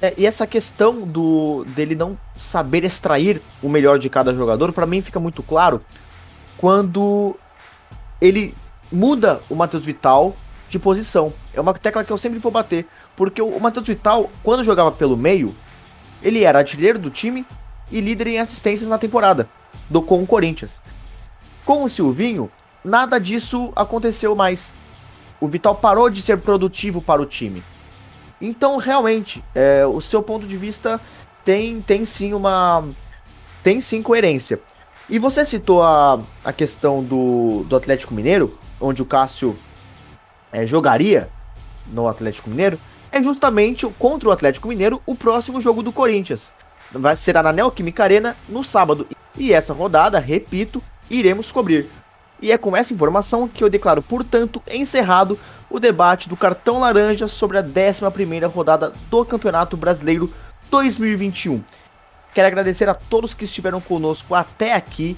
É, 0.06 0.14
e 0.18 0.26
essa 0.28 0.46
questão 0.46 1.02
do 1.02 1.66
dele 1.70 1.96
não 1.96 2.16
saber 2.36 2.84
extrair 2.84 3.42
o 3.64 3.68
melhor 3.68 3.98
de 3.98 4.08
cada 4.08 4.36
jogador, 4.36 4.72
para 4.72 4.86
mim 4.86 5.02
fica 5.02 5.20
muito 5.20 5.42
claro 5.42 5.82
quando 6.60 7.36
ele 8.22 8.54
muda 8.92 9.42
o 9.50 9.56
Matheus 9.56 9.84
Vital 9.84 10.36
de 10.70 10.78
posição. 10.78 11.34
É 11.56 11.60
uma 11.60 11.74
tecla 11.74 12.04
que 12.04 12.12
eu 12.12 12.20
sempre 12.20 12.38
vou 12.38 12.52
bater, 12.52 12.86
porque 13.16 13.42
o 13.42 13.60
Matheus 13.60 13.88
Vital, 13.88 14.30
quando 14.44 14.64
jogava 14.64 14.92
pelo 14.92 15.18
meio, 15.18 15.56
ele 16.22 16.44
era 16.44 16.60
artilheiro 16.60 17.00
do 17.00 17.10
time 17.10 17.44
e 17.92 18.00
líder 18.00 18.28
em 18.28 18.38
assistências 18.40 18.88
na 18.88 19.00
temporada 19.00 19.50
do 19.90 20.04
com 20.04 20.22
o 20.22 20.28
Corinthians. 20.28 20.84
Com 21.66 21.84
o 21.84 21.90
Silvinho, 21.90 22.52
nada 22.84 23.20
disso 23.20 23.74
aconteceu 23.76 24.36
mais 24.36 24.70
o 25.40 25.48
Vital 25.48 25.76
parou 25.76 26.10
de 26.10 26.22
ser 26.22 26.40
produtivo 26.40 27.02
para 27.02 27.22
o 27.22 27.26
time. 27.26 27.64
Então, 28.42 28.78
realmente, 28.78 29.44
é, 29.54 29.86
o 29.86 30.02
seu 30.02 30.22
ponto 30.22 30.46
de 30.46 30.58
vista 30.58 31.00
tem, 31.44 31.82
tem 31.82 32.06
sim 32.06 32.34
uma. 32.34 32.88
tem 33.64 33.80
sim 33.80 34.02
coerência. 34.02 34.60
E 35.10 35.20
você 35.20 35.46
citou 35.46 35.84
a, 35.84 36.20
a 36.44 36.52
questão 36.52 37.04
do, 37.04 37.64
do 37.66 37.76
Atlético 37.76 38.14
Mineiro, 38.14 38.58
onde 38.82 39.02
o 39.02 39.06
Cássio 39.06 39.56
é, 40.52 40.66
jogaria 40.66 41.30
no 41.88 42.08
Atlético 42.08 42.50
Mineiro, 42.50 42.80
é 43.12 43.22
justamente 43.22 43.86
contra 44.00 44.30
o 44.30 44.32
Atlético 44.32 44.68
Mineiro 44.68 45.02
o 45.06 45.16
próximo 45.16 45.62
jogo 45.62 45.84
do 45.84 45.92
Corinthians. 45.92 46.52
Vai 46.92 47.16
ser 47.16 47.36
na 47.36 47.54
Neoquímica 47.54 48.04
Arena 48.04 48.36
no 48.50 48.64
sábado. 48.64 49.08
E 49.38 49.54
essa 49.54 49.74
rodada, 49.74 50.20
repito, 50.20 50.82
iremos 51.10 51.52
cobrir. 51.52 51.90
E 52.42 52.52
é 52.52 52.58
com 52.58 52.76
essa 52.76 52.94
informação 52.94 53.48
que 53.48 53.64
eu 53.64 53.70
declaro, 53.70 54.02
portanto, 54.02 54.62
encerrado 54.68 55.40
o 55.70 55.80
debate 55.80 56.30
do 56.30 56.38
cartão 56.38 56.80
laranja 56.80 57.28
sobre 57.28 57.58
a 57.58 57.64
11ª 57.64 58.50
rodada 58.52 58.94
do 59.10 59.26
Campeonato 59.26 59.76
Brasileiro 59.78 60.32
2021. 60.70 61.64
Quero 62.34 62.48
agradecer 62.48 62.90
a 62.90 62.94
todos 62.94 63.34
que 63.34 63.46
estiveram 63.46 63.80
conosco 63.80 64.36
até 64.36 64.74
aqui. 64.74 65.18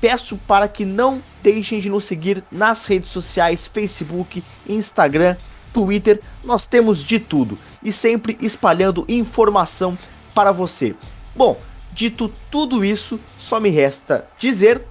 Peço 0.00 0.36
para 0.38 0.68
que 0.68 0.84
não 0.84 1.22
deixem 1.42 1.80
de 1.80 1.88
nos 1.88 2.04
seguir 2.04 2.42
nas 2.50 2.86
redes 2.86 3.10
sociais, 3.10 3.66
Facebook, 3.66 4.42
Instagram, 4.68 5.36
Twitter. 5.72 6.20
Nós 6.44 6.66
temos 6.66 7.04
de 7.04 7.18
tudo 7.18 7.58
e 7.82 7.92
sempre 7.92 8.36
espalhando 8.40 9.04
informação 9.08 9.96
para 10.34 10.52
você. 10.52 10.94
Bom, 11.34 11.58
dito 11.92 12.32
tudo 12.50 12.84
isso, 12.84 13.18
só 13.38 13.60
me 13.60 13.70
resta 13.70 14.26
dizer 14.38 14.84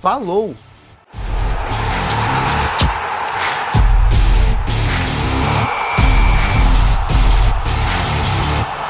falou! 0.00 0.54